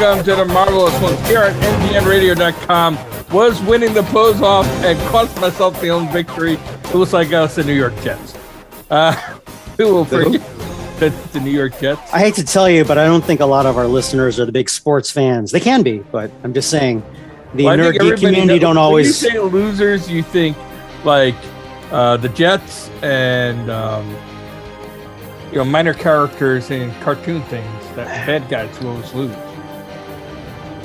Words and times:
welcome 0.00 0.24
to 0.24 0.34
the 0.34 0.44
marvelous 0.46 0.98
ones 1.02 1.18
here 1.28 1.40
at 1.42 1.54
NTNradio.com. 1.92 2.98
Was 3.32 3.60
winning 3.62 3.92
the 3.94 4.02
pose 4.04 4.40
off 4.42 4.66
and 4.84 4.98
cost 5.10 5.38
myself 5.40 5.78
the 5.80 5.90
own 5.90 6.08
victory. 6.10 6.54
It 6.54 6.94
looks 6.94 7.12
like 7.12 7.32
us, 7.32 7.56
the 7.56 7.64
New 7.64 7.74
York 7.74 7.94
Jets. 8.02 8.34
Uh, 8.90 9.12
who 9.76 9.94
will 9.94 10.04
forget 10.04 10.40
the, 10.98 11.10
the 11.32 11.40
New 11.40 11.50
York 11.50 11.78
Jets? 11.78 12.00
I 12.12 12.18
hate 12.18 12.34
to 12.36 12.44
tell 12.44 12.68
you, 12.68 12.84
but 12.84 12.98
I 12.98 13.04
don't 13.04 13.24
think 13.24 13.40
a 13.40 13.46
lot 13.46 13.66
of 13.66 13.76
our 13.76 13.86
listeners 13.86 14.40
are 14.40 14.46
the 14.46 14.52
big 14.52 14.68
sports 14.68 15.10
fans. 15.10 15.52
They 15.52 15.60
can 15.60 15.82
be, 15.82 15.98
but 15.98 16.30
I'm 16.42 16.52
just 16.54 16.70
saying 16.70 17.02
the 17.54 17.64
Well, 17.64 17.74
I 17.74 17.76
nerd 17.76 17.82
think 17.82 17.92
geek 17.92 18.00
everybody 18.02 18.20
community 18.26 18.46
knows- 18.54 18.60
don't 18.60 18.70
When 18.76 18.78
always. 18.78 19.22
you 19.22 19.30
say 19.30 19.38
losers, 19.38 20.10
you 20.10 20.22
think 20.22 20.56
like 21.04 21.36
uh, 21.92 22.16
the 22.16 22.28
Jets 22.30 22.88
and 23.02 23.70
um, 23.70 24.08
you 25.52 25.58
know 25.58 25.64
minor 25.64 25.94
characters 25.94 26.70
in 26.70 26.90
cartoon 27.00 27.42
things 27.42 27.86
that 27.94 28.06
bad 28.26 28.48
guys 28.48 28.76
who 28.78 28.88
always 28.88 29.12
lose. 29.14 29.36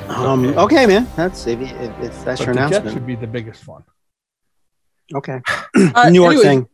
Um, 0.08 0.46
okay, 0.58 0.86
man. 0.86 1.06
That's 1.16 1.46
if, 1.46 1.60
if, 1.60 1.70
if 2.00 2.24
that's 2.24 2.40
But 2.40 2.46
your 2.46 2.54
the 2.54 2.60
Jets 2.60 2.70
announcement. 2.76 2.94
would 2.94 3.06
be 3.06 3.14
the 3.16 3.26
biggest 3.26 3.66
one. 3.66 3.84
Okay, 5.14 5.40
Uh, 5.94 6.08
New 6.10 6.20
York 6.22 6.34
anyways, 6.34 6.42
thing, 6.42 6.68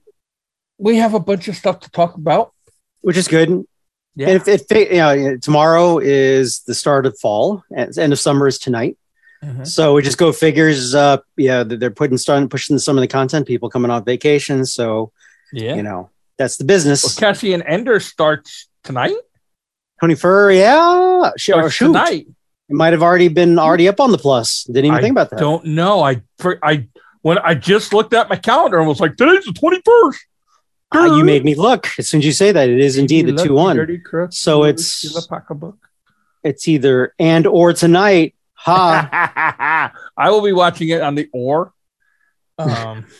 We 0.78 0.96
have 0.96 1.14
a 1.14 1.20
bunch 1.20 1.48
of 1.48 1.56
stuff 1.56 1.80
to 1.80 1.90
talk 1.90 2.14
about. 2.16 2.52
which 3.00 3.16
is 3.16 3.28
good. 3.28 3.64
Yeah. 4.14 4.28
And 4.28 4.46
if 4.48 4.70
it, 4.70 4.90
you 4.90 4.98
know, 4.98 5.36
tomorrow 5.38 5.98
is 5.98 6.60
the 6.66 6.74
start 6.74 7.06
of 7.06 7.18
fall, 7.18 7.64
and 7.74 7.96
end 7.98 8.12
of 8.12 8.18
summer 8.20 8.46
is 8.46 8.58
tonight. 8.58 8.98
Mhm. 9.42 9.66
So 9.66 9.94
we 9.94 10.02
just 10.02 10.18
go 10.18 10.30
figures. 10.32 10.94
Uh, 10.94 11.16
yeah, 11.36 11.62
they're 11.64 11.90
putting 11.90 12.18
starting 12.18 12.48
pushing 12.48 12.78
some 12.78 12.96
of 12.98 13.00
the 13.00 13.08
content. 13.08 13.46
People 13.46 13.70
coming 13.70 13.90
off 13.90 14.04
vacation, 14.04 14.66
so 14.66 15.12
Yeah. 15.52 15.74
you 15.74 15.82
know 15.82 16.10
that's 16.36 16.58
the 16.58 16.64
business. 16.64 17.02
Well, 17.02 17.14
Cassian 17.32 17.62
Andor 17.62 17.98
starts 18.00 18.68
tonight. 18.84 19.16
Tony 20.00 20.14
Fur, 20.14 20.52
yeah, 20.52 21.30
Sh- 21.36 21.48
or 21.50 21.52
Starts 21.70 21.74
shoot, 21.74 21.86
tonight. 21.86 22.26
It 22.72 22.76
might 22.76 22.94
have 22.94 23.02
already 23.02 23.28
been 23.28 23.58
already 23.58 23.86
up 23.86 24.00
on 24.00 24.12
the 24.12 24.16
plus. 24.18 24.64
Didn't 24.64 24.86
even 24.86 24.96
I 24.96 25.00
think 25.02 25.12
about 25.12 25.28
that. 25.28 25.38
Don't 25.38 25.66
know. 25.66 26.02
I 26.02 26.22
for, 26.38 26.58
I 26.64 26.88
when 27.20 27.36
I 27.36 27.52
just 27.52 27.92
looked 27.92 28.14
at 28.14 28.30
my 28.30 28.36
calendar 28.36 28.78
and 28.78 28.88
was 28.88 28.98
like, 28.98 29.18
today's 29.18 29.44
the 29.44 29.52
twenty 29.52 29.82
first. 29.84 30.24
Ah, 30.90 31.14
you 31.18 31.22
made 31.22 31.44
me 31.44 31.54
look. 31.54 31.86
As 31.98 32.08
soon 32.08 32.20
as 32.20 32.24
you 32.24 32.32
say 32.32 32.50
that, 32.50 32.70
it 32.70 32.80
is 32.80 32.96
indeed 32.96 33.26
the 33.26 33.32
two 33.44 33.52
one. 33.52 33.76
So 34.32 34.64
it's- 34.64 35.02
It's 36.42 36.66
either 36.66 37.14
Andor 37.18 37.74
tonight. 37.74 38.34
Ha. 38.54 39.92
I 40.16 40.30
will 40.30 40.40
be 40.42 40.52
watching 40.52 40.88
it 40.88 41.02
on 41.02 41.14
the 41.14 41.28
or. 41.34 41.74
Um, 42.58 43.04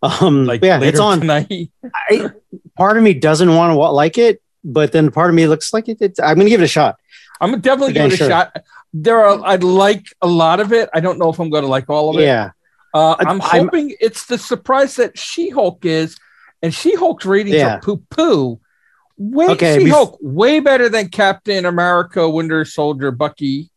Um, 0.00 0.44
like 0.44 0.62
yeah, 0.62 0.80
it's 0.80 1.00
on. 1.00 1.18
tonight. 1.20 1.70
I, 2.08 2.30
part 2.76 2.96
of 2.98 3.02
me 3.02 3.14
doesn't 3.14 3.52
want 3.52 3.72
to 3.72 3.76
like 3.78 4.16
it, 4.16 4.40
but 4.62 4.92
then 4.92 5.10
part 5.10 5.28
of 5.30 5.34
me 5.34 5.48
looks 5.48 5.72
like 5.72 5.88
it. 5.88 5.98
It's, 6.00 6.20
I'm 6.20 6.36
going 6.36 6.46
to 6.46 6.50
give 6.50 6.60
it 6.60 6.64
a 6.64 6.68
shot. 6.68 6.96
I'm 7.40 7.60
definitely 7.60 7.92
Again, 7.92 8.10
give 8.10 8.20
it 8.20 8.24
a 8.24 8.28
shot. 8.28 8.56
There 8.92 9.24
are 9.24 9.40
I 9.44 9.56
like 9.56 10.06
a 10.22 10.26
lot 10.26 10.60
of 10.60 10.72
it. 10.72 10.88
I 10.94 11.00
don't 11.00 11.18
know 11.18 11.30
if 11.30 11.38
I'm 11.38 11.50
going 11.50 11.62
to 11.64 11.68
like 11.68 11.88
all 11.90 12.10
of 12.10 12.20
it. 12.20 12.24
Yeah, 12.24 12.50
Uh, 12.94 13.12
I- 13.18 13.24
I'm 13.30 13.40
I'm- 13.42 13.64
hoping 13.64 13.94
it's 14.00 14.26
the 14.26 14.38
surprise 14.38 14.96
that 14.96 15.18
She 15.18 15.50
Hulk 15.50 15.84
is, 15.84 16.16
and 16.62 16.72
She 16.74 16.94
Hulk's 16.94 17.24
ratings 17.26 17.56
Yeah. 17.56 17.76
are 17.76 17.80
poo 17.80 18.02
poo. 18.10 18.60
Way 19.18 19.46
Okay, 19.48 19.78
She 19.78 19.90
bef- 19.90 20.16
way 20.22 20.60
better 20.60 20.88
than 20.88 21.08
Captain 21.08 21.66
America, 21.66 22.28
Winter 22.28 22.64
Soldier, 22.64 23.10
Bucky. 23.10 23.70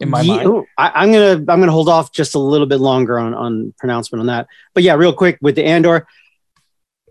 In 0.00 0.10
my 0.10 0.22
mind, 0.22 0.48
ooh, 0.48 0.64
I, 0.76 0.90
I'm 0.94 1.12
gonna 1.12 1.32
I'm 1.36 1.60
gonna 1.60 1.70
hold 1.72 1.88
off 1.88 2.12
just 2.12 2.34
a 2.34 2.38
little 2.38 2.66
bit 2.66 2.78
longer 2.80 3.18
on 3.18 3.32
on 3.34 3.72
pronouncement 3.78 4.20
on 4.20 4.26
that. 4.26 4.46
But 4.74 4.82
yeah, 4.82 4.94
real 4.94 5.12
quick 5.12 5.38
with 5.40 5.54
the 5.54 5.64
Andor, 5.64 6.06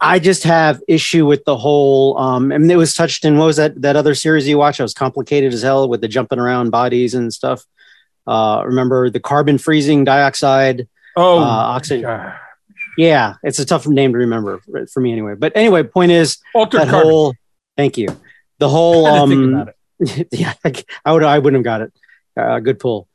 I 0.04 0.20
just 0.20 0.44
have 0.44 0.82
issue 0.88 1.26
with 1.26 1.46
the 1.46 1.56
whole. 1.58 2.18
Um, 2.18 2.52
and 2.52 2.70
it 2.70 2.76
was 2.76 2.94
touched 2.94 3.24
in 3.26 3.38
what 3.38 3.46
was 3.46 3.56
that 3.58 3.82
that 3.82 3.96
other 3.96 4.14
series 4.16 4.48
you 4.48 4.58
watched? 4.58 4.80
It 4.80 4.84
was 4.84 4.94
complicated 4.94 5.54
as 5.54 5.62
hell 5.62 5.88
with 5.88 6.02
the 6.02 6.08
jumping 6.08 6.40
around 6.40 6.72
bodies 6.72 7.14
and 7.16 7.34
stuff. 7.34 7.64
Uh, 8.28 8.64
remember 8.66 9.10
the 9.10 9.20
carbon 9.20 9.58
freezing 9.58 10.04
dioxide? 10.04 10.88
oh, 11.16 11.40
uh, 11.40 11.44
oxygen. 11.44 12.02
God. 12.04 12.34
Yeah, 12.98 13.36
it's 13.44 13.60
a 13.60 13.66
tough 13.66 13.88
name 13.88 14.12
to 14.12 14.18
remember 14.20 14.60
for, 14.60 14.86
for 14.88 15.00
me 15.00 15.12
anyway. 15.12 15.34
But 15.36 15.54
anyway, 15.56 15.84
point 15.84 16.12
is 16.12 16.38
Altered 16.54 16.82
that 16.82 16.90
Carbon. 16.90 17.10
whole. 17.10 17.34
Thank 17.78 17.98
you. 17.98 18.08
The 18.60 18.70
whole. 18.70 19.08
I 19.08 19.18
had 19.20 19.28
think 19.30 19.42
Um, 19.42 19.54
about 19.56 19.74
it. 20.00 20.28
yeah, 20.32 20.54
I 21.06 21.12
would 21.14 21.24
I 21.24 21.40
wouldn't 21.40 21.60
have 21.60 21.64
got 21.66 21.82
it. 21.82 21.94
Uh, 22.38 22.60
good 22.60 22.80
pull. 22.80 23.08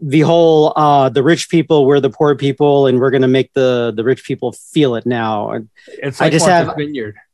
The 0.00 0.20
whole 0.20 0.72
uh 0.76 1.08
the 1.08 1.22
rich 1.22 1.48
people, 1.48 1.86
we're 1.86 2.00
the 2.00 2.10
poor 2.10 2.34
people, 2.34 2.86
and 2.86 3.00
we're 3.00 3.10
gonna 3.10 3.28
make 3.28 3.52
the 3.52 3.92
the 3.94 4.04
rich 4.04 4.24
people 4.24 4.52
feel 4.52 4.94
it 4.96 5.06
now. 5.06 5.60
It's 5.86 6.20
I 6.20 6.30
just 6.30 6.46
have- 6.46 6.76
Vineyard. 6.76 7.16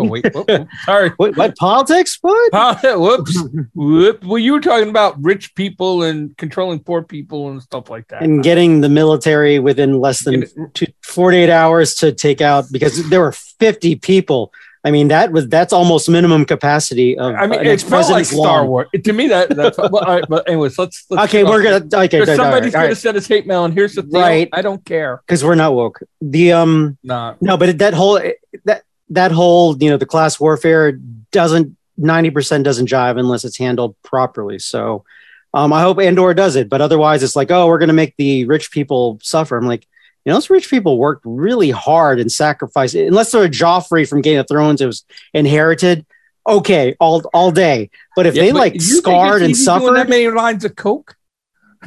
Oh 0.00 0.08
wait, 0.08 0.24
whoop, 0.34 0.48
whoop, 0.48 0.68
sorry. 0.84 1.10
What, 1.10 1.36
what 1.36 1.56
politics? 1.56 2.18
What? 2.22 2.50
Huh, 2.52 2.74
Whoops. 2.98 3.38
Whoop. 3.72 4.24
Well, 4.24 4.38
you 4.38 4.52
were 4.52 4.60
talking 4.60 4.88
about 4.88 5.22
rich 5.22 5.54
people 5.54 6.02
and 6.02 6.36
controlling 6.36 6.80
poor 6.80 7.02
people 7.04 7.50
and 7.50 7.62
stuff 7.62 7.88
like 7.88 8.08
that. 8.08 8.22
And 8.22 8.42
getting 8.42 8.80
the 8.80 8.88
military 8.88 9.60
within 9.60 10.00
less 10.00 10.24
than 10.24 10.44
two, 10.74 10.86
48 11.04 11.50
hours 11.50 11.94
to 11.96 12.10
take 12.12 12.40
out 12.40 12.64
because 12.72 13.08
there 13.10 13.20
were 13.20 13.30
50 13.30 13.94
people. 13.96 14.52
I 14.82 14.90
mean, 14.90 15.08
that 15.08 15.30
was 15.30 15.46
that's 15.48 15.72
almost 15.72 16.08
minimum 16.08 16.46
capacity 16.46 17.18
of. 17.18 17.34
I 17.34 17.46
mean, 17.46 17.60
an 17.60 17.66
it 17.66 17.82
felt 17.82 18.10
like 18.10 18.24
Star. 18.24 18.64
Wars. 18.64 18.88
To 19.04 19.12
me, 19.12 19.28
that 19.28 19.50
that's 19.54 19.76
well, 19.78 19.96
all 19.96 20.14
right, 20.14 20.24
but 20.26 20.48
anyways, 20.48 20.78
let's. 20.78 21.04
let's 21.10 21.28
Okay, 21.28 21.44
we're 21.44 21.62
gonna. 21.62 22.04
Okay, 22.04 22.24
somebody's 22.24 22.74
all 22.74 22.80
gonna 22.80 22.88
right, 22.88 22.96
send 22.96 23.16
us 23.16 23.26
hate 23.26 23.46
mail, 23.46 23.66
and 23.66 23.74
here's 23.74 23.94
the 23.94 24.02
thing. 24.02 24.20
Right. 24.20 24.48
I 24.52 24.62
don't 24.62 24.82
care. 24.84 25.22
because 25.26 25.44
we're 25.44 25.54
not 25.54 25.74
woke. 25.74 26.00
The 26.22 26.52
um. 26.52 26.96
Nah. 27.02 27.34
No, 27.42 27.58
but 27.58 27.78
that 27.78 27.92
whole 27.92 28.22
that 28.64 28.84
that 29.10 29.32
whole 29.32 29.76
you 29.82 29.90
know 29.90 29.98
the 29.98 30.06
class 30.06 30.40
warfare 30.40 30.92
doesn't 31.30 31.76
ninety 31.98 32.30
percent 32.30 32.64
doesn't 32.64 32.88
jive 32.88 33.18
unless 33.18 33.44
it's 33.44 33.58
handled 33.58 33.96
properly. 34.02 34.58
So 34.58 35.04
um, 35.52 35.74
I 35.74 35.82
hope 35.82 35.98
Andor 35.98 36.32
does 36.32 36.56
it, 36.56 36.70
but 36.70 36.80
otherwise 36.80 37.22
it's 37.22 37.36
like 37.36 37.50
oh 37.50 37.66
we're 37.66 37.78
gonna 37.78 37.92
make 37.92 38.16
the 38.16 38.46
rich 38.46 38.70
people 38.70 39.18
suffer. 39.22 39.58
I'm 39.58 39.66
like 39.66 39.86
you 40.24 40.30
know 40.30 40.36
those 40.36 40.50
rich 40.50 40.68
people 40.70 40.98
worked 40.98 41.22
really 41.24 41.70
hard 41.70 42.20
and 42.20 42.30
sacrificed 42.30 42.94
unless 42.94 43.32
they're 43.32 43.44
a 43.44 43.48
Joffrey 43.48 44.08
from 44.08 44.20
Game 44.20 44.38
of 44.38 44.46
Thrones 44.48 44.80
it 44.80 44.86
was 44.86 45.04
inherited. 45.34 46.04
Okay, 46.46 46.96
all 47.00 47.22
all 47.34 47.50
day. 47.50 47.90
But 48.16 48.26
if 48.26 48.34
Yeah, 48.34 48.42
they 48.44 48.52
but 48.52 48.58
like 48.58 48.80
scarred 48.80 49.42
and 49.42 49.56
suffered, 49.56 49.94
that 49.96 50.08
many 50.08 50.28
lines 50.28 50.64
of 50.64 50.74
coke. 50.76 51.16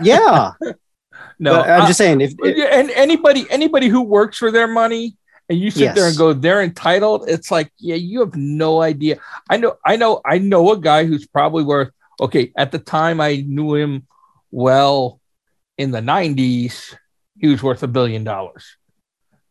yeah. 0.02 0.52
No, 1.40 1.56
But 1.56 1.70
I'm 1.70 1.82
I- 1.82 1.88
just 1.88 1.98
saying 1.98 2.22
if 2.22 2.34
and 2.44 2.92
anybody 2.92 3.46
anybody 3.50 3.88
who 3.88 4.02
works 4.02 4.38
for 4.38 4.52
their 4.52 4.68
money 4.68 5.18
and 5.50 5.60
you 5.60 5.72
sit 5.72 5.94
there 5.96 6.08
and 6.08 6.16
go 6.18 6.32
they're 6.32 6.62
entitled 6.62 7.26
it's 7.28 7.50
like 7.52 7.70
yeah 7.80 7.96
you 7.96 8.20
have 8.22 8.36
no 8.36 8.82
idea 8.82 9.18
i 9.50 9.58
know 9.58 9.76
i 9.86 9.96
know 9.98 10.22
i 10.26 10.38
know 10.38 10.72
a 10.72 10.80
guy 10.80 11.06
who's 11.06 11.28
probably 11.28 11.64
worth 11.64 11.90
okay 12.22 12.54
at 12.56 12.72
the 12.72 12.80
time 12.80 13.20
i 13.20 13.44
knew 13.46 13.74
him 13.76 14.08
well 14.52 15.20
in 15.78 15.92
the 15.92 16.00
90s 16.00 16.96
he 17.44 17.52
was 17.52 17.62
worth 17.62 17.84
a 17.84 17.88
billion 17.88 18.24
dollars 18.24 18.78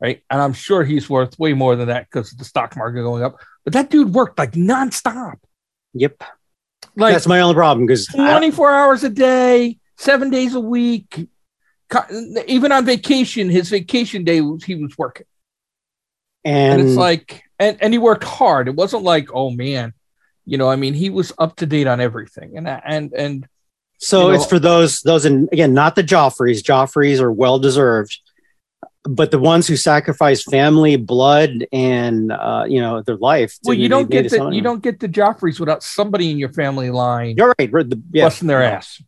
right 0.01 0.23
and 0.31 0.41
i'm 0.41 0.55
sure 0.55 0.83
he's 0.83 1.11
worth 1.11 1.39
way 1.39 1.53
more 1.53 1.77
than 1.77 1.89
that 1.89 2.07
because 2.11 2.31
the 2.31 2.45
stock 2.45 2.77
market 2.77 3.03
going 3.03 3.23
up 3.23 3.37
but 3.65 3.75
that 3.75 3.91
dude 3.91 4.15
worked 4.15 4.39
like 4.39 4.53
nonstop 4.53 5.37
yep, 5.93 6.23
like 6.97 7.13
that's 7.13 7.27
my 7.27 7.41
only 7.41 7.55
problem 7.55 7.87
because 7.87 8.07
24 8.07 8.71
hours 8.73 9.05
a 9.05 9.11
day, 9.11 9.79
seven 9.97 10.31
days 10.31 10.55
a 10.55 10.61
week. 10.61 11.29
Even 12.47 12.73
on 12.73 12.87
vacation, 12.87 13.51
his 13.51 13.69
vacation 13.69 14.25
day 14.25 14.41
was 14.41 14.65
he 14.65 14.75
was 14.75 14.97
working. 14.97 15.27
And, 16.45 16.81
and 16.81 16.89
it's 16.89 16.97
like, 16.97 17.43
and, 17.59 17.77
and 17.81 17.93
he 17.93 17.99
worked 17.99 18.25
hard. 18.25 18.67
It 18.67 18.75
wasn't 18.75 19.03
like, 19.03 19.29
oh 19.33 19.51
man, 19.51 19.93
you 20.47 20.57
know, 20.57 20.69
I 20.69 20.77
mean, 20.77 20.95
he 20.95 21.11
was 21.11 21.33
up 21.39 21.57
to 21.57 21.67
date 21.67 21.87
on 21.87 22.01
everything. 22.01 22.57
And, 22.57 22.67
and, 22.67 23.13
and 23.13 23.49
So 24.03 24.29
you 24.29 24.35
it's 24.35 24.47
for 24.47 24.59
those 24.59 25.01
those 25.03 25.25
and 25.25 25.49
again 25.53 25.75
not 25.75 25.95
the 25.95 26.03
Joffreys. 26.03 26.61
Joffreys 26.61 27.21
are 27.21 27.31
well 27.31 27.61
deserved, 27.61 28.19
but 29.05 29.31
the 29.31 29.39
ones 29.39 29.69
who 29.69 29.77
sacrifice 29.77 30.43
family, 30.43 30.97
blood, 30.97 31.67
and 31.73 32.33
uh, 32.33 32.65
you 32.67 32.81
know 32.81 33.01
their 33.03 33.17
life. 33.17 33.57
well, 33.63 33.75
you 33.75 33.89
don't 33.89 34.11
get 34.11 34.29
the, 34.29 34.51
you 34.53 34.61
don't 34.61 34.83
get 34.83 34.99
the 34.99 35.09
Joffreys 35.09 35.61
without 35.61 35.85
somebody 35.85 36.33
in 36.33 36.39
your 36.39 36.53
family 36.53 36.91
line 36.91 37.37
You're 37.37 37.55
right. 37.59 37.73
right, 37.73 37.89
the- 37.89 38.03
yeah, 38.13 38.25
busting 38.25 38.49
their 38.49 38.65
ass. 38.65 39.01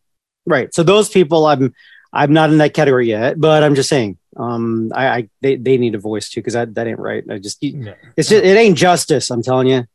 right. 0.45 0.73
So 0.73 0.81
those 0.81 1.09
people, 1.09 1.45
I'm 1.45 1.73
I'm 2.13 2.31
not 2.31 2.49
in 2.49 2.59
that 2.59 2.73
category 2.73 3.09
yet, 3.09 3.39
but 3.39 3.63
I'm 3.63 3.75
just 3.75 3.89
saying, 3.89 4.17
um, 4.37 4.93
I, 4.95 5.07
I 5.07 5.29
they, 5.41 5.57
they 5.57 5.77
need 5.77 5.95
a 5.95 5.99
voice 5.99 6.29
too 6.29 6.39
because 6.39 6.53
that 6.53 6.73
that 6.75 6.87
ain't 6.87 6.99
right. 6.99 7.25
I 7.29 7.39
just 7.39 7.57
it's 7.61 8.29
just, 8.29 8.31
it 8.31 8.57
ain't 8.57 8.77
justice. 8.77 9.29
I'm 9.29 9.43
telling 9.43 9.67
you, 9.67 9.85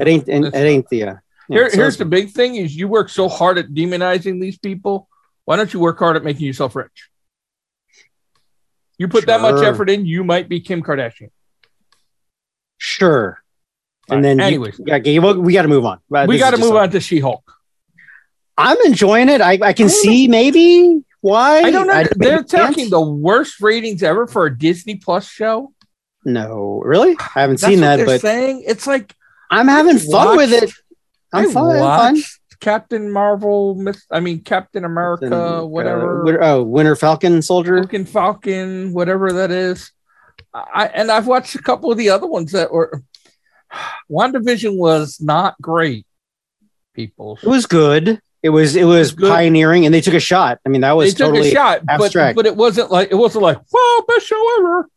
it 0.00 0.08
ain't 0.08 0.26
it, 0.26 0.44
It's 0.44 0.56
ain't 0.56 0.88
the. 0.88 1.20
Uh, 1.50 1.54
Here, 1.54 1.70
here's 1.70 1.96
the 1.96 2.04
big 2.04 2.30
thing: 2.30 2.56
is 2.56 2.76
you 2.76 2.88
work 2.88 3.08
so 3.08 3.28
hard 3.28 3.58
at 3.58 3.68
demonizing 3.68 4.40
these 4.40 4.58
people. 4.58 5.08
Why 5.44 5.56
don't 5.56 5.72
you 5.72 5.80
work 5.80 5.98
hard 5.98 6.16
at 6.16 6.24
making 6.24 6.46
yourself 6.46 6.76
rich? 6.76 7.08
You 8.98 9.08
put 9.08 9.26
that 9.26 9.40
much 9.40 9.62
effort 9.62 9.88
in, 9.88 10.04
you 10.06 10.24
might 10.24 10.48
be 10.48 10.60
Kim 10.60 10.82
Kardashian. 10.82 11.30
sure. 12.76 13.38
Right, 14.10 14.16
And 14.16 14.24
then, 14.24 14.38
you- 14.38 14.44
anyways. 14.44 14.80
yeah, 14.86 14.96
okay, 14.96 15.18
well, 15.18 15.40
we 15.40 15.52
got 15.52 15.62
to 15.62 15.68
move 15.68 15.84
on. 15.84 16.00
But 16.08 16.28
we 16.28 16.38
got 16.38 16.50
to 16.52 16.56
move 16.58 16.74
a- 16.74 16.78
on 16.78 16.90
to 16.90 17.00
She-Hulk. 17.00 17.42
I'm 18.56 18.76
enjoying 18.86 19.28
it. 19.28 19.40
I, 19.40 19.58
I 19.62 19.72
can 19.72 19.86
I 19.86 19.88
see 19.90 20.26
maybe 20.28 21.04
why. 21.20 21.60
I 21.60 21.70
don't 21.70 21.86
know. 21.86 22.04
They're 22.16 22.38
can't- 22.42 22.48
talking 22.48 22.90
the 22.90 23.00
worst 23.00 23.60
ratings 23.60 24.02
ever 24.02 24.26
for 24.26 24.46
a 24.46 24.58
Disney 24.58 24.96
Plus 24.96 25.28
show. 25.28 25.72
No, 26.24 26.82
really? 26.84 27.16
I 27.20 27.40
haven't 27.40 27.60
That's 27.60 27.70
seen 27.72 27.80
what 27.80 27.86
that, 27.86 27.96
they're 27.98 28.06
but 28.06 28.20
saying. 28.20 28.64
It's 28.66 28.86
like 28.86 29.14
I'm 29.50 29.68
having 29.68 29.98
fun 29.98 30.36
with 30.36 30.52
it. 30.52 30.72
I 31.32 31.42
I'm 31.42 31.50
fine. 31.50 31.76
I'm 31.76 31.78
fine. 31.80 32.14
watched 32.14 32.40
Captain 32.60 33.10
Marvel, 33.12 33.74
Miss 33.76 34.04
I 34.10 34.20
mean 34.20 34.42
Captain 34.42 34.84
America, 34.84 35.34
Uh, 35.34 35.64
whatever. 35.64 36.24
Winter, 36.24 36.42
oh, 36.42 36.62
Winter 36.62 36.96
Falcon 36.96 37.40
Soldier. 37.42 37.80
Looking 37.80 38.04
Falcon, 38.04 38.92
whatever 38.92 39.32
that 39.34 39.50
is. 39.50 39.92
I 40.54 40.86
and 40.86 41.10
I've 41.10 41.26
watched 41.26 41.54
a 41.54 41.62
couple 41.62 41.92
of 41.92 41.98
the 41.98 42.10
other 42.10 42.26
ones 42.26 42.52
that 42.52 42.72
were 42.72 43.02
WandaVision 44.10 44.76
was 44.76 45.20
not 45.20 45.54
great. 45.60 46.06
People, 46.94 47.38
It 47.42 47.48
was 47.48 47.66
good. 47.66 48.20
It 48.42 48.48
was 48.50 48.74
it 48.76 48.84
was 48.84 49.12
good. 49.12 49.30
pioneering, 49.30 49.84
and 49.84 49.94
they 49.94 50.00
took 50.00 50.14
a 50.14 50.20
shot. 50.20 50.58
I 50.64 50.68
mean, 50.68 50.80
that 50.80 50.90
they 50.90 50.94
was 50.96 51.14
took 51.14 51.28
totally. 51.28 51.50
a 51.50 51.52
shot, 51.52 51.84
but 51.86 52.04
abstract. 52.04 52.36
but 52.36 52.46
it 52.46 52.56
wasn't 52.56 52.90
like 52.90 53.08
it 53.10 53.14
wasn't 53.16 53.42
like 53.42 53.58
whoa 53.70 54.02
best 54.06 54.26
show 54.26 54.58
ever. 54.58 54.88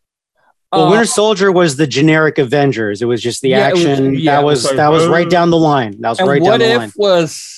Well, 0.72 0.86
Uh, 0.86 0.90
Winter 0.92 1.06
Soldier 1.06 1.52
was 1.52 1.76
the 1.76 1.86
generic 1.88 2.38
Avengers. 2.38 3.02
It 3.02 3.06
was 3.06 3.22
just 3.22 3.42
the 3.42 3.50
Yeah, 3.50 3.70
it 3.70 3.74
was- 3.74 3.86
action. 3.86 4.14
yeah, 4.16 4.36
that 4.38 4.44
was, 4.46 4.60
was 4.60 4.66
like, 4.68 4.76
that 4.78 4.88
was 4.92 5.08
right 5.08 5.30
down 5.30 5.50
the 5.50 5.58
line. 5.58 5.98
That 6.00 6.10
was 6.10 6.20
and 6.20 6.30
right 6.30 6.42
down 6.44 6.60
the 6.60 6.68
line. 6.68 6.78
what 6.80 6.86
if 6.90 6.96
was 6.98 7.58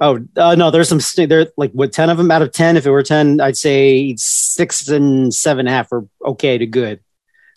Oh 0.00 0.18
uh, 0.36 0.54
no, 0.56 0.70
there's 0.72 0.88
some 0.88 1.00
st- 1.00 1.28
there 1.28 1.46
like 1.56 1.70
what 1.70 1.92
ten 1.92 2.10
of 2.10 2.18
them 2.18 2.30
out 2.30 2.42
of 2.42 2.50
ten. 2.52 2.76
If 2.76 2.84
it 2.84 2.90
were 2.90 3.02
ten, 3.04 3.40
I'd 3.40 3.56
say 3.56 4.14
six 4.18 4.88
and 4.88 5.32
seven 5.32 5.60
and 5.60 5.68
a 5.68 5.72
half 5.72 5.92
are 5.92 6.04
okay 6.24 6.58
to 6.58 6.66
good. 6.66 6.98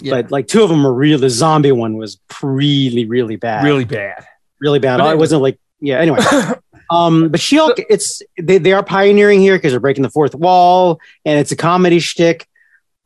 yeah, 0.03 0.11
But 0.21 0.31
like 0.31 0.47
two 0.47 0.61
of 0.61 0.69
them 0.69 0.83
were 0.83 0.93
real. 0.93 1.17
The 1.17 1.31
zombie 1.31 1.71
one 1.71 1.97
was 1.97 2.19
really 2.43 3.05
really 3.05 3.35
bad. 3.37 3.63
really 3.63 3.85
bad? 3.85 4.25
really 4.61 4.77
bad. 4.79 4.97
But 4.99 5.13
it 5.13 5.17
wasn't 5.17 5.41
like 5.41 5.59
yeah. 5.79 5.97
Anyway, 5.99 6.19
um, 6.91 7.29
but 7.29 7.39
She 7.39 7.57
Hulk, 7.57 7.77
it's 7.89 8.21
they, 8.39 8.59
they 8.59 8.71
are 8.73 8.83
pioneering 8.83 9.41
here 9.41 9.55
because 9.57 9.73
they're 9.73 9.79
breaking 9.79 10.03
the 10.03 10.09
fourth 10.11 10.35
wall, 10.35 10.99
and 11.25 11.39
it's 11.39 11.51
a 11.51 11.55
comedy 11.55 11.99
shtick. 11.99 12.47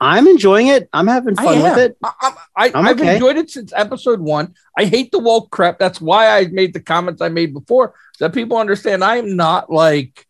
I'm 0.01 0.27
enjoying 0.27 0.68
it. 0.68 0.89
I'm 0.92 1.06
having 1.06 1.36
fun 1.36 1.62
with 1.62 1.77
it. 1.77 1.95
I, 2.03 2.12
I, 2.21 2.33
I, 2.56 2.71
I've 2.74 3.00
okay. 3.00 3.13
enjoyed 3.13 3.38
it 3.38 3.51
since 3.51 3.71
episode 3.75 4.19
one. 4.19 4.56
I 4.75 4.86
hate 4.86 5.12
the 5.12 5.19
woke 5.19 5.51
crap. 5.51 5.77
That's 5.77 6.01
why 6.01 6.36
I 6.36 6.48
made 6.48 6.74
the 6.74 6.80
comments 6.80 7.21
I 7.21 7.30
made 7.30 7.53
before 7.53 7.94
that 8.19 8.33
people 8.33 8.57
understand. 8.57 9.03
I 9.03 9.18
am 9.18 9.36
not 9.36 9.71
like, 9.71 10.25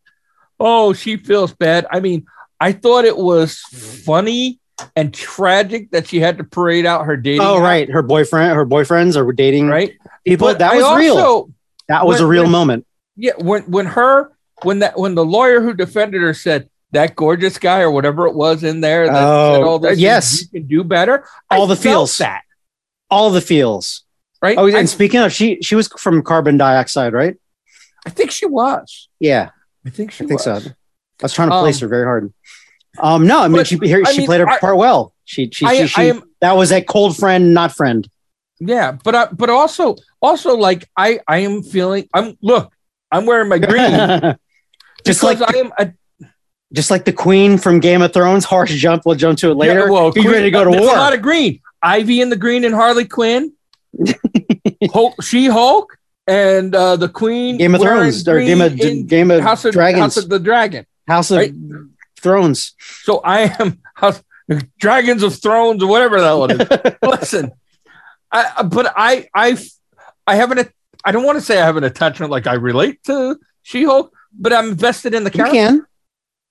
oh, 0.60 0.92
she 0.92 1.16
feels 1.16 1.54
bad. 1.54 1.88
I 1.90 2.02
mean, 2.02 2.26
I 2.60 2.74
thought 2.74 3.06
it 3.06 3.16
was 3.16 3.60
funny 3.62 4.60
and 4.96 5.14
tragic 5.14 5.92
that 5.92 6.08
she 6.08 6.20
had 6.20 6.38
to 6.40 6.44
parade 6.44 6.86
out 6.86 7.06
her 7.06 7.16
dating. 7.16 7.42
Oh 7.42 7.60
right, 7.60 7.90
her 7.90 8.02
boyfriend, 8.02 8.54
her 8.56 8.66
boyfriends 8.66 9.16
are 9.16 9.32
dating 9.32 9.70
right. 9.70 9.94
people. 10.26 10.48
But 10.48 10.60
that 10.60 10.76
was 10.76 10.98
real. 10.98 11.50
That 11.88 12.06
was 12.06 12.20
a 12.20 12.28
real 12.28 12.44
when- 12.44 12.52
moment. 12.52 12.88
Yeah, 13.16 13.34
when 13.38 13.64
when 13.64 13.86
her 13.86 14.32
when 14.64 14.80
that 14.80 14.98
when 14.98 15.16
the 15.16 15.26
lawyer 15.26 15.62
who 15.62 15.74
defended 15.74 16.22
her 16.22 16.34
said 16.34 16.70
that 16.92 17.16
gorgeous 17.16 17.58
guy 17.58 17.80
or 17.82 17.92
whatever 17.92 18.28
it 18.28 18.36
was 18.36 18.64
in 18.64 18.82
there 18.82 19.08
that 19.08 19.24
Oh, 19.24 19.54
said 19.56 19.64
all 19.64 19.80
this, 19.80 20.00
yes. 20.00 20.42
you 20.42 20.48
can 20.62 20.68
do 20.68 20.84
better. 20.84 21.26
All 21.50 21.64
I 21.66 21.68
the 21.68 21.76
feels. 21.76 22.18
that 22.20 22.44
All 23.10 23.30
the 23.32 23.42
feels. 23.42 24.04
right. 24.42 24.58
Oh, 24.58 24.68
I, 24.68 24.80
and 24.80 24.90
speaking 24.90 25.20
of, 25.22 25.32
she 25.32 25.60
she 25.62 25.76
was 25.76 25.88
from 25.98 26.22
carbon 26.24 26.58
dioxide, 26.58 27.14
right? 27.14 27.38
I 28.06 28.10
think 28.10 28.32
she 28.32 28.46
was. 28.46 29.10
Yeah, 29.20 29.50
I 29.86 29.90
think 29.90 30.12
she 30.12 30.24
I 30.24 30.28
think 30.28 30.40
was. 30.46 30.64
so. 30.64 30.72
I 30.72 31.24
was 31.24 31.34
trying 31.34 31.50
to 31.50 31.60
place 31.60 31.78
Um, 31.78 31.82
her 31.82 31.88
very 31.90 32.06
hard. 32.06 32.34
Um, 33.00 33.26
no, 33.28 33.40
I 33.40 33.48
mean 33.48 33.58
but, 33.58 33.68
she 33.68 33.78
here, 33.78 34.04
she 34.06 34.18
mean, 34.20 34.26
played 34.28 34.42
her 34.42 34.50
I- 34.50 34.60
part 34.60 34.76
well. 34.78 35.14
She 35.24 35.50
she, 35.52 35.66
I, 35.66 35.82
she, 35.82 35.88
she 35.88 36.02
I 36.02 36.06
am 36.06 36.24
that 36.42 36.54
was 36.58 36.72
a 36.74 36.82
cold 36.82 37.16
friend, 37.16 37.54
not 37.54 37.74
friend. 37.74 38.06
yeah, 38.60 38.92
but 38.92 39.16
I, 39.16 39.26
but 39.28 39.50
also 39.50 39.96
also 40.22 40.58
like 40.58 40.90
I 40.98 41.20
I 41.28 41.38
am 41.40 41.64
feeling 41.64 42.10
I'm 42.14 42.38
look 42.42 42.74
I'm 43.12 43.26
wearing 43.26 43.48
my 43.48 43.60
green 43.60 44.36
just 45.06 45.24
like 45.24 45.40
I 45.42 45.58
am 45.60 45.72
a 45.78 45.94
just 46.74 46.92
like 46.92 47.06
the 47.06 47.14
queen 47.14 47.58
from 47.58 47.80
Game 47.80 48.02
of 48.02 48.14
Thrones. 48.14 48.46
Harsh 48.46 48.74
jump. 48.76 49.04
We'll 49.06 49.16
jump 49.16 49.40
to 49.40 49.52
it 49.52 49.56
later. 49.56 49.86
Yeah, 49.86 49.90
well, 49.90 50.12
He's 50.12 50.26
ready 50.26 50.44
to 50.46 50.52
go 50.52 50.64
to 50.64 50.70
war. 50.70 50.80
A 50.80 51.00
lot 51.00 51.14
of 51.14 51.22
green. 51.22 51.62
Ivy 51.82 52.22
in 52.22 52.30
the 52.30 52.36
green 52.36 52.64
and 52.64 52.76
Harley 52.76 53.06
Quinn, 53.06 53.54
Hulk, 54.94 55.22
She 55.24 55.48
Hulk, 55.48 55.98
and 56.28 56.74
uh, 56.76 56.96
the 56.96 57.10
Queen. 57.10 57.58
Game 57.58 57.76
of 57.76 57.82
Thrones 57.82 58.28
or 58.28 58.40
Game 58.40 58.62
of 58.62 58.76
Game 59.08 59.32
of 59.32 59.42
House 59.42 59.66
of 59.66 59.74
Dragons. 59.74 60.02
House 60.02 60.18
of 60.18 60.30
the 60.30 60.40
Dragon. 60.40 60.86
House 61.08 61.32
of 61.32 61.38
right? 61.38 61.54
Thrones. 62.20 62.74
So 63.04 63.20
I 63.24 63.56
am 63.60 63.82
House, 63.96 64.22
Dragons 64.80 65.24
of 65.24 65.36
Thrones 65.36 65.82
or 65.84 65.88
whatever 65.88 66.22
that 66.22 66.34
one 66.34 66.52
is. 66.52 66.96
Listen, 67.02 67.52
I, 68.32 68.64
but 68.64 68.94
I 68.96 69.28
I 69.34 69.58
I 70.28 70.36
haven't. 70.36 70.72
I 71.04 71.12
don't 71.12 71.24
want 71.24 71.40
to 71.40 71.44
say 71.44 71.60
I 71.60 71.66
have 71.66 71.78
an 71.78 71.84
attachment 71.84 72.32
like 72.32 72.46
I 72.46 72.54
relate 72.54 73.04
to 73.06 73.40
She 73.64 73.84
Hulk, 73.86 74.14
but 74.38 74.54
I'm 74.54 74.70
invested 74.70 75.16
in 75.16 75.24
the 75.24 75.32
you 75.32 75.38
character. 75.38 75.54
can. 75.56 75.86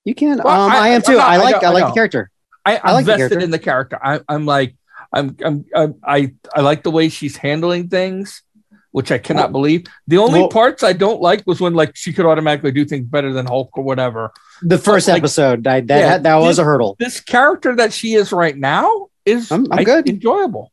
You 0.05 0.15
can. 0.15 0.39
Well, 0.43 0.61
um, 0.65 0.71
I- 0.71 0.77
I, 0.77 0.87
am 0.89 1.01
too. 1.01 1.13
not- 1.17 1.27
I 1.29 1.35
I 1.35 1.37
like. 1.37 1.63
I, 1.63 1.67
I 1.67 1.69
like 1.71 1.81
know. 1.83 1.87
the 1.89 1.93
character. 1.93 2.29
I, 2.65 2.77
I 2.77 2.81
I'm 2.85 2.93
like 2.95 3.05
the 3.05 3.11
invested 3.13 3.29
character. 3.29 3.43
in 3.45 3.51
the 3.51 3.59
character. 3.59 3.99
I, 4.03 4.19
I'm 4.29 4.45
like, 4.45 4.75
I'm, 5.13 5.35
I'm, 5.43 5.65
I'm, 5.75 5.95
I, 6.03 6.33
I 6.55 6.61
like 6.61 6.83
the 6.83 6.91
way 6.91 7.09
she's 7.09 7.35
handling 7.35 7.89
things, 7.89 8.43
which 8.91 9.11
I 9.11 9.17
cannot 9.17 9.45
Well- 9.45 9.61
believe. 9.63 9.85
The 10.07 10.17
only 10.17 10.39
well- 10.41 10.49
parts 10.49 10.83
I 10.83 10.93
don't 10.93 11.21
like 11.21 11.45
was 11.47 11.59
when 11.59 11.73
like 11.73 11.95
she 11.95 12.13
could 12.13 12.25
automatically 12.25 12.71
do 12.71 12.85
things 12.85 13.05
better 13.07 13.33
than 13.33 13.45
Hulk 13.47 13.77
or 13.77 13.83
whatever. 13.83 14.31
The 14.61 14.77
first 14.77 15.07
like- 15.07 15.17
episode. 15.19 15.65
I, 15.67 15.81
that 15.81 15.97
Yeah, 15.99 16.17
that 16.19 16.35
was 16.35 16.57
this- 16.57 16.59
a 16.59 16.63
hurdle. 16.65 16.95
This 16.99 17.19
character 17.19 17.75
that 17.75 17.93
she 17.93 18.13
is 18.13 18.31
right 18.31 18.55
now 18.57 19.07
is 19.25 19.51
I'm- 19.51 19.65
I'm 19.71 19.79
I- 19.79 19.83
good. 19.83 20.07
enjoyable. 20.09 20.71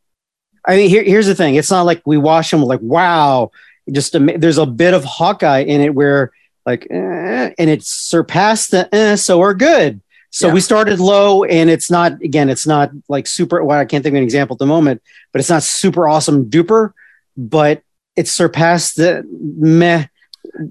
I 0.67 0.77
mean, 0.77 0.91
here, 0.91 1.03
here's 1.05 1.27
the 1.27 1.35
thing. 1.35 1.55
It's 1.55 1.71
not 1.71 1.83
like 1.87 2.03
we 2.05 2.19
watch 2.19 2.51
them 2.51 2.63
like, 2.63 2.81
wow. 2.83 3.51
Just 3.91 4.15
ama- 4.15 4.37
there's 4.37 4.59
a 4.59 4.67
bit 4.67 4.93
of 4.93 5.03
Hawkeye 5.05 5.61
in 5.61 5.81
it 5.81 5.95
where 5.95 6.31
like, 6.67 6.87
eh, 6.91 7.51
and 7.59 7.71
it 7.71 7.83
surpassed 7.85 8.71
the 8.73 8.89
eh, 8.95 9.17
so 9.17 9.39
we're 9.39 9.55
good. 9.55 10.01
So 10.31 10.49
Yeah. 10.49 10.53
we 10.55 10.61
started 10.61 11.01
low, 11.01 11.45
and 11.45 11.71
it's 11.71 11.91
not 11.91 12.13
again, 12.23 12.49
it's 12.51 12.67
not 12.67 12.91
like 13.09 13.27
super. 13.27 13.65
Well, 13.65 13.79
I 13.79 13.85
can't 13.87 14.03
think 14.03 14.13
of 14.15 14.19
an 14.19 14.25
example 14.25 14.55
at 14.55 14.59
the 14.59 14.67
moment, 14.67 15.03
but 15.33 15.41
it's 15.41 15.49
not 15.49 15.63
super 15.63 16.07
awesome 16.07 16.51
duper, 16.51 16.93
but 17.37 17.83
it 18.17 18.29
surpassed 18.29 18.97
the 18.97 19.25
meh. 19.31 20.07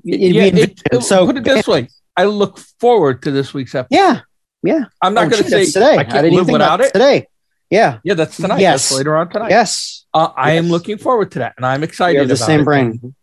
Yeah, 0.03 0.43
it- 0.43 0.81
it- 0.91 1.03
so 1.03 1.25
put 1.25 1.37
it 1.37 1.43
this 1.43 1.67
way: 1.67 1.87
I 2.15 2.25
look 2.25 2.59
forward 2.79 3.21
to 3.23 3.31
this 3.31 3.53
week's 3.53 3.73
episode. 3.73 3.95
yeah, 3.97 4.19
yeah. 4.63 4.85
I'm 5.01 5.13
not 5.13 5.25
Oh, 5.25 5.29
going 5.29 5.43
to 5.43 5.49
say 5.49 5.65
today. 5.65 5.95
I 5.95 5.99
I 5.99 6.03
can't 6.03 6.23
didn't 6.23 6.33
live 6.37 6.49
without 6.49 6.81
it. 6.81 6.93
today. 6.93 7.27
Yeah. 7.69 7.97
Yeah, 8.03 8.13
that's 8.13 8.37
tonight. 8.37 8.59
Yes. 8.61 8.89
That's 8.89 8.97
later 8.99 9.17
on 9.17 9.29
tonight. 9.29 9.49
Yes. 9.49 10.05
Uh, 10.13 10.29
I 10.37 10.53
am 10.53 10.69
looking 10.69 10.97
forward 10.97 11.31
to 11.31 11.39
that, 11.39 11.53
and 11.57 11.65
I'm 11.65 11.83
excited. 11.83 12.19
the 12.27 12.33
about 12.35 12.45
same 12.45 12.61
it. 12.61 12.63
brain. 12.63 13.15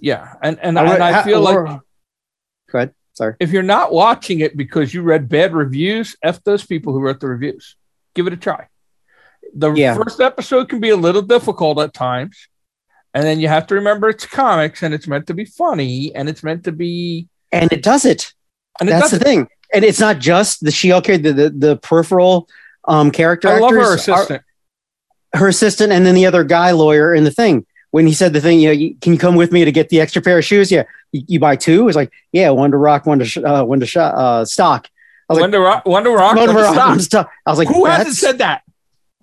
Yeah, 0.00 0.34
and 0.42 0.58
and, 0.60 0.76
right, 0.76 0.94
and 0.94 1.02
I 1.02 1.22
feel 1.22 1.40
like 1.40 1.54
Go 1.56 1.64
ahead. 1.64 1.80
Sorry. 3.14 3.34
if 3.40 3.50
you're 3.52 3.62
not 3.62 3.92
watching 3.92 4.40
it 4.40 4.56
because 4.56 4.92
you 4.92 5.02
read 5.02 5.28
bad 5.28 5.54
reviews, 5.54 6.16
f 6.22 6.42
those 6.44 6.66
people 6.66 6.92
who 6.92 7.00
wrote 7.00 7.20
the 7.20 7.28
reviews. 7.28 7.76
Give 8.14 8.26
it 8.26 8.32
a 8.32 8.36
try. 8.36 8.66
The 9.54 9.72
Yeah. 9.72 9.94
first 9.94 10.20
episode 10.20 10.68
can 10.68 10.80
be 10.80 10.90
a 10.90 10.96
little 10.96 11.22
difficult 11.22 11.78
at 11.78 11.94
times, 11.94 12.48
and 13.14 13.24
then 13.24 13.38
you 13.40 13.46
have 13.48 13.66
to 13.68 13.76
remember 13.76 14.08
it's 14.08 14.26
comics 14.26 14.82
and 14.82 14.92
it's 14.92 15.06
meant 15.06 15.28
to 15.28 15.34
be 15.34 15.44
funny 15.44 16.12
and 16.14 16.28
it's 16.28 16.42
meant 16.42 16.64
to 16.64 16.72
be. 16.72 17.28
And 17.52 17.72
it 17.72 17.82
does 17.84 18.04
it. 18.04 18.32
And 18.80 18.88
it 18.88 18.92
That's 18.92 19.10
the 19.12 19.18
doesn't. 19.20 19.24
thing. 19.24 19.48
And 19.72 19.84
it's 19.84 20.00
not 20.00 20.18
just 20.18 20.64
the 20.64 20.72
She-Hulk 20.72 21.04
character, 21.04 21.32
the, 21.32 21.50
the, 21.50 21.50
the 21.66 21.76
peripheral 21.76 22.48
um, 22.86 23.10
character 23.12 23.48
I 23.48 23.58
love 23.60 23.70
her 23.72 23.80
are- 23.92 23.94
assistant. 23.94 24.42
her 25.34 25.46
assistant 25.48 25.92
and 25.92 26.04
then 26.04 26.14
the 26.16 26.26
other 26.26 26.42
guy 26.44 26.72
lawyer 26.72 27.14
in 27.14 27.22
the 27.24 27.30
thing. 27.30 27.64
When 27.92 28.08
he 28.08 28.12
said 28.12 28.32
the 28.32 28.40
thing, 28.40 28.58
you 28.58 28.68
know, 28.74 28.94
can 29.00 29.12
you 29.12 29.18
come 29.20 29.36
with 29.36 29.52
me 29.52 29.64
to 29.64 29.70
get 29.70 29.88
the 29.88 30.00
extra 30.00 30.20
pair 30.20 30.36
of 30.38 30.44
shoes? 30.44 30.72
Yeah. 30.72 30.82
You, 31.14 31.22
you 31.28 31.38
buy 31.40 31.56
two? 31.56 31.86
It's 31.88 31.96
like, 31.96 32.12
yeah, 32.32 32.50
one 32.50 32.70
to 32.72 32.76
rock, 32.76 33.06
one 33.06 33.20
to, 33.20 33.24
sh- 33.24 33.38
uh, 33.38 33.64
one 33.64 33.80
to 33.80 33.86
sh- 33.86 33.96
uh, 33.98 34.44
stock. 34.44 34.88
I 35.28 35.32
was 35.32 35.36
like, 35.38 35.42
Wonder 35.44 35.60
Rock. 35.60 35.86
Wonder 35.86 36.10
Rock. 36.10 36.36
one 36.36 36.48
to 36.48 36.54
rock, 36.54 36.74
Stock. 36.74 36.88
one 36.88 36.98
to 36.98 37.04
stock. 37.04 37.30
I 37.46 37.50
was 37.50 37.58
like, 37.58 37.68
Who 37.68 37.84
hasn't 37.86 38.16
said 38.16 38.38
that? 38.38 38.62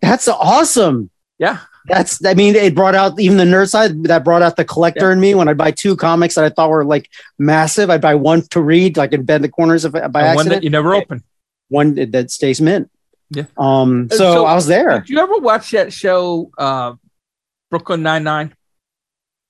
that's 0.01 0.27
awesome. 0.27 1.10
Yeah. 1.38 1.60
That's, 1.88 2.24
I 2.25 2.33
mean, 2.36 2.55
it 2.55 2.74
brought 2.75 2.95
out 2.95 3.19
even 3.19 3.38
the 3.38 3.43
nerd 3.43 3.69
side 3.69 4.03
that 4.03 4.24
brought 4.24 4.41
out 4.43 4.55
the 4.55 4.63
collector 4.65 5.12
in 5.12 5.19
me 5.19 5.33
when 5.36 5.48
I 5.48 5.53
buy 5.53 5.71
two 5.71 5.95
comics 5.95 6.36
that 6.36 6.45
I 6.45 6.50
thought 6.50 6.69
were 6.69 6.86
like 6.86 7.10
massive. 7.39 7.89
I'd 7.89 8.01
buy 8.01 8.15
one 8.15 8.43
to 8.50 8.62
read, 8.62 8.98
like 8.98 9.13
in 9.13 9.24
bed 9.25 9.41
the 9.41 9.50
corners 9.50 9.83
of 9.86 9.93
by 9.93 10.00
And 10.01 10.12
one 10.13 10.24
accident. 10.24 10.50
that 10.50 10.63
you 10.63 10.69
never 10.69 10.93
open. 10.95 11.24
one 11.69 11.95
that- 11.95 12.12
that 12.13 12.31
stays 12.31 12.62
mint. 12.62 12.89
Yeah. 13.31 13.45
Um. 13.57 14.07
Uh, 14.12 14.15
So, 14.15 14.33
so- 14.33 14.45
I 14.45 14.53
was 14.55 14.67
there. 14.67 15.00
Did 15.00 15.10
you 15.10 15.19
ever 15.19 15.38
watch 15.38 15.71
that 15.71 15.91
show, 15.93 16.51
uh, 16.57 16.93
Brooklyn 17.71 18.03
Nine 18.03 18.24
Nine? 18.24 18.53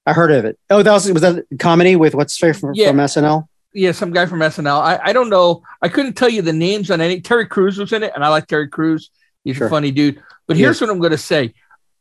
I 0.06 0.14
heard 0.14 0.32
of 0.32 0.46
it. 0.46 0.58
Oh, 0.70 0.82
that 0.84 0.92
was 0.92 1.12
was 1.12 1.22
that 1.22 1.46
a 1.52 1.58
comedy 1.58 1.96
with 1.96 2.16
what's 2.16 2.38
fair 2.38 2.54
from, 2.54 2.72
Yeah. 2.74 2.88
from 2.90 2.98
SNL? 2.98 3.48
Yeah, 3.74 3.92
some 3.92 4.12
guy 4.12 4.26
from 4.26 4.40
SNL. 4.40 4.80
I, 4.82 5.00
I 5.04 5.14
don't 5.14 5.30
know. 5.30 5.64
I 5.82 5.88
couldn't 5.88 6.14
tell 6.14 6.28
you 6.30 6.42
the 6.42 6.52
names 6.54 6.92
on 6.92 7.00
any. 7.00 7.22
Terry 7.22 7.46
Crews 7.46 7.78
was 7.78 7.94
in 7.94 8.04
it, 8.04 8.12
and 8.16 8.24
I 8.26 8.28
like 8.30 8.48
Terry 8.48 8.68
Crews. 8.68 9.12
He's 9.44 9.56
Sure. 9.58 9.68
a 9.68 9.70
funny 9.70 9.92
dude. 9.92 10.22
But 10.48 10.58
He 10.58 10.64
here's 10.64 10.82
what 10.82 10.90
I'm 10.90 11.00
going 11.00 11.12
to 11.12 11.18
say: 11.18 11.54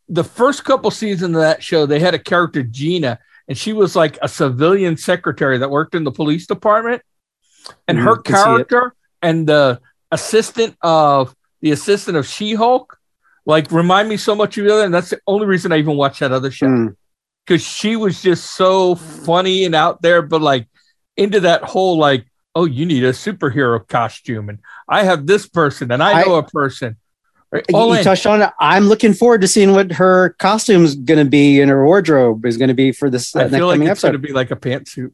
the 0.09 0.25
first 0.25 0.65
couple 0.65 0.91
seasons 0.91 1.37
of 1.37 1.43
that 1.43 1.63
show, 1.63 1.87
they 1.87 2.01
had 2.01 2.15
a 2.15 2.19
character 2.19 2.63
Gina, 2.63 3.19
and 3.49 3.57
she 3.57 3.73
was 3.73 3.95
like 3.95 4.19
a 4.23 4.29
civilian 4.29 4.97
secretary 4.97 5.59
that 5.59 5.71
worked 5.71 5.95
in 5.95 6.03
the 6.05 6.11
police 6.13 6.47
department. 6.47 7.03
And 7.87 7.99
Mhm, 7.99 8.03
her 8.05 8.17
can 8.17 8.35
see 8.35 8.41
it. 8.41 8.45
character 8.45 8.95
and 9.23 9.47
the 9.47 9.81
assistant 10.11 10.75
of 10.83 11.37
the 11.61 11.71
assistant 11.73 12.17
of 12.17 12.27
She-Hulk, 12.27 12.99
like 13.47 13.71
remind 13.71 14.09
me 14.09 14.17
so 14.17 14.35
much 14.35 14.57
of 14.59 14.65
the 14.65 14.73
other. 14.75 14.85
And 14.85 14.93
that's 14.95 15.11
the 15.11 15.21
only 15.27 15.47
reason 15.47 15.71
I 15.71 15.77
even 15.77 15.97
watched 15.97 16.21
that 16.21 16.33
other 16.33 16.51
show 16.51 16.67
Mm. 16.67 16.97
Because 17.51 17.67
she 17.67 17.97
was 17.97 18.23
just 18.23 18.53
so 18.55 18.95
funny 18.95 19.65
and 19.65 19.75
out 19.75 20.03
there, 20.03 20.23
but 20.23 20.41
like 20.41 20.69
into 21.17 21.41
that 21.41 21.65
whole 21.65 21.99
like, 21.99 22.25
oh, 22.55 22.65
you 22.65 22.87
need 22.87 23.03
a 23.03 23.11
superhero 23.11 23.87
costume, 23.89 24.49
and 24.49 24.61
I 24.89 25.03
have 25.03 25.27
this 25.27 25.49
person, 25.49 25.91
and 25.91 26.01
I 26.01 26.21
I- 26.21 26.25
know 26.25 26.37
a 26.37 26.45
person. 26.45 26.97
You- 27.53 27.63
All 27.75 27.97
you 27.97 28.05
touched 28.05 28.27
on 28.27 28.43
it. 28.43 28.51
I'm 28.61 28.85
looking 28.85 29.13
forward 29.13 29.41
to 29.41 29.49
seeing 29.49 29.73
what 29.73 29.91
her 29.95 30.37
costume's 30.39 30.95
going 30.95 31.19
to 31.19 31.29
be 31.29 31.61
and 31.61 31.69
her 31.69 31.85
wardrobe 31.85 32.47
is 32.47 32.57
going 32.57 32.69
to 32.69 32.75
be 32.75 32.93
for 32.93 33.11
this 33.11 33.35
uh, 33.35 33.41
I 33.41 33.43
next 33.43 33.55
feel 33.57 33.67
like 33.67 33.81
it's 33.81 34.03
going 34.03 34.13
to 34.13 34.21
be 34.21 34.33
like 34.33 34.53
a 34.53 34.57
pantsuit. 34.57 35.11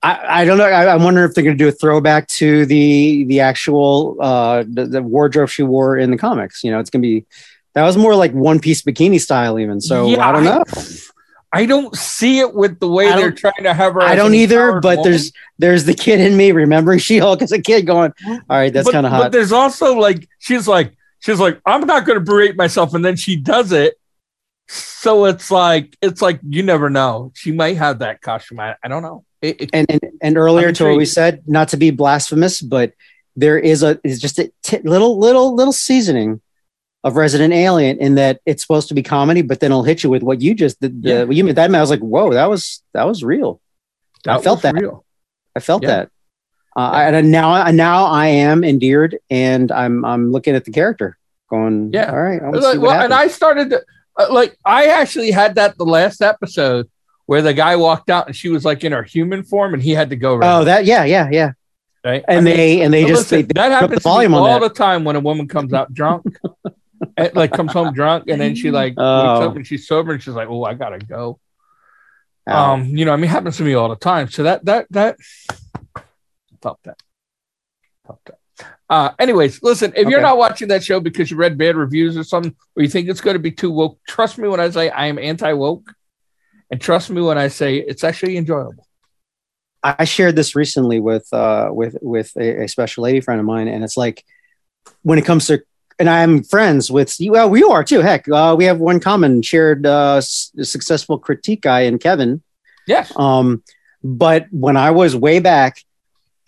I, 0.00 0.42
I 0.42 0.44
don't 0.44 0.56
know. 0.56 0.66
I, 0.66 0.84
I 0.84 0.96
wonder 0.96 1.24
if 1.24 1.34
they're 1.34 1.42
going 1.42 1.58
to 1.58 1.64
do 1.64 1.66
a 1.66 1.72
throwback 1.72 2.28
to 2.28 2.64
the 2.64 3.24
the 3.24 3.40
actual 3.40 4.18
uh, 4.20 4.62
the, 4.68 4.86
the 4.86 5.02
wardrobe 5.02 5.48
she 5.48 5.64
wore 5.64 5.98
in 5.98 6.12
the 6.12 6.16
comics. 6.16 6.62
You 6.62 6.70
know, 6.70 6.78
it's 6.78 6.90
going 6.90 7.02
to 7.02 7.08
be 7.08 7.26
that 7.74 7.84
was 7.84 7.96
more 7.96 8.14
like 8.14 8.32
one 8.32 8.60
piece 8.60 8.82
bikini 8.82 9.20
style, 9.20 9.58
even. 9.58 9.80
So 9.80 10.08
Yeah, 10.08 10.28
I 10.28 10.32
don't 10.32 10.44
know. 10.44 10.64
I 11.52 11.66
don't 11.66 11.94
see 11.96 12.38
it 12.38 12.54
with 12.54 12.78
the 12.78 12.88
way 12.88 13.08
they're 13.08 13.32
trying 13.32 13.64
to 13.64 13.74
have 13.74 13.94
her. 13.94 14.02
I 14.02 14.14
don't 14.14 14.34
either. 14.34 14.80
But 14.80 14.98
woman. 14.98 15.10
there's 15.10 15.32
there's 15.58 15.84
the 15.84 15.94
kid 15.94 16.20
in 16.20 16.36
me 16.36 16.52
remembering 16.52 16.98
She 17.00 17.18
Hulk 17.18 17.42
as 17.42 17.52
a 17.52 17.60
kid, 17.60 17.86
going, 17.86 18.12
"All 18.26 18.42
right, 18.48 18.72
that's 18.72 18.90
kind 18.90 19.04
of 19.04 19.12
hot. 19.12 19.22
But 19.22 19.32
there's 19.32 19.52
also 19.52 19.98
like 19.98 20.28
she's 20.38 20.68
like 20.68 20.96
she's 21.18 21.40
like 21.40 21.60
I'm 21.66 21.86
not 21.86 22.06
going 22.06 22.18
to 22.18 22.24
berate 22.24 22.56
myself, 22.56 22.94
and 22.94 23.04
then 23.04 23.16
she 23.16 23.36
does 23.36 23.72
it. 23.72 23.94
So 24.68 25.24
it's 25.24 25.50
like 25.50 25.96
it's 26.00 26.22
like 26.22 26.38
you 26.48 26.62
never 26.62 26.88
know. 26.88 27.32
She 27.34 27.50
might 27.50 27.76
have 27.78 27.98
that 27.98 28.20
costume. 28.20 28.60
I, 28.60 28.76
I 28.84 28.88
don't 28.88 29.02
know. 29.02 29.24
It, 29.42 29.60
it- 29.60 29.70
and 29.72 29.86
and, 29.90 30.00
and 30.22 30.36
earlier 30.36 30.68
I'm 30.68 30.74
to 30.74 30.84
what 30.84 30.96
we 30.96 31.04
said, 31.04 31.42
not 31.48 31.68
to 31.70 31.76
be 31.76 31.90
blasphemous, 31.90 32.60
but 32.60 32.92
there 33.34 33.58
is 33.58 33.82
a 33.82 33.98
is 34.04 34.20
just 34.20 34.38
a 34.38 34.52
t- 34.62 34.78
little 34.84 35.18
little 35.18 35.56
little 35.56 35.72
seasoning 35.72 36.40
of 37.02 37.16
Resident 37.16 37.52
Alien 37.54 37.98
in 37.98 38.16
that 38.16 38.40
it's 38.44 38.62
supposed 38.62 38.88
to 38.88 38.94
be 38.94 39.02
comedy, 39.02 39.42
but 39.42 39.60
then 39.60 39.70
it'll 39.70 39.84
hit 39.84 40.04
you 40.04 40.10
with 40.10 40.22
what 40.22 40.40
you 40.42 40.54
just 40.54 40.80
the, 40.80 40.88
the 40.88 41.08
Yeah. 41.08 41.24
what 41.24 41.34
you 41.36 41.44
meant 41.44 41.56
that. 41.56 41.70
man, 41.70 41.78
I 41.78 41.82
was 41.82 41.90
like, 41.90 42.00
whoa, 42.00 42.32
that 42.34 42.50
was 42.50 42.82
that 42.94 43.06
was 43.06 43.24
real. 43.24 43.60
I 44.26 44.38
felt 44.40 44.62
that. 44.62 44.74
real. 44.74 45.04
I 45.56 45.60
felt 45.60 45.82
Yeah. 45.82 45.88
that. 45.88 46.08
Uh, 46.76 46.90
Yeah. 46.94 47.16
And 47.18 47.30
now 47.30 47.52
I 47.52 47.70
now 47.70 48.04
I 48.06 48.26
am 48.28 48.62
endeared, 48.64 49.18
and 49.30 49.72
I'm 49.72 50.04
I'm 50.04 50.30
looking 50.30 50.54
at 50.54 50.64
the 50.66 50.70
character, 50.72 51.16
going, 51.48 51.90
Yeah. 51.92 52.10
all 52.12 52.20
right, 52.20 52.42
I 52.42 52.50
Like, 52.50 52.80
well, 52.80 53.00
and. 53.00 53.14
I 53.14 53.28
started 53.28 53.70
to, 53.70 53.82
uh, 54.18 54.32
like 54.32 54.56
I 54.64 54.86
actually 54.86 55.30
had 55.30 55.54
that 55.54 55.78
the 55.78 55.84
last 55.86 56.20
episode 56.22 56.88
where 57.26 57.40
the 57.42 57.54
guy 57.54 57.76
walked 57.76 58.10
out 58.10 58.26
and 58.26 58.36
she 58.36 58.48
was 58.50 58.64
like 58.64 58.84
in 58.84 58.92
her 58.92 59.02
human 59.04 59.42
form 59.42 59.72
and 59.72 59.82
he 59.82 59.92
had 59.92 60.10
to 60.10 60.16
go 60.16 60.34
right. 60.36 60.58
oh, 60.58 60.64
that 60.64 60.84
yeah, 60.84 61.04
yeah, 61.04 61.28
yeah. 61.32 61.52
right? 62.04 62.24
And 62.28 62.38
I 62.38 62.40
mean, 62.42 62.56
they 62.56 62.80
and 62.82 62.92
they 62.92 63.02
just 63.06 63.30
listen, 63.32 63.46
they, 63.46 63.52
that 63.54 63.70
happens 63.72 64.02
the 64.02 64.08
all 64.08 64.18
that. 64.60 64.60
the 64.60 64.68
time 64.74 65.04
when 65.04 65.16
a 65.16 65.20
woman 65.20 65.48
comes 65.48 65.72
out 65.72 65.94
drunk, 65.94 66.24
and, 67.16 67.34
like 67.34 67.52
comes 67.52 67.72
home 67.72 67.92
drunk, 67.94 68.24
and 68.28 68.40
then 68.40 68.54
she 68.54 68.70
like 68.80 68.92
wakes 68.92 68.98
Oh. 68.98 69.48
up 69.48 69.56
and 69.56 69.66
she's 69.66 69.86
sober 69.86 70.12
and 70.12 70.22
she's 70.22 70.34
like, 70.34 70.48
"Oh, 70.48 70.64
I 70.64 70.74
gotta 70.74 70.98
go." 70.98 71.38
Ow. 72.48 72.72
Um, 72.74 72.84
you 72.84 73.04
know, 73.04 73.12
I 73.12 73.16
mean, 73.16 73.24
it 73.24 73.28
happens 73.28 73.56
to 73.58 73.62
me 73.62 73.74
all 73.74 73.88
the 73.88 73.96
time. 73.96 74.28
So 74.30 74.42
that 74.44 74.64
that 74.64 74.86
that 74.90 75.16
felt 76.62 76.78
that. 76.84 76.98
Felt 78.06 78.20
that. 78.26 78.36
Uh, 78.90 79.12
anyways, 79.18 79.62
listen, 79.62 79.92
if 79.96 80.08
you're 80.08 80.20
not 80.20 80.36
watching 80.36 80.68
that 80.68 80.82
show 80.84 81.00
because 81.00 81.30
you 81.30 81.36
read 81.36 81.56
bad 81.56 81.76
reviews 81.76 82.16
or 82.16 82.24
something, 82.24 82.54
or 82.76 82.82
you 82.82 82.88
think 82.88 83.08
it's 83.08 83.20
going 83.20 83.34
to 83.34 83.38
be 83.40 83.52
too 83.52 83.70
woke, 83.70 83.98
trust 84.06 84.36
me 84.36 84.48
when 84.48 84.60
I 84.60 84.68
say 84.68 84.90
I 84.90 85.06
am 85.06 85.18
anti 85.18 85.52
woke, 85.52 85.92
and 86.70 86.80
trust 86.80 87.08
me 87.08 87.22
when 87.22 87.38
I 87.38 87.48
say 87.48 87.76
it's 87.76 88.04
actually 88.04 88.36
enjoyable. 88.36 88.86
I 89.82 90.04
shared 90.04 90.36
this 90.36 90.54
recently 90.54 91.00
with 91.00 91.32
uh, 91.32 91.70
with 91.72 91.96
with 92.02 92.36
a, 92.36 92.64
a 92.64 92.68
special 92.68 93.04
lady 93.04 93.20
friend 93.20 93.40
of 93.40 93.46
mine, 93.46 93.68
and 93.68 93.82
it's 93.82 93.96
like 93.96 94.24
when 95.02 95.18
it 95.18 95.24
comes 95.24 95.46
to, 95.46 95.62
and 96.00 96.10
I'm 96.10 96.42
friends 96.42 96.90
with 96.90 97.14
well, 97.20 97.48
we 97.48 97.62
are 97.62 97.84
too. 97.84 98.00
Heck, 98.00 98.28
uh, 98.28 98.54
we 98.58 98.64
have 98.64 98.78
one 98.78 98.98
common 98.98 99.42
shared 99.42 99.86
uh, 99.86 100.16
s- 100.16 100.50
successful 100.62 101.18
critique 101.18 101.60
guy 101.62 101.80
in 101.82 101.98
Kevin. 101.98 102.42
Yes. 102.86 103.12
Um, 103.16 103.62
but 104.02 104.46
when 104.50 104.76
I 104.76 104.90
was 104.90 105.14
way 105.14 105.38
back, 105.38 105.84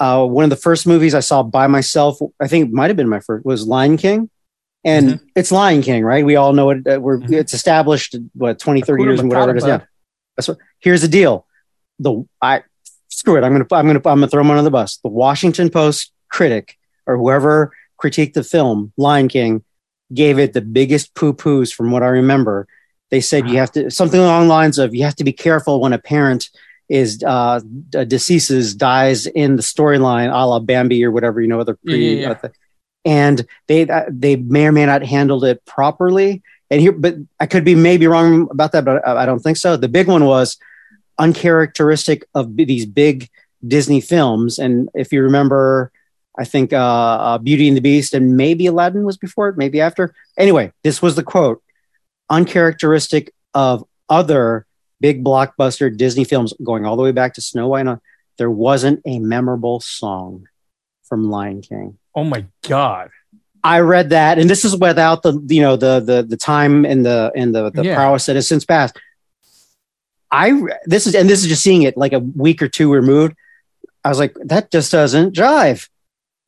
uh, 0.00 0.26
one 0.26 0.42
of 0.44 0.50
the 0.50 0.56
first 0.56 0.86
movies 0.86 1.14
I 1.14 1.20
saw 1.20 1.42
by 1.44 1.66
myself, 1.68 2.18
I 2.40 2.48
think 2.48 2.68
it 2.68 2.72
might 2.72 2.88
have 2.88 2.96
been 2.96 3.08
my 3.08 3.20
first, 3.20 3.44
was 3.44 3.66
Lion 3.66 3.96
King. 3.96 4.28
And 4.84 5.20
it's 5.36 5.52
Lion 5.52 5.80
King, 5.82 6.02
right? 6.02 6.24
We 6.24 6.34
all 6.34 6.52
know 6.54 6.70
it. 6.70 6.84
Uh, 6.84 6.98
we're, 7.00 7.18
Mhm. 7.18 7.32
It's 7.34 7.54
established, 7.54 8.16
what, 8.34 8.58
20, 8.58 8.80
30 8.80 9.02
years 9.04 9.20
and 9.20 9.28
whatever 9.28 9.52
it 9.52 9.58
is. 9.58 9.64
Yeah. 9.64 9.82
That's 10.36 10.48
what, 10.48 10.58
here's 10.80 11.02
the 11.02 11.08
deal. 11.08 11.46
The, 12.00 12.24
I, 12.40 12.62
screw 13.08 13.36
it. 13.36 13.44
I'm 13.44 13.52
going 13.54 13.64
to, 13.64 13.74
I'm 13.76 13.84
to, 13.86 14.08
I'm 14.08 14.18
going 14.18 14.20
to 14.22 14.28
throw 14.28 14.40
him 14.40 14.50
under 14.50 14.62
the 14.62 14.72
bus. 14.72 14.96
The 15.04 15.08
Washington 15.08 15.70
Post 15.70 16.10
critic 16.30 16.78
or 17.06 17.16
whoever 17.16 17.72
critiqued 18.02 18.34
the 18.34 18.44
film, 18.44 18.92
Lion 18.96 19.28
King, 19.28 19.62
gave 20.12 20.38
it 20.38 20.52
the 20.52 20.60
biggest 20.60 21.14
poo 21.14 21.32
poos 21.32 21.72
from 21.72 21.90
what 21.90 22.02
I 22.02 22.08
remember. 22.08 22.66
They 23.10 23.20
said 23.20 23.48
you 23.48 23.58
have 23.58 23.72
to, 23.72 23.90
something 23.90 24.20
along 24.20 24.48
the 24.48 24.54
lines 24.54 24.78
of, 24.78 24.94
you 24.94 25.04
have 25.04 25.16
to 25.16 25.24
be 25.24 25.32
careful 25.32 25.80
when 25.80 25.92
a 25.92 25.98
parent 25.98 26.50
is 26.88 27.22
uh, 27.24 27.60
deceases, 27.90 28.74
dies 28.74 29.26
in 29.26 29.56
the 29.56 29.62
storyline, 29.62 30.30
a 30.32 30.46
la 30.46 30.58
Bambi 30.58 31.04
or 31.04 31.10
whatever, 31.10 31.40
you 31.40 31.48
know, 31.48 31.60
other 31.60 31.78
Yeah, 31.82 31.90
pre, 31.90 32.14
yeah, 32.14 32.28
yeah. 32.28 32.34
th- 32.34 32.52
and 33.04 33.46
they 33.66 33.88
uh, 33.88 34.04
they 34.08 34.36
may 34.36 34.66
or 34.66 34.72
may 34.72 34.86
not 34.86 35.02
handled 35.02 35.44
it 35.44 35.64
properly. 35.64 36.42
And 36.70 36.80
here, 36.80 36.92
but 36.92 37.16
I 37.38 37.46
could 37.46 37.64
be 37.64 37.74
maybe 37.74 38.06
wrong 38.06 38.48
about 38.50 38.72
that, 38.72 38.84
but 38.84 39.06
I 39.06 39.26
don't 39.26 39.40
think 39.40 39.56
so. 39.58 39.76
The 39.76 39.88
big 39.88 40.08
one 40.08 40.24
was 40.24 40.56
uncharacteristic 41.18 42.24
of 42.34 42.56
these 42.56 42.86
big 42.86 43.28
Disney 43.66 44.00
films. 44.00 44.58
And 44.58 44.88
if 44.94 45.12
you 45.12 45.22
remember, 45.22 45.92
I 46.38 46.44
think 46.44 46.72
uh, 46.72 46.76
uh, 46.78 47.38
Beauty 47.38 47.68
and 47.68 47.76
the 47.76 47.80
Beast 47.82 48.14
and 48.14 48.36
maybe 48.36 48.66
Aladdin 48.66 49.04
was 49.04 49.16
before 49.18 49.48
it, 49.50 49.56
maybe 49.58 49.80
after. 49.80 50.14
Anyway, 50.38 50.72
this 50.82 51.02
was 51.02 51.14
the 51.14 51.22
quote 51.22 51.62
uncharacteristic 52.30 53.32
of 53.54 53.84
other 54.08 54.66
big 55.00 55.22
blockbuster 55.24 55.94
Disney 55.94 56.24
films 56.24 56.54
going 56.64 56.86
all 56.86 56.96
the 56.96 57.02
way 57.02 57.12
back 57.12 57.34
to 57.34 57.40
Snow 57.40 57.68
White. 57.68 57.86
and- 57.86 58.00
There 58.38 58.50
wasn't 58.50 59.00
a 59.04 59.18
memorable 59.18 59.80
song 59.80 60.46
from 61.04 61.30
Lion 61.30 61.60
King. 61.60 61.98
Oh 62.14 62.24
my 62.24 62.46
god. 62.66 63.10
I 63.64 63.80
read 63.80 64.10
that, 64.10 64.38
and 64.38 64.48
this 64.50 64.64
is 64.64 64.76
without 64.76 65.22
the 65.22 65.34
you 65.48 65.60
know 65.62 65.76
the 65.76 66.00
the 66.00 66.22
the 66.22 66.36
time 66.36 66.84
and 66.84 67.04
the 67.06 67.30
and 67.36 67.54
the 67.54 67.70
the 67.70 67.84
Yeah. 67.84 67.94
prowess 67.94 68.26
that 68.26 68.34
has 68.36 68.48
since 68.48 68.64
passed. 68.64 68.98
I 70.30 70.60
this 70.86 71.06
is 71.06 71.14
and 71.14 71.28
this 71.28 71.42
is 71.42 71.48
just 71.48 71.62
seeing 71.62 71.82
it 71.82 71.96
like 71.96 72.12
a 72.12 72.18
week 72.18 72.62
or 72.62 72.68
two 72.68 72.90
removed. 72.92 73.34
I 74.04 74.08
was 74.08 74.18
like, 74.18 74.34
that 74.46 74.70
just 74.72 74.90
doesn't 74.90 75.34
jive. 75.34 75.88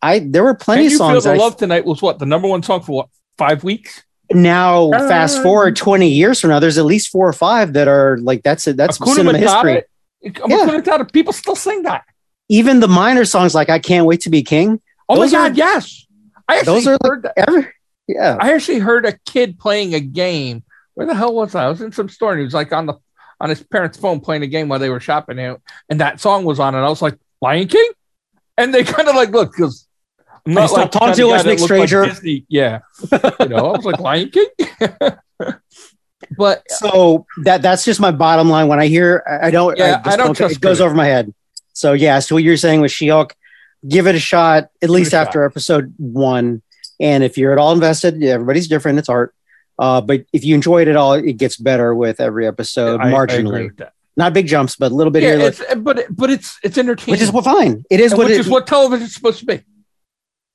I 0.05 0.19
there 0.21 0.45
were 0.45 0.55
plenty 0.55 0.83
Can 0.83 0.87
of 0.87 0.93
you 0.93 0.99
feel 0.99 1.09
songs. 1.21 1.25
the 1.25 1.33
I, 1.33 1.37
love 1.37 1.57
tonight 1.57 1.85
was 1.85 2.03
what 2.03 2.19
the 2.19 2.27
number 2.27 2.47
one 2.49 2.63
song 2.63 2.83
for 2.83 2.93
what 2.93 3.09
five 3.39 3.65
weeks? 3.65 4.03
now, 4.33 4.91
Um, 4.93 5.09
fast 5.09 5.43
forward 5.43 5.77
twenty 5.77 6.09
years 6.11 6.41
from 6.41 6.51
now, 6.51 6.59
there's 6.61 6.79
at 6.79 6.85
least 6.85 7.11
four 7.11 7.29
or 7.29 7.33
five 7.33 7.73
that 7.75 7.89
are 7.89 8.19
like 8.19 8.43
that's 8.43 8.67
it. 8.67 8.77
That's 8.77 8.99
Hakuna 8.99 9.15
cinema 9.15 9.39
Matata? 9.39 9.41
history. 9.41 9.83
Hakuna 10.27 10.81
Matata, 10.83 11.13
people 11.13 11.33
still 11.33 11.57
sing 11.57 11.83
that. 11.83 12.05
Even 12.49 12.81
the 12.81 12.89
minor 12.89 13.25
songs 13.25 13.55
like 13.55 13.69
"I 13.71 13.79
Can't 13.79 14.07
Wait 14.07 14.21
to 14.23 14.31
Be 14.31 14.43
King." 14.43 14.81
Oh 15.09 15.17
Those 15.17 15.33
my 15.33 15.39
are- 15.41 15.49
god, 15.49 15.57
yes. 15.57 16.07
I 16.49 16.59
actually 16.59 16.75
those 16.75 16.87
are 16.89 16.99
heard 17.05 17.23
that. 17.23 17.35
Ever, 17.37 17.75
yeah. 18.07 18.37
I 18.41 18.53
actually 18.53 18.79
heard 18.81 19.07
a 19.07 19.19
kid 19.27 19.59
playing 19.59 19.95
a 19.95 20.01
game. 20.01 20.63
Where 20.95 21.07
the 21.07 21.15
hell 21.15 21.35
was 21.35 21.55
I? 21.55 21.65
I 21.65 21.69
was 21.69 21.81
in 21.81 21.91
some 21.93 22.09
store 22.09 22.33
and 22.33 22.39
he 22.41 22.45
was 22.45 22.55
like 22.55 22.73
on 22.73 22.87
the 22.87 22.95
on 23.41 23.49
his 23.51 23.63
parents' 23.63 23.99
phone 23.99 24.21
playing 24.21 24.43
a 24.43 24.47
game 24.47 24.69
while 24.69 24.79
they 24.79 24.91
were 24.91 25.01
shopping 25.01 25.41
out, 25.41 25.61
and 25.89 26.01
that 26.01 26.21
song 26.21 26.45
was 26.45 26.61
on, 26.61 26.75
and 26.75 26.85
I 26.85 26.89
was 26.89 27.03
like, 27.03 27.19
Lion 27.43 27.67
King? 27.69 27.91
And 28.57 28.73
they 28.73 28.85
kind 28.95 29.09
of 29.09 29.15
like 29.17 29.31
look 29.31 29.53
because 29.53 29.87
I'm 30.47 30.53
Hey, 30.53 30.67
stop 30.67 30.93
the 30.93 30.99
talking 30.99 31.07
kind 31.09 31.17
to 31.17 31.31
us, 31.31 31.45
Nick 31.45 31.59
looked 31.61 31.71
like 31.71 31.89
Stranger. 31.89 32.45
Yeah. 32.49 32.81
you 33.41 33.49
know, 33.49 33.67
I 33.73 33.77
was 33.77 33.85
like, 33.85 33.99
Lion 33.99 34.31
King? 34.31 34.47
but 36.37 36.63
so 36.71 37.27
that 37.45 37.63
that's 37.63 37.85
just 37.85 38.01
my 38.01 38.11
bottom 38.11 38.49
line. 38.49 38.69
When 38.69 38.81
I 38.81 38.87
hear, 38.87 39.23
I 39.27 39.49
I 39.49 39.51
don't, 39.51 39.77
Yeah, 39.79 40.01
I, 40.01 40.03
just 40.05 40.09
I 40.09 40.17
don't 40.17 40.35
trust 40.37 40.57
It 40.57 40.61
goes 40.61 40.81
over 40.81 40.95
my 40.95 41.07
head. 41.07 41.33
So 41.73 41.93
yeah, 41.93 42.19
so 42.21 42.35
what 42.37 42.45
you're 42.45 42.57
saying 42.57 42.81
with 42.81 42.93
She-Hulk, 42.93 43.35
give 43.89 44.07
it 44.07 44.15
a 44.15 44.19
shot 44.21 44.69
at 44.83 44.91
least 44.91 45.13
a 45.13 45.17
after 45.19 45.45
episode 45.45 45.95
one. 45.99 46.63
And 47.01 47.25
if 47.25 47.37
you're 47.37 47.53
at 47.53 47.59
all 47.59 47.73
invested, 47.73 48.23
everybody's 48.23 48.69
different. 48.69 48.99
It's 48.99 49.09
art. 49.09 49.35
Uh, 49.79 50.01
but 50.01 50.25
if 50.33 50.45
you 50.45 50.55
enjoy 50.55 50.83
it 50.83 50.89
at 50.89 50.95
all, 50.97 51.15
it 51.15 51.33
gets 51.37 51.57
better 51.57 51.95
with 51.95 52.21
every 52.21 52.47
episode, 52.47 53.01
I- 53.01 53.05
I 53.05 53.09
agree 53.09 53.17
marginally. 53.39 53.65
with 53.69 53.77
that. 53.79 53.93
Not 54.17 54.33
big 54.33 54.47
jumps, 54.47 54.77
but 54.77 54.93
a 54.93 54.95
little 54.95 55.11
bit 55.11 55.25
Yeah, 55.25 55.31
here, 55.31 55.39
like- 55.39 55.61
it's, 55.61 55.75
but 55.75 56.07
but 56.11 56.31
it's 56.31 56.57
it's 56.63 56.79
entertaining, 56.79 57.15
which 57.15 57.21
is 57.21 57.33
what 57.33 57.45
fine. 57.45 57.85
It 57.91 57.99
is 57.99 58.13
And 58.13 58.19
what 58.19 58.29
which 58.29 58.37
it 58.37 58.41
is 58.41 58.49
what 58.49 58.69
television 58.69 59.07
is 59.07 59.15
supposed 59.15 59.41
to 59.41 59.47
be. 59.47 59.61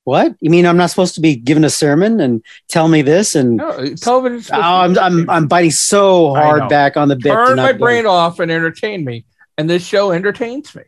What 0.04 0.34
you 0.40 0.50
mean? 0.50 0.66
I'm 0.66 0.76
not 0.78 0.90
supposed 0.90 1.14
to 1.16 1.20
be 1.20 1.36
given 1.36 1.62
a 1.64 1.70
sermon 1.70 2.20
and 2.20 2.42
tell 2.68 2.88
me 2.88 3.02
this 3.02 3.34
and 3.34 3.56
No, 3.58 3.94
television. 3.96 4.54
Oh, 4.56 4.60
I'm 4.60 4.98
I'm 4.98 5.28
I'm 5.30 5.46
biting 5.46 5.70
so 5.70 6.34
hard 6.34 6.68
back 6.68 6.96
on 6.96 7.08
the 7.08 7.16
bit. 7.16 7.32
turn 7.32 7.56
my 7.56 7.72
go- 7.72 7.78
brain 7.78 8.06
off 8.06 8.40
and 8.40 8.50
entertain 8.50 9.04
me, 9.04 9.24
and 9.58 9.68
this 9.68 9.84
show 9.86 10.10
entertains 10.10 10.74
me. 10.74 10.82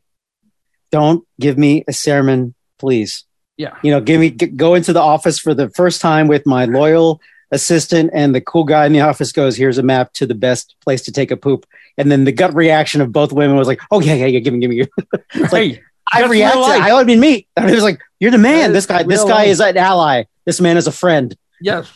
Don't 0.90 1.26
give 1.40 1.56
me 1.58 1.84
a 1.88 1.92
sermon, 1.92 2.54
please. 2.78 3.24
Yeah. 3.56 3.76
You 3.82 3.90
know, 3.92 4.00
give 4.00 4.18
me 4.20 4.30
go 4.30 4.74
into 4.74 4.92
the 4.92 5.00
office 5.00 5.38
for 5.38 5.54
the 5.54 5.68
first 5.70 6.00
time 6.00 6.26
with 6.26 6.46
my 6.46 6.64
loyal 6.64 7.20
assistant, 7.50 8.10
and 8.14 8.34
the 8.34 8.40
cool 8.40 8.64
guy 8.64 8.86
in 8.86 8.92
the 8.94 9.00
office 9.00 9.30
goes, 9.30 9.56
"Here's 9.56 9.76
a 9.78 9.82
map 9.82 10.14
to 10.14 10.26
the 10.26 10.34
best 10.34 10.74
place 10.82 11.02
to 11.02 11.12
take 11.12 11.30
a 11.30 11.36
poop." 11.36 11.66
And 11.98 12.10
then 12.10 12.24
the 12.24 12.32
gut 12.32 12.54
reaction 12.54 13.02
of 13.02 13.12
both 13.12 13.30
women 13.32 13.56
was 13.56 13.68
like, 13.68 13.80
"Oh 13.90 14.00
yeah, 14.00 14.14
yeah, 14.14 14.26
yeah, 14.26 14.38
give 14.40 14.54
me, 14.54 14.60
give 14.60 14.70
me." 14.70 14.76
give 14.76 14.88
me." 15.12 15.20
It's 15.34 15.52
like, 15.52 15.72
Right. 15.72 15.80
I 16.12 16.24
reacted. 16.26 16.62
I 16.62 16.92
would 16.94 17.06
be 17.06 17.16
me. 17.16 17.46
And 17.56 17.68
it 17.70 17.74
was 17.74 17.82
like, 17.84 18.00
"You're 18.20 18.30
the 18.30 18.38
man. 18.38 18.72
This 18.72 18.86
guy, 18.86 19.02
this 19.02 19.22
guy 19.24 19.30
life. 19.44 19.48
is 19.48 19.60
an 19.60 19.76
ally. 19.76 20.24
This 20.46 20.60
man 20.60 20.76
is 20.76 20.86
a 20.86 20.92
friend, 20.92 21.36
Yes. 21.60 21.92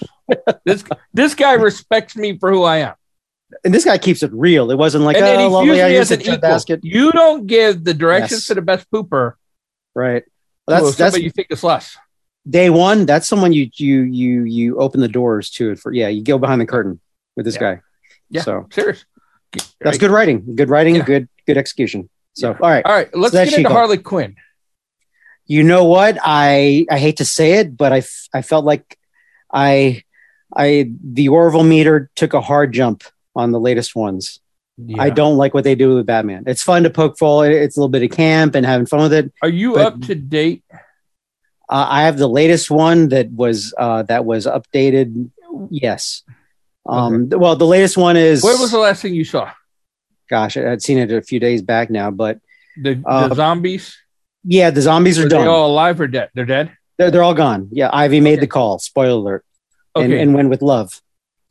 this 0.65 0.85
this 1.13 1.35
guy 1.35 1.53
respects 1.55 2.15
me 2.17 2.39
for 2.39 2.51
who 2.51 2.63
I 2.63 2.79
am. 2.79 2.95
and 3.65 3.73
this 3.75 3.85
guy 3.85 3.97
keeps 3.99 4.23
it 4.23 4.33
real. 4.33 4.71
It 4.71 4.77
wasn't 4.77 5.05
like, 5.05 5.17
and 5.17 5.25
"Oh, 5.25 5.39
he 5.39 5.47
lovely, 5.47 5.71
views 5.71 5.81
I 5.83 5.89
used 5.89 6.13
as 6.13 6.29
an 6.29 6.41
basket." 6.41 6.81
You 6.83 7.11
don't 7.13 7.47
give 7.47 7.85
the 7.85 7.95
directions 7.95 8.41
Yes. 8.43 8.47
to 8.49 8.55
the 8.55 8.63
best 8.63 8.91
pooper 8.91 9.33
Right. 9.95 10.25
Well, 10.69 10.85
that's 10.85 10.97
that's 10.97 11.19
you 11.19 11.31
think 11.31 11.49
is 11.51 11.63
less. 11.65 11.97
day 12.49 12.71
one. 12.71 13.07
That's 13.07 13.27
someone 13.29 13.53
you 13.53 13.71
you 13.75 14.03
you 14.03 14.43
you 14.45 14.79
open 14.79 15.01
the 15.01 15.09
doors 15.09 15.49
to 15.53 15.71
it 15.73 15.79
for. 15.79 15.93
Yeah, 15.93 16.09
you 16.09 16.23
go 16.23 16.39
behind 16.39 16.61
the 16.61 16.67
curtain 16.67 17.01
with 17.37 17.45
this 17.47 17.55
Yeah. 17.55 17.61
guy. 17.61 17.81
Yeah. 18.31 18.43
So 18.43 18.67
Serious. 18.71 19.05
that's 19.81 19.99
good 19.99 20.11
writing. 20.11 20.55
Good 20.57 20.69
writing. 20.71 20.97
Yeah. 20.97 21.05
Good 21.05 21.29
good 21.47 21.57
execution. 21.57 22.09
So 22.37 22.51
Yeah. 22.51 22.59
all 22.61 22.71
right, 22.71 22.85
All 22.85 22.93
right, 22.95 23.09
let's 23.17 23.33
that's 23.33 23.51
get 23.51 23.59
into. 23.61 23.71
Harley 23.71 23.99
Quinn. 23.99 24.37
you 25.47 25.63
know 25.63 25.85
what? 25.85 26.19
I 26.23 26.87
I 26.91 26.99
hate 26.99 27.17
to 27.19 27.25
say 27.25 27.55
it, 27.55 27.77
but 27.77 27.93
I 27.93 27.99
f- 27.99 28.29
I 28.35 28.43
felt 28.43 28.65
like 28.65 28.99
I 29.53 30.03
I 30.55 30.91
the 31.03 31.29
Orville 31.29 31.65
meter 31.65 32.11
took 32.15 32.35
a 32.35 32.41
hard 32.41 32.73
jump 32.73 33.05
on 33.35 33.53
the 33.53 33.61
latest 33.61 33.97
ones. 33.97 34.41
I 34.99 35.09
don't 35.09 35.39
like 35.39 35.55
what 35.55 35.65
they 35.65 35.75
do 35.75 35.95
with 35.95 36.05
Batman. 36.05 36.45
It's 36.47 36.63
fun 36.63 36.83
to 36.83 36.91
poke 36.91 37.17
fun. 37.17 37.51
It's 37.51 37.79
a 37.79 37.81
little 37.81 37.89
bit 37.89 38.03
of 38.03 38.11
camp 38.11 38.55
and 38.55 38.67
having 38.67 38.85
fun 38.87 39.01
with 39.01 39.15
it. 39.15 39.33
Are 39.41 39.49
you 39.49 39.73
but- 39.75 39.87
up 39.87 40.01
to 40.03 40.15
date? 40.15 40.65
Uh, 41.69 41.87
I 41.89 42.03
have 42.03 42.19
the 42.19 42.29
latest 42.29 42.71
one 42.71 43.09
that 43.09 43.31
was 43.33 43.73
uh, 43.79 44.03
that 44.05 44.25
was 44.27 44.47
updated. 44.47 45.31
Yes. 45.71 46.23
Um, 46.85 47.31
th- 47.31 47.41
Well, 47.41 47.57
the 47.57 47.67
latest 47.67 47.97
one 47.97 48.17
is. 48.19 48.45
Where 48.45 48.59
was 48.59 48.71
the 48.71 48.79
last 48.79 49.01
thing 49.03 49.15
you 49.15 49.25
saw? 49.25 49.51
Gosh, 50.29 50.57
I- 50.57 50.73
I'd 50.73 50.83
seen 50.83 50.99
it 50.99 51.11
a 51.13 51.23
few 51.23 51.39
days 51.41 51.63
back 51.63 51.91
now, 51.91 52.11
but 52.11 52.39
The, 52.77 53.03
Uh, 53.07 53.29
the 53.29 53.35
zombies? 53.37 53.97
yeah, 54.45 54.71
the 54.71 54.83
zombies 54.83 55.19
are 55.19 55.23
Are 55.27 55.29
they 55.29 55.37
done. 55.39 55.49
all 55.49 55.71
alive 55.73 56.01
or 56.01 56.07
dead? 56.07 56.31
They're 56.35 56.45
dead. 56.45 56.73
they're, 56.99 57.11
they're 57.11 57.23
all 57.23 57.35
gone. 57.35 57.69
Yeah, 57.73 57.91
Ivy 57.93 58.21
made 58.21 58.35
Okay. 58.35 58.41
the 58.41 58.47
call. 58.49 58.79
Spoiler 58.79 59.11
alert. 59.19 59.45
And, 59.95 60.13
Okay. 60.13 60.23
and 60.23 60.35
went 60.35 60.51
with 60.51 60.61
love. 60.63 61.01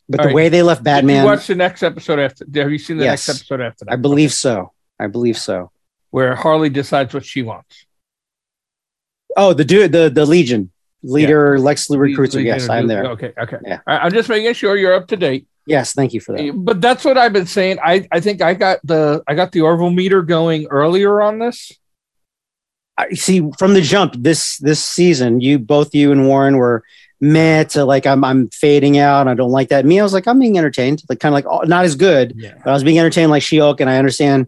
But 0.09 0.19
All 0.19 0.23
the 0.23 0.27
right. 0.27 0.35
way 0.35 0.49
they 0.49 0.61
left 0.61 0.83
Did 0.83 0.89
you 0.89 0.95
Batman, 0.97 1.25
watch 1.25 1.47
the 1.47 1.55
next 1.55 1.81
episode 1.81 2.19
after? 2.19 2.45
Have 2.53 2.71
you 2.71 2.77
seen 2.77 2.97
the 2.97 3.05
Yes. 3.05 3.27
next 3.27 3.39
episode 3.39 3.61
after 3.61 3.85
that? 3.85 3.93
I 3.93 3.95
believe 3.95 4.31
so. 4.33 4.71
I 4.99 5.07
believe 5.07 5.37
so. 5.37 5.71
where 6.11 6.33
Harley 6.35 6.69
decides 6.69 7.13
what 7.13 7.25
she 7.25 7.41
wants. 7.41 7.85
Oh, 9.35 9.51
the 9.53 9.65
dude, 9.65 9.91
the 9.91 10.09
the 10.09 10.25
Legion 10.25 10.71
leader, 11.03 11.59
Lex 11.59 11.89
recruiter. 11.89 12.37
Legion 12.37 12.45
Yes, 12.45 12.69
I'm 12.69 12.87
there. 12.87 13.05
Okay, 13.11 13.33
okay. 13.37 13.57
Yeah. 13.65 13.79
I- 13.85 13.97
I'm 13.99 14.11
just 14.13 14.29
making 14.29 14.53
sure 14.53 14.77
you're 14.77 14.93
up 14.93 15.07
to 15.07 15.17
date. 15.17 15.45
Yes, 15.67 15.93
thank 15.93 16.13
you 16.13 16.19
for 16.21 16.37
that. 16.37 16.51
But 16.55 16.79
that's 16.81 17.03
what 17.03 17.17
I've 17.17 17.33
been 17.33 17.47
saying. 17.47 17.79
I, 17.83 18.07
I 18.11 18.19
think 18.19 18.41
I 18.41 18.53
got 18.53 18.79
the 18.83 19.23
I 19.27 19.33
got 19.33 19.51
the 19.51 19.61
Orville 19.61 19.89
meter 19.89 20.21
going 20.21 20.67
earlier 20.67 21.21
on 21.21 21.39
this. 21.39 21.71
I 22.97 23.09
see 23.13 23.49
from 23.57 23.73
the 23.73 23.81
jump 23.81 24.13
this 24.17 24.57
this 24.59 24.83
season, 24.83 25.41
you 25.41 25.59
both 25.59 25.93
you 25.95 26.11
and 26.11 26.27
Warren 26.27 26.57
were 26.57 26.83
meh 27.19 27.63
to 27.65 27.83
like 27.83 28.05
I'm 28.05 28.23
I'm 28.23 28.49
fading 28.49 28.97
out. 28.99 29.27
I 29.27 29.33
don't 29.33 29.51
like 29.51 29.69
that. 29.69 29.85
Me, 29.85 29.99
I 29.99 30.03
was 30.03 30.13
like 30.13 30.27
I'm 30.27 30.39
being 30.39 30.57
entertained, 30.57 31.03
like 31.09 31.19
kind 31.19 31.33
of 31.33 31.35
like 31.35 31.45
oh, 31.47 31.65
not 31.67 31.83
as 31.85 31.95
good, 31.95 32.33
Yeah. 32.37 32.53
but 32.63 32.69
I 32.69 32.73
was 32.73 32.83
being 32.83 32.99
entertained 32.99 33.31
like 33.31 33.41
She-Hulk, 33.43 33.81
and 33.81 33.89
I 33.89 33.97
understand 33.97 34.47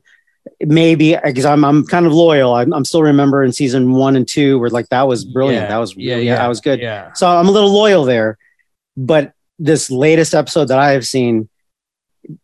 maybe 0.61 1.17
because 1.25 1.45
I'm 1.45 1.65
I'm 1.65 1.85
kind 1.85 2.05
of 2.05 2.13
loyal. 2.13 2.53
I'm, 2.53 2.73
I'm 2.73 2.85
still 2.85 3.03
remember 3.03 3.43
in 3.43 3.51
season 3.51 3.91
one 3.93 4.15
and 4.15 4.27
two 4.27 4.59
where 4.59 4.69
like 4.69 4.87
that 4.89 5.07
was 5.07 5.25
brilliant. 5.25 5.63
Yeah. 5.63 5.69
That 5.69 5.77
was 5.77 5.95
Yeah, 5.97 6.13
really, 6.13 6.27
yeah. 6.27 6.35
that 6.37 6.47
was 6.47 6.61
good. 6.61 6.79
Yeah. 6.79 7.11
So 7.13 7.27
I'm 7.27 7.47
a 7.47 7.51
little 7.51 7.73
loyal 7.73 8.05
there. 8.05 8.37
But 8.95 9.33
this 9.59 9.89
latest 9.89 10.33
episode 10.33 10.65
that 10.65 10.79
I 10.79 10.91
have 10.91 11.05
seen, 11.05 11.49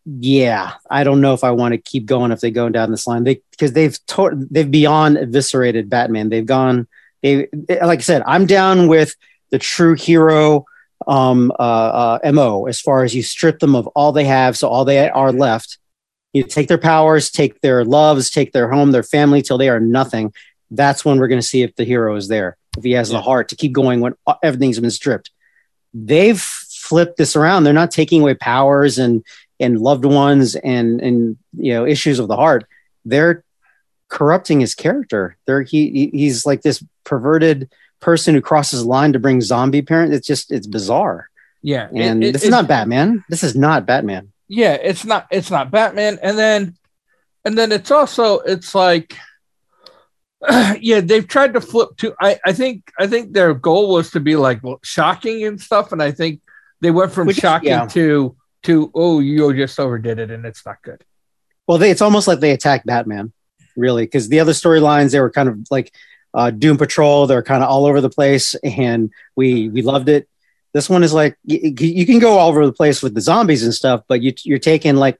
yeah, 0.04 0.72
I 0.90 1.04
don't 1.04 1.20
know 1.20 1.34
if 1.34 1.44
I 1.44 1.50
want 1.50 1.72
to 1.72 1.78
keep 1.78 2.06
going 2.06 2.32
if 2.32 2.40
they 2.40 2.50
go 2.50 2.68
down 2.68 2.90
this 2.90 3.06
line. 3.06 3.24
They 3.24 3.40
because 3.50 3.72
they've 3.72 3.98
to- 4.06 4.46
they've 4.50 4.70
beyond 4.70 5.18
eviscerated 5.18 5.90
Batman. 5.90 6.30
They've 6.30 6.46
gone 6.46 6.88
they 7.22 7.48
like 7.68 8.00
I 8.00 8.02
said, 8.02 8.22
I'm 8.26 8.46
down 8.46 8.88
with 8.88 9.14
the 9.50 9.58
true 9.58 9.94
hero 9.94 10.66
um 11.06 11.52
uh, 11.58 12.18
uh 12.24 12.32
mo 12.32 12.66
as 12.66 12.80
far 12.80 13.04
as 13.04 13.14
you 13.14 13.22
strip 13.22 13.58
them 13.58 13.74
of 13.74 13.86
all 13.88 14.12
they 14.12 14.24
have 14.24 14.56
so 14.56 14.68
all 14.68 14.84
they 14.84 15.08
are 15.10 15.32
left 15.32 15.78
you 16.32 16.42
take 16.42 16.66
their 16.68 16.78
powers 16.78 17.30
take 17.30 17.60
their 17.60 17.84
loves 17.84 18.30
take 18.30 18.52
their 18.52 18.70
home 18.70 18.90
their 18.90 19.02
family 19.02 19.42
till 19.42 19.58
they 19.58 19.68
are 19.68 19.80
nothing 19.80 20.32
that's 20.70 21.04
when 21.04 21.18
we're 21.18 21.28
going 21.28 21.40
to 21.40 21.46
see 21.46 21.62
if 21.62 21.74
the 21.76 21.84
hero 21.84 22.16
is 22.16 22.28
there 22.28 22.56
if 22.78 22.84
he 22.84 22.92
has 22.92 23.10
the 23.10 23.20
heart 23.20 23.48
to 23.48 23.56
keep 23.56 23.72
going 23.72 24.00
when 24.00 24.14
everything's 24.42 24.80
been 24.80 24.90
stripped 24.90 25.30
they've 25.92 26.42
flipped 26.84 27.16
this 27.16 27.34
around. 27.34 27.64
They're 27.64 27.72
not 27.72 27.90
taking 27.90 28.20
away 28.20 28.34
powers 28.34 28.98
and 28.98 29.24
and 29.58 29.80
loved 29.80 30.04
ones 30.04 30.54
and 30.56 31.00
and 31.00 31.38
you 31.56 31.72
know 31.72 31.86
issues 31.86 32.18
of 32.18 32.28
the 32.28 32.36
heart. 32.36 32.66
They're 33.04 33.42
corrupting 34.08 34.60
his 34.60 34.74
character. 34.74 35.36
They're 35.46 35.62
he 35.62 35.90
he- 35.90 36.18
he's 36.18 36.44
like 36.44 36.62
this 36.62 36.84
perverted 37.04 37.70
person 38.00 38.34
who 38.34 38.40
crosses 38.42 38.84
line 38.84 39.12
to 39.14 39.18
bring 39.18 39.40
zombie 39.40 39.82
parent. 39.82 40.12
It's 40.12 40.26
just 40.26 40.52
it's 40.52 40.66
bizarre. 40.66 41.30
Yeah. 41.62 41.88
And 41.94 42.22
it- 42.22 42.32
this 42.34 42.44
is 42.44 42.50
not 42.50 42.68
batman. 42.68 43.24
This 43.30 43.42
is 43.42 43.56
not 43.56 43.86
batman. 43.86 44.30
Yeah 44.46 44.74
it's 44.74 45.04
not 45.06 45.26
it's 45.30 45.50
not 45.50 45.70
batman. 45.70 46.18
And 46.22 46.36
then 46.38 46.76
and 47.46 47.56
then 47.56 47.72
it's 47.72 47.90
also 47.90 48.40
it's 48.40 48.74
like 48.74 49.16
yeah 50.80 51.00
they've 51.00 51.26
tried 51.26 51.54
to 51.54 51.60
flip 51.60 51.96
to 51.96 52.14
i 52.20 52.38
i 52.44 52.52
think 52.52 52.90
i 52.98 53.06
think 53.06 53.32
their 53.32 53.54
goal 53.54 53.94
was 53.94 54.10
to 54.10 54.20
be 54.20 54.36
like 54.36 54.62
well, 54.62 54.78
shocking 54.82 55.44
and 55.44 55.58
stuff. 55.60 55.92
And 55.92 56.02
i 56.02 56.10
think 56.12 56.40
they 56.84 56.90
went 56.90 57.12
from 57.12 57.26
Which 57.26 57.38
shocking 57.38 57.70
yeah. 57.70 57.86
to 57.86 58.36
to 58.64 58.90
oh 58.94 59.20
you 59.20 59.52
just 59.54 59.78
overdid 59.80 60.18
it 60.18 60.30
and 60.30 60.44
it's 60.44 60.64
not 60.64 60.82
good 60.82 61.02
well 61.66 61.78
they, 61.78 61.90
it's 61.90 62.02
almost 62.02 62.28
like 62.28 62.40
they 62.40 62.52
attacked 62.52 62.86
batman 62.86 63.32
really 63.76 64.04
because 64.04 64.28
the 64.28 64.40
other 64.40 64.52
storylines 64.52 65.12
they 65.12 65.20
were 65.20 65.30
kind 65.30 65.48
of 65.48 65.58
like 65.70 65.92
uh, 66.34 66.50
doom 66.50 66.76
patrol 66.76 67.26
they're 67.26 67.42
kind 67.42 67.62
of 67.62 67.68
all 67.68 67.86
over 67.86 68.00
the 68.00 68.10
place 68.10 68.54
and 68.64 69.10
we 69.36 69.68
we 69.68 69.82
loved 69.82 70.08
it 70.08 70.28
this 70.72 70.90
one 70.90 71.04
is 71.04 71.12
like 71.12 71.36
you, 71.44 71.72
you 71.78 72.04
can 72.06 72.18
go 72.18 72.38
all 72.38 72.48
over 72.48 72.66
the 72.66 72.72
place 72.72 73.02
with 73.02 73.14
the 73.14 73.20
zombies 73.20 73.62
and 73.64 73.72
stuff 73.74 74.02
but 74.08 74.20
you, 74.20 74.32
you're 74.44 74.58
taking 74.58 74.96
like 74.96 75.18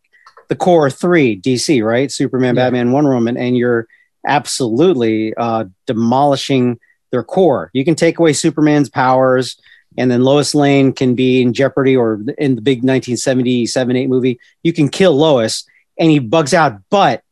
the 0.48 0.56
core 0.56 0.90
three 0.90 1.40
dc 1.40 1.84
right 1.84 2.10
superman 2.10 2.56
Yeah. 2.56 2.64
batman 2.64 2.92
wonder 2.92 3.14
woman 3.14 3.36
and 3.36 3.56
you're 3.56 3.86
absolutely 4.26 5.34
uh, 5.34 5.64
demolishing 5.86 6.78
their 7.12 7.22
core 7.22 7.70
you 7.72 7.84
can 7.84 7.94
take 7.94 8.18
away 8.18 8.32
superman's 8.32 8.90
powers 8.90 9.56
and 9.96 10.10
then 10.10 10.22
lois 10.22 10.54
lane 10.54 10.92
can 10.92 11.14
be 11.14 11.40
in 11.42 11.52
jeopardy 11.52 11.96
or 11.96 12.14
in 12.38 12.54
the 12.56 12.60
big 12.62 12.78
1977 12.78 13.96
8 13.96 14.08
movie. 14.08 14.38
You 14.62 14.72
can 14.72 14.88
kill 14.88 15.16
lois 15.16 15.64
and 15.98 16.10
he 16.10 16.18
bugs 16.18 16.52
out 16.54 16.78
but 16.90 17.22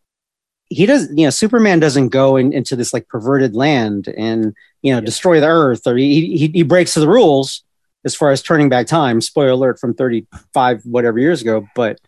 he 0.69 0.87
doesn't 0.87 1.19
you 1.19 1.27
know 1.27 1.31
superman 1.31 1.81
doesn't 1.81 2.09
go 2.09 2.37
in, 2.37 2.53
into 2.53 2.77
this 2.77 2.93
like 2.93 3.09
perverted 3.09 3.55
land 3.55 4.09
and 4.17 4.55
you 4.83 4.93
know 4.93 4.99
Yeah. 4.99 5.05
destroy 5.05 5.41
the 5.41 5.47
earth 5.49 5.87
or 5.87 5.97
he, 5.97 6.37
he 6.37 6.49
he 6.49 6.63
breaks 6.63 6.95
the 6.95 7.09
rules 7.09 7.65
as 8.05 8.15
far 8.15 8.31
as 8.31 8.43
turning 8.43 8.69
back 8.69 8.87
time. 8.87 9.21
Spoiler 9.21 9.51
alert 9.51 9.79
from 9.79 9.95
35 9.95 10.83
whatever 10.85 11.19
years 11.19 11.43
ago 11.43 11.67
but 11.75 11.99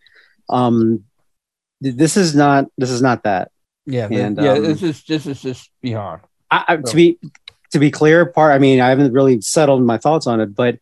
um 0.49 1.05
this 1.81 2.17
is 2.17 2.35
not 2.35 2.67
this 2.79 2.91
is 2.91 3.03
not 3.03 3.25
that. 3.25 3.51
Yeah 3.87 4.09
And, 4.11 4.39
yeah 4.39 4.53
um, 4.53 4.63
this 4.63 4.83
is 4.83 5.03
this 5.05 5.27
is 5.27 5.43
just 5.43 5.71
beyond. 5.83 6.23
I, 6.51 6.65
I, 6.69 6.77
So- 6.77 6.83
to 6.91 6.97
be 6.97 7.19
to 7.75 7.79
be 7.79 7.91
clear 7.91 8.25
part 8.25 8.53
i 8.53 8.59
mean 8.59 8.81
i 8.81 8.89
haven't 8.89 9.13
really 9.13 9.41
settled 9.41 9.83
my 9.83 9.99
thoughts 9.99 10.27
on 10.27 10.41
it 10.41 10.55
but 10.55 10.79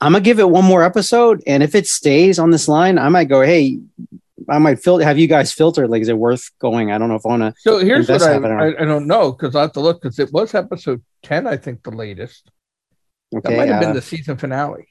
i'm 0.00 0.12
gonna 0.12 0.24
give 0.24 0.38
it 0.38 0.48
one 0.48 0.64
more 0.64 0.82
episode 0.82 1.42
and 1.46 1.62
if 1.62 1.74
it 1.74 1.86
stays 1.86 2.38
on 2.38 2.50
this 2.50 2.68
line 2.68 2.98
i 2.98 3.08
might 3.08 3.28
go 3.28 3.42
hey 3.42 3.78
i 4.48 4.58
might 4.58 4.82
fil- 4.82 4.98
have 4.98 5.18
you 5.18 5.26
guys 5.26 5.52
filter 5.52 5.86
like 5.86 6.02
is 6.02 6.08
it 6.08 6.16
worth 6.16 6.50
going? 6.58 6.90
I 6.90 6.98
don't 6.98 7.08
know 7.08 7.16
if 7.16 7.26
i 7.26 7.28
want 7.28 7.42
to 7.42 7.54
so 7.58 7.78
here's 7.78 8.08
what 8.08 8.22
I, 8.22 8.32
half 8.32 8.44
an 8.44 8.52
hour. 8.52 8.78
I 8.78 8.82
i 8.82 8.84
don't 8.84 9.06
know 9.06 9.32
because 9.32 9.54
i 9.54 9.62
have 9.62 9.72
to 9.72 9.80
look 9.80 10.00
because 10.00 10.18
it 10.18 10.32
was 10.32 10.54
episode 10.54 11.02
10 11.22 11.46
i 11.46 11.56
think 11.56 11.82
the 11.82 11.90
latest. 11.90 12.50
Okay, 13.34 13.50
that 13.50 13.56
might 13.56 13.68
have 13.68 13.82
uh, 13.82 13.86
been 13.86 13.94
the 13.94 14.02
season 14.02 14.36
finale. 14.36 14.88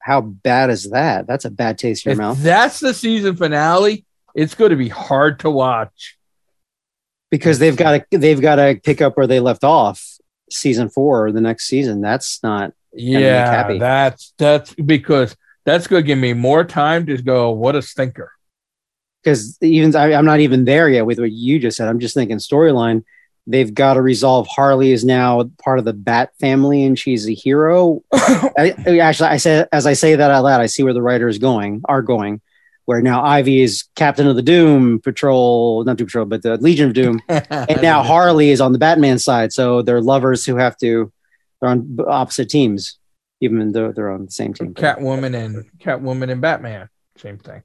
how 0.00 0.20
bad 0.20 0.70
is 0.70 0.90
that? 0.90 1.26
That's 1.26 1.44
a 1.44 1.50
bad 1.50 1.78
taste 1.78 2.06
in 2.06 2.10
your 2.10 2.14
if 2.14 2.18
mouth. 2.18 2.38
that's 2.42 2.80
the 2.80 2.94
season 2.94 3.36
finale 3.36 4.06
it's 4.34 4.54
going 4.54 4.70
to 4.70 4.76
be 4.76 4.88
hard 4.88 5.40
to 5.40 5.50
watch. 5.50 6.16
Because 7.30 7.58
they've 7.58 7.76
got 7.76 8.10
to 8.10 8.18
they've 8.18 8.40
got 8.40 8.56
to 8.56 8.78
pick 8.82 9.00
up 9.00 9.16
where 9.16 9.26
they 9.26 9.40
left 9.40 9.64
off 9.64 10.18
season 10.56 10.88
four 10.88 11.26
or 11.26 11.32
the 11.32 11.40
next 11.40 11.66
season 11.66 12.00
that's 12.00 12.42
not 12.42 12.72
Yeah, 12.92 13.78
that's 13.78 14.34
that's 14.38 14.74
because 14.74 15.36
that's 15.64 15.86
going 15.86 16.02
to 16.02 16.06
give 16.06 16.18
me 16.18 16.32
more 16.32 16.64
time 16.64 17.06
to 17.06 17.20
go. 17.22 17.50
What 17.50 17.76
a 17.76 17.82
stinker! 17.82 18.32
because 19.22 19.60
even 19.62 19.94
I, 19.94 20.14
i'm 20.14 20.24
not 20.24 20.40
even 20.40 20.64
there 20.64 20.88
yet 20.88 21.06
with 21.06 21.18
what 21.18 21.32
you 21.32 21.58
just 21.58 21.76
said 21.76 21.88
i'm 21.88 22.00
just 22.00 22.14
thinking 22.14 22.38
storyline 22.38 23.04
they've 23.46 23.72
got 23.72 23.94
to 23.94 24.02
resolve 24.02 24.46
harley 24.48 24.92
is 24.92 25.04
now 25.04 25.50
part 25.62 25.78
of 25.78 25.84
the 25.84 25.92
bat 25.92 26.32
family 26.40 26.84
and 26.84 26.98
she's 26.98 27.28
a 27.28 27.34
hero 27.34 28.02
I, 28.12 28.74
actually 29.00 29.28
i 29.28 29.36
say 29.36 29.66
as 29.72 29.86
i 29.86 29.92
say 29.92 30.14
that 30.14 30.30
out 30.30 30.44
loud 30.44 30.60
i 30.60 30.66
see 30.66 30.82
where 30.82 30.94
the 30.94 31.02
writer 31.02 31.28
is 31.28 31.38
going 31.38 31.82
are 31.86 32.02
going 32.02 32.40
where 32.84 33.00
now 33.00 33.22
ivy 33.24 33.60
is 33.60 33.84
captain 33.96 34.26
of 34.26 34.36
the 34.36 34.42
doom 34.42 35.00
patrol 35.00 35.84
not 35.84 35.96
doom 35.96 36.06
patrol 36.06 36.24
but 36.24 36.42
the 36.42 36.56
legion 36.58 36.88
of 36.88 36.94
doom 36.94 37.20
and 37.28 37.80
now 37.82 38.02
Harley 38.02 38.50
is 38.50 38.60
on 38.60 38.72
the 38.72 38.78
Batman 38.78 39.18
side, 39.18 39.52
so 39.52 39.82
they're 39.82 40.00
lovers 40.00 40.44
who 40.44 40.56
have 40.56 40.76
to 40.78 41.12
they're 41.60 41.70
on 41.70 41.96
opposite 42.06 42.50
teams, 42.50 42.98
even 43.40 43.72
though 43.72 43.92
they're 43.92 44.10
on 44.10 44.26
the 44.26 44.30
same 44.30 44.52
team. 44.52 44.74
Catwoman 44.74 45.34
and 45.34 45.70
Catwoman 45.78 46.30
and 46.30 46.40
Batman, 46.40 46.88
same 47.16 47.38
thing. 47.38 47.62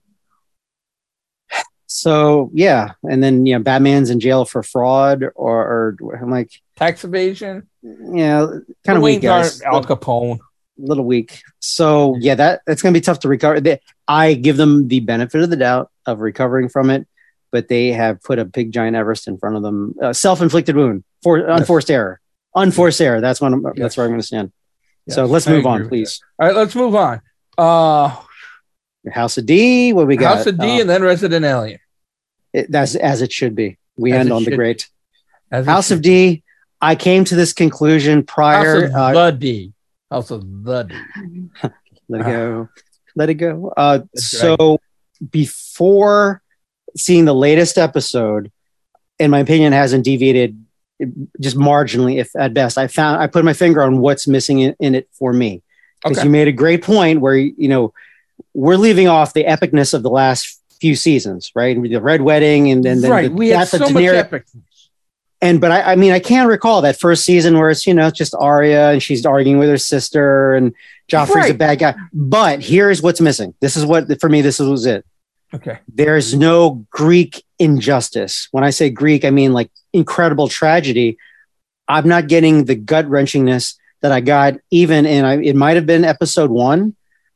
So 1.87 2.51
yeah, 2.53 2.91
and 3.03 3.23
then 3.23 3.45
you 3.45 3.55
know 3.55 3.63
Batman's 3.63 4.09
in 4.09 4.19
jail 4.19 4.45
for 4.45 4.61
fraud, 4.61 5.23
or, 5.35 5.95
or 5.99 6.15
I'm 6.21 6.29
like, 6.29 6.51
Tax 6.75 7.03
evasion. 7.03 7.67
yeah, 7.81 8.45
kind 8.85 8.97
of 8.97 9.01
weak, 9.01 9.21
guys. 9.21 9.61
aren't 9.61 9.89
Al 9.89 9.97
Capone. 9.97 10.39
Little 10.77 11.05
weak. 11.05 11.41
So 11.59 12.15
yeah, 12.19 12.35
that 12.35 12.61
that's 12.65 12.81
gonna 12.81 12.93
be 12.93 13.01
tough 13.01 13.19
to 13.19 13.27
recover. 13.27 13.59
They, 13.59 13.79
I 14.07 14.33
give 14.35 14.57
them 14.57 14.87
the 14.87 14.99
benefit 15.01 15.41
of 15.41 15.49
the 15.49 15.55
doubt 15.55 15.91
of 16.05 16.19
recovering 16.21 16.69
from 16.69 16.89
it, 16.89 17.07
but 17.51 17.67
they 17.67 17.91
have 17.91 18.21
put 18.23 18.39
a 18.39 18.45
big 18.45 18.71
giant 18.71 18.95
Everest 18.95 19.27
in 19.27 19.37
front 19.37 19.55
of 19.55 19.63
them. 19.63 19.95
Uh, 20.01 20.13
self-inflicted 20.13 20.75
wound, 20.75 21.03
for 21.23 21.37
unforced 21.39 21.89
error, 21.91 22.19
unforced 22.55 23.01
error. 23.01 23.19
That's 23.21 23.41
what 23.41 23.51
I'm, 23.53 23.63
Yes. 23.63 23.73
that's 23.77 23.97
where 23.97 24.05
I'm 24.05 24.11
going 24.11 24.21
to 24.21 24.27
stand. 24.27 24.51
so 25.09 25.25
let's 25.25 25.47
I 25.47 25.51
move 25.51 25.65
on, 25.65 25.87
please. 25.89 26.21
All 26.39 26.47
right, 26.47 26.55
let's 26.55 26.75
move 26.75 26.95
on. 26.95 27.21
Uh, 27.57 28.15
House 29.11 29.37
of 29.37 29.45
D. 29.45 29.93
What 29.93 30.07
we 30.07 30.17
got? 30.17 30.37
House 30.37 30.47
of 30.47 30.59
D 30.59 30.77
Uh, 30.77 30.81
and 30.81 30.89
then 30.89 31.01
Resident 31.01 31.45
Alien. 31.45 31.79
it, 32.53 32.69
that's 32.71 32.95
as 32.95 33.21
it 33.21 33.31
should 33.31 33.55
be. 33.55 33.77
we 33.97 34.11
As 34.11 34.19
end 34.21 34.31
on 34.33 34.43
the 34.43 34.55
great 34.55 34.87
House 35.51 35.91
of. 35.91 36.01
D. 36.01 36.43
I 36.81 36.95
came 36.95 37.23
to 37.25 37.35
this 37.35 37.53
conclusion 37.53 38.19
House 38.19 38.25
prior. 38.27 38.83
of 38.85 38.91
uh, 38.93 39.31
the 39.31 39.37
D. 39.37 39.73
Of 40.09 40.27
the 40.29 40.83
D. 40.83 41.49
let 42.09 42.21
it 42.21 42.23
go. 42.23 42.69
Let 43.15 43.29
it 43.29 43.33
go. 43.35 43.73
Uh, 43.75 43.99
so 44.15 44.79
before 45.31 46.41
seeing 46.95 47.25
the 47.25 47.33
latest 47.35 47.77
episode, 47.77 48.51
in 49.19 49.31
my 49.31 49.39
opinion, 49.39 49.73
hasn't 49.73 50.05
deviated 50.05 50.63
just 51.39 51.57
marginally, 51.57 52.19
if 52.19 52.35
at 52.35 52.53
best. 52.53 52.77
I 52.77 52.87
found 52.87 53.21
I 53.21 53.27
put 53.27 53.45
my 53.45 53.53
finger 53.53 53.81
on 53.81 53.99
what's 53.99 54.27
missing 54.27 54.59
in, 54.59 54.75
in 54.79 54.95
it 54.95 55.09
for 55.11 55.33
me 55.33 55.61
because 56.03 56.17
Okay. 56.19 56.25
you 56.25 56.31
made 56.31 56.47
a 56.47 56.53
great 56.53 56.83
point 56.83 57.21
where 57.21 57.35
you 57.35 57.67
know 57.67 57.93
we're 58.53 58.77
leaving 58.77 59.07
off 59.07 59.33
the 59.33 59.43
epicness 59.43 59.93
of 59.93 60.03
the 60.03 60.09
last 60.09 60.61
few 60.79 60.95
seasons, 60.95 61.51
right? 61.55 61.81
The 61.81 61.97
red 61.97 62.21
wedding 62.21 62.71
and 62.71 62.83
then 62.83 63.01
right. 63.01 63.29
the, 63.29 63.33
we 63.33 63.49
had 63.49 63.63
of 63.63 63.69
so 63.69 63.79
much 63.89 64.03
Daenerys. 64.03 64.43
And 65.41 65.61
but 65.61 65.71
I, 65.71 65.93
I 65.93 65.95
mean, 65.95 66.11
I 66.11 66.19
can't 66.19 66.49
recall 66.49 66.81
that 66.81 66.99
first 66.99 67.23
season 67.23 67.57
where 67.57 67.69
it's 67.69 67.85
you 67.85 67.93
know 67.93 68.07
it's 68.07 68.17
just 68.17 68.33
Arya 68.35 68.91
and 68.91 69.03
she's 69.03 69.25
arguing 69.25 69.59
with 69.59 69.69
her 69.69 69.77
sister 69.77 70.55
and 70.55 70.73
Joffrey's 71.11 71.51
a 71.51 71.53
bad 71.53 71.79
guy. 71.79 71.95
But 72.11 72.61
here's 72.61 73.01
what's 73.01 73.21
missing. 73.21 73.53
This 73.59 73.77
is 73.77 73.85
what 73.85 74.19
for 74.19 74.29
me. 74.29 74.41
This 74.41 74.59
was 74.59 74.85
it. 74.85 75.05
Okay. 75.53 75.79
There's 75.87 76.33
no 76.33 76.85
Greek 76.89 77.43
injustice. 77.59 78.47
When 78.51 78.63
I 78.63 78.71
say 78.71 78.89
Greek, 78.89 79.25
I 79.25 79.29
mean 79.29 79.53
like 79.53 79.69
incredible 79.93 80.47
tragedy. 80.47 81.17
I'm 81.87 82.07
not 82.07 82.27
getting 82.27 82.65
the 82.65 82.75
gut 82.75 83.05
wrenchingness 83.05 83.75
that 84.01 84.11
I 84.11 84.19
got 84.19 84.55
even 84.71 85.05
in. 85.05 85.23
I, 85.23 85.41
it 85.41 85.55
might 85.55 85.75
have 85.75 85.85
been 85.85 86.03
episode 86.03 86.49
one 86.49 86.95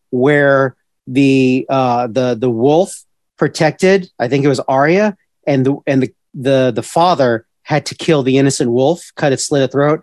where 0.10 0.76
the 1.08 1.66
uh, 1.70 2.08
the 2.08 2.36
the 2.36 2.50
wolf 2.50 3.04
protected. 3.38 4.10
I 4.20 4.28
think 4.28 4.44
it 4.44 4.50
was 4.50 4.60
Arya, 4.60 5.18
and 5.48 5.66
the 5.66 5.78
and 5.88 6.04
the 6.04 6.14
the 6.34 6.72
the 6.76 6.84
father 6.84 7.46
had 7.72 7.86
to 7.86 7.96
kill 7.96 8.22
the 8.22 8.38
innocent 8.38 8.70
wolf, 8.70 9.12
cut 9.16 9.32
its 9.32 9.46
slit 9.46 9.64
a 9.64 9.68
throat. 9.68 10.02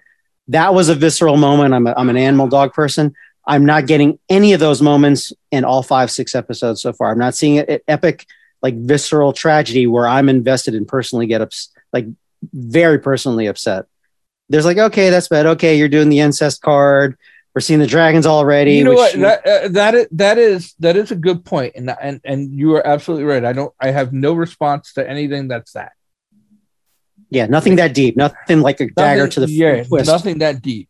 That 0.49 0.73
was 0.73 0.89
a 0.89 0.95
visceral 0.95 1.37
moment. 1.37 1.75
I'm 1.75 1.87
a, 1.87 1.93
I'm 1.95 2.09
an 2.09 2.17
animal 2.17 2.49
dog 2.49 2.73
person. 2.73 3.15
I'm 3.47 3.67
not 3.67 3.87
getting 3.87 4.19
any 4.31 4.55
of 4.55 4.61
those 4.61 4.81
moments 4.81 5.35
in 5.51 5.65
all 5.65 5.83
five 5.83 6.11
six 6.11 6.35
episodes 6.35 6.81
so 6.81 6.95
far. 6.95 7.11
I'm 7.13 7.19
not 7.19 7.35
seeing 7.35 7.57
it 7.57 7.85
epic 7.87 8.27
like 8.63 8.75
visceral 8.75 9.33
tragedy 9.35 9.87
where 9.87 10.09
I'm 10.09 10.29
invested 10.31 10.75
and 10.75 10.89
personally 10.89 11.27
get 11.27 11.43
ups 11.43 11.71
like 11.93 12.07
very 12.55 12.99
personally 12.99 13.47
upset. 13.47 13.85
There's 14.49 14.65
like 14.65 14.79
okay, 14.79 15.11
that's 15.11 15.29
bad. 15.29 15.45
Okay, 15.45 15.77
you're 15.77 15.89
doing 15.89 16.09
the 16.09 16.21
incest 16.21 16.63
card. 16.63 17.19
We're 17.55 17.61
seeing 17.61 17.81
the 17.81 17.87
dragons 17.87 18.25
already. 18.25 18.77
you 18.77 18.85
know 18.85 18.91
which- 18.91 19.17
what? 19.17 19.45
That, 19.45 19.47
uh, 19.47 19.69
that 19.69 19.95
is 19.95 20.09
that 20.13 20.39
is 20.39 20.75
that 20.79 20.97
is 20.97 21.11
a 21.11 21.17
good 21.17 21.45
point, 21.45 21.75
and 21.77 21.95
and 22.01 22.21
and 22.25 22.53
you 22.55 22.75
are 22.77 22.87
absolutely 22.87 23.25
right. 23.25 23.45
I 23.45 23.53
don't. 23.53 23.75
I 23.79 23.91
have 23.91 24.15
no 24.15 24.33
response 24.33 24.95
to 24.95 25.09
anything 25.09 25.49
that's 25.49 25.73
that. 25.73 25.93
Yeah, 27.31 27.47
nothing 27.47 27.77
that 27.77 27.95
deep. 27.95 28.17
Nothing 28.17 28.61
like 28.61 28.81
a 28.81 28.89
dagger 28.91 29.29
to 29.29 29.41
the 29.41 29.51
yeah, 29.51 29.85
twist. 29.85 30.07
nothing 30.11 30.39
that 30.39 30.63
deep. 30.63 30.89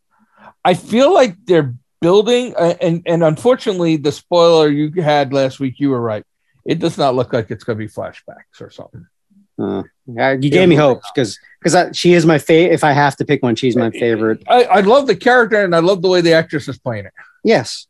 I 0.64 0.74
feel 0.74 1.12
like 1.12 1.36
they're 1.46 1.74
building, 2.00 2.54
uh, 2.56 2.74
and 2.80 3.02
and 3.06 3.22
unfortunately, 3.24 3.96
the 3.96 4.12
spoiler 4.12 4.68
you 4.68 5.02
had 5.02 5.32
last 5.32 5.60
week, 5.60 5.78
you 5.78 5.90
were 5.90 6.00
right. 6.00 6.24
It 6.64 6.78
does 6.78 6.98
not 6.98 7.14
look 7.14 7.32
like 7.32 7.50
it's 7.50 7.64
going 7.64 7.78
to 7.78 7.84
be 7.84 7.90
flashbacks 7.90 8.60
or 8.60 8.70
something. 8.70 9.06
Uh, 9.58 9.82
yeah, 10.06 10.32
you 10.32 10.50
gave 10.50 10.68
me 10.68 10.76
hope 10.76 11.00
because 11.12 11.38
because 11.62 11.96
she 11.96 12.12
is 12.14 12.24
my 12.24 12.38
favorite. 12.38 12.74
If 12.74 12.84
I 12.84 12.92
have 12.92 13.16
to 13.16 13.24
pick 13.24 13.42
one, 13.42 13.56
she's 13.56 13.74
my 13.74 13.90
favorite. 13.90 14.42
I, 14.46 14.64
I 14.64 14.80
love 14.80 15.06
the 15.06 15.16
character, 15.16 15.64
and 15.64 15.74
I 15.74 15.80
love 15.80 16.02
the 16.02 16.08
way 16.08 16.20
the 16.20 16.32
actress 16.34 16.68
is 16.68 16.78
playing 16.78 17.06
it, 17.06 17.12
Yes. 17.42 17.86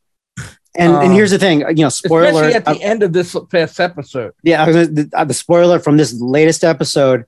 And 0.76 0.92
and 0.94 1.08
Um, 1.08 1.12
here's 1.12 1.32
the 1.32 1.38
thing, 1.38 1.60
you 1.60 1.82
know, 1.82 1.88
spoiler. 1.88 2.44
at 2.44 2.64
the 2.64 2.70
uh, 2.70 2.78
end 2.80 3.02
of 3.02 3.12
this 3.12 3.34
past 3.50 3.80
episode. 3.80 4.32
yeah, 4.44 4.62
I 4.62 4.66
gonna, 4.66 4.86
the, 4.86 5.10
uh, 5.12 5.24
the 5.24 5.34
spoiler 5.34 5.80
from 5.80 5.96
this 5.96 6.12
latest 6.20 6.62
episode. 6.62 7.24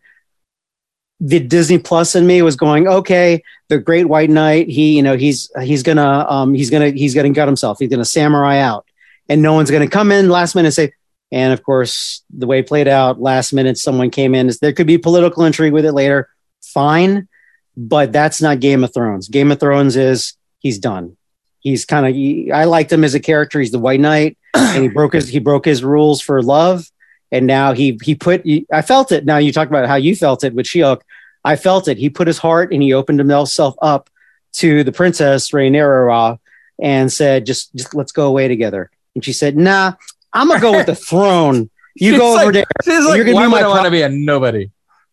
The 1.21 1.39
Disney 1.39 1.79
Plus 1.79 2.15
in 2.15 2.27
me 2.27 2.41
was 2.41 2.57
going, 2.57 2.89
okay, 2.89 3.43
the 3.69 3.79
Great 3.79 4.09
White 4.09 4.31
Knight. 4.31 4.69
He, 4.69 4.97
you 4.97 5.03
know, 5.03 5.17
he's 5.17 5.51
he's 5.63 5.83
gonna 5.83 6.27
um 6.29 6.55
he's 6.55 6.71
gonna 6.71 6.91
he's 6.91 7.15
gonna 7.15 7.31
gut 7.31 7.47
himself. 7.47 7.79
He's 7.79 7.91
gonna 7.91 8.05
samurai 8.05 8.59
out, 8.59 8.87
and 9.29 9.43
no 9.43 9.53
one's 9.53 9.71
gonna 9.71 9.89
come 9.89 10.13
in 10.13 10.29
last 10.29 10.55
minute 10.55 10.69
and 10.69 10.75
say. 10.75 10.93
And 11.33 11.53
of 11.53 11.63
course, 11.63 12.25
the 12.31 12.47
way 12.47 12.59
it 12.59 12.67
played 12.67 12.89
out, 12.89 13.21
last 13.21 13.53
minute 13.53 13.79
someone 13.79 14.11
came 14.11 14.35
in. 14.35 14.51
There 14.61 14.73
could 14.73 14.89
be 14.89 14.99
political 14.99 15.45
intrigue 15.45 15.73
with 15.73 15.85
it 15.85 15.93
later. 15.93 16.29
Fine, 16.61 17.29
but 17.77 18.13
that's 18.13 18.43
not 18.43 18.59
Game 18.59 18.83
of 18.83 18.93
Thrones. 18.93 19.29
Game 19.29 19.53
of 19.53 19.61
Thrones 19.61 19.97
is 19.97 20.35
he's 20.59 20.79
done. 20.79 21.17
He's 21.61 21.85
kind 21.85 22.07
of. 22.07 22.53
I 22.53 22.65
liked 22.65 22.91
him 22.91 23.05
as 23.05 23.15
a 23.15 23.21
character. 23.21 23.61
He's 23.61 23.71
the 23.71 23.79
White 23.79 24.01
Knight, 24.01 24.39
and 24.55 24.83
he 24.83 24.89
broke 24.89 25.13
his 25.13 25.29
he 25.29 25.39
broke 25.39 25.67
his 25.67 25.85
rules 25.85 26.21
for 26.21 26.43
love, 26.43 26.91
and 27.31 27.47
now 27.47 27.75
he 27.75 27.99
he 28.03 28.15
put. 28.15 28.45
I 28.73 28.83
felt 28.83 29.13
it. 29.13 29.25
Now 29.25 29.37
you 29.37 29.53
talk 29.53 29.69
about 29.69 29.87
how 29.87 29.97
you 29.97 30.17
felt 30.17 30.43
it 30.43 30.55
with 30.55 30.67
She-Hulk. 30.67 31.05
I 31.45 31.57
felt 31.57 31.89
it. 31.89 31.97
He 31.99 32.11
put 32.11 32.27
his 32.27 32.39
heart 32.39 32.73
and 32.73 32.83
he 32.83 32.93
opened 32.93 33.19
himself 33.19 33.75
up 33.81 34.11
to 34.55 34.85
the 34.85 34.93
princess 34.93 35.51
Rhaenyra 35.51 36.39
and 36.81 37.13
said, 37.13 37.47
"Just 37.47 37.75
just 37.75 37.95
let's 37.95 38.13
go 38.13 38.27
away 38.29 38.49
together." 38.49 38.91
And 39.15 39.25
she 39.25 39.33
said, 39.33 39.57
"Nah, 39.57 39.95
I'm 40.33 40.49
gonna 40.49 40.61
go 40.61 40.73
with 40.73 40.87
the 40.87 40.95
throne. 41.11 41.71
You 41.95 42.13
She's 42.13 42.19
go 42.19 42.35
over 42.37 42.45
like- 42.47 42.55
there." 42.55 42.65
She's 42.85 43.05
like, 43.07 43.17
You're 43.17 43.25
gonna 43.25 43.35
why 43.37 43.47
be 43.47 43.53
would 43.53 43.61
my 43.63 43.67
I 43.67 43.69
want 43.69 43.85
to 43.85 43.91
be 43.91 44.03
a 44.03 44.09
nobody? 44.09 44.71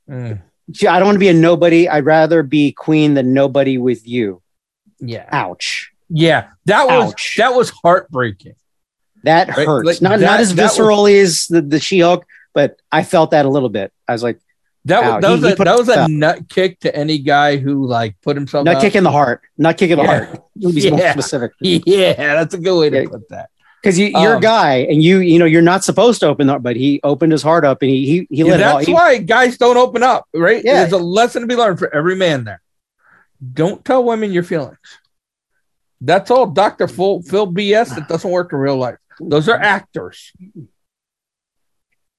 Mm, 0.09 0.41
I 0.89 0.99
don't 0.99 1.05
want 1.05 1.15
to 1.15 1.19
be 1.19 1.29
a 1.29 1.33
nobody. 1.33 1.87
I'd 1.89 2.05
rather 2.05 2.43
be 2.43 2.71
queen 2.71 3.13
than 3.13 3.33
nobody 3.33 3.77
with 3.77 4.07
you. 4.07 4.41
yeah, 4.99 5.27
Ouch. 5.31 5.91
yeah. 6.09 6.47
That 6.65 6.87
was 6.87 7.11
Ouch. 7.13 7.35
that 7.37 7.53
was 7.55 7.69
heartbreaking. 7.69 8.55
That 9.23 9.49
Right, 9.49 9.65
hurts. 9.67 9.85
like, 9.85 10.01
not 10.01 10.19
that- 10.19 10.25
not 10.25 10.39
as 10.39 10.53
that 10.55 10.63
was- 10.63 10.77
viscerally 10.77 11.21
as 11.21 11.47
the, 11.47 11.61
the 11.61 11.79
She-Hulk, 11.79 12.25
but 12.53 12.79
I 12.91 13.03
felt 13.03 13.31
that 13.31 13.45
a 13.45 13.49
little 13.49 13.69
bit. 13.69 13.91
I 14.07 14.13
was 14.13 14.23
like, 14.23 14.39
That 14.87 15.01
was 15.13 15.21
that 15.21 15.29
was, 15.31 15.39
He- 15.41 15.47
he 15.47 15.53
a, 15.53 15.55
put 15.55 15.63
that 15.65 15.77
was 15.77 15.89
a 15.89 16.07
nut 16.07 16.49
kick 16.49 16.79
to 16.81 16.95
any 16.95 17.19
guy 17.19 17.57
who 17.57 17.85
like 17.85 18.15
put 18.21 18.35
himself. 18.35 18.65
not 18.65 18.75
out. 18.77 18.81
kick 18.81 18.95
in 18.95 19.03
the 19.03 19.11
heart. 19.11 19.41
Not 19.57 19.77
kick 19.77 19.91
in 19.91 19.97
the 19.97 20.03
Yeah. 20.03 20.25
heart. 20.25 20.41
Be 20.59 20.89
more 20.89 20.99
Yeah. 20.99 21.11
specific. 21.13 21.51
Yeah, 21.61 22.13
that's 22.35 22.53
a 22.53 22.57
good 22.57 22.79
way 22.79 22.89
to 22.89 23.01
Yeah. 23.03 23.09
put 23.09 23.29
that. 23.29 23.49
Because 23.81 23.99
you, 23.99 24.07
you're 24.07 24.33
a 24.33 24.35
Um, 24.37 24.41
guy 24.41 24.75
and 24.89 25.01
you 25.03 25.19
you 25.19 25.37
know 25.39 25.45
you're 25.45 25.61
not 25.61 25.83
supposed 25.83 26.19
to 26.21 26.27
open 26.27 26.49
up, 26.49 26.63
but 26.63 26.75
he 26.75 26.99
opened 27.03 27.31
his 27.31 27.43
heart 27.43 27.63
up 27.63 27.81
and 27.81 27.91
he 27.91 28.05
he, 28.05 28.27
he 28.29 28.43
Yeah, 28.43 28.45
let 28.45 28.57
that's 28.57 28.87
He, 28.87 28.93
why 28.93 29.17
guys 29.19 29.57
don't 29.57 29.77
open 29.77 30.03
up, 30.03 30.25
right? 30.33 30.63
Yeah. 30.63 30.79
There's 30.81 30.93
a 30.93 30.97
lesson 30.97 31.41
to 31.41 31.47
be 31.47 31.55
learned 31.55 31.79
for 31.79 31.93
every 31.93 32.15
man 32.15 32.43
there. 32.43 32.61
Don't 33.53 33.83
tell 33.85 34.03
women 34.03 34.31
your 34.31 34.43
feelings. 34.43 34.77
That's 36.01 36.29
all 36.31 36.45
Dr. 36.47 36.87
Phil, 36.87 37.21
Phil 37.23 37.47
BS 37.51 37.93
that 37.95 38.07
doesn't 38.07 38.29
work 38.29 38.51
in 38.53 38.59
real 38.59 38.77
life. 38.77 38.97
Those 39.19 39.47
are 39.49 39.59
actors. 39.59 40.31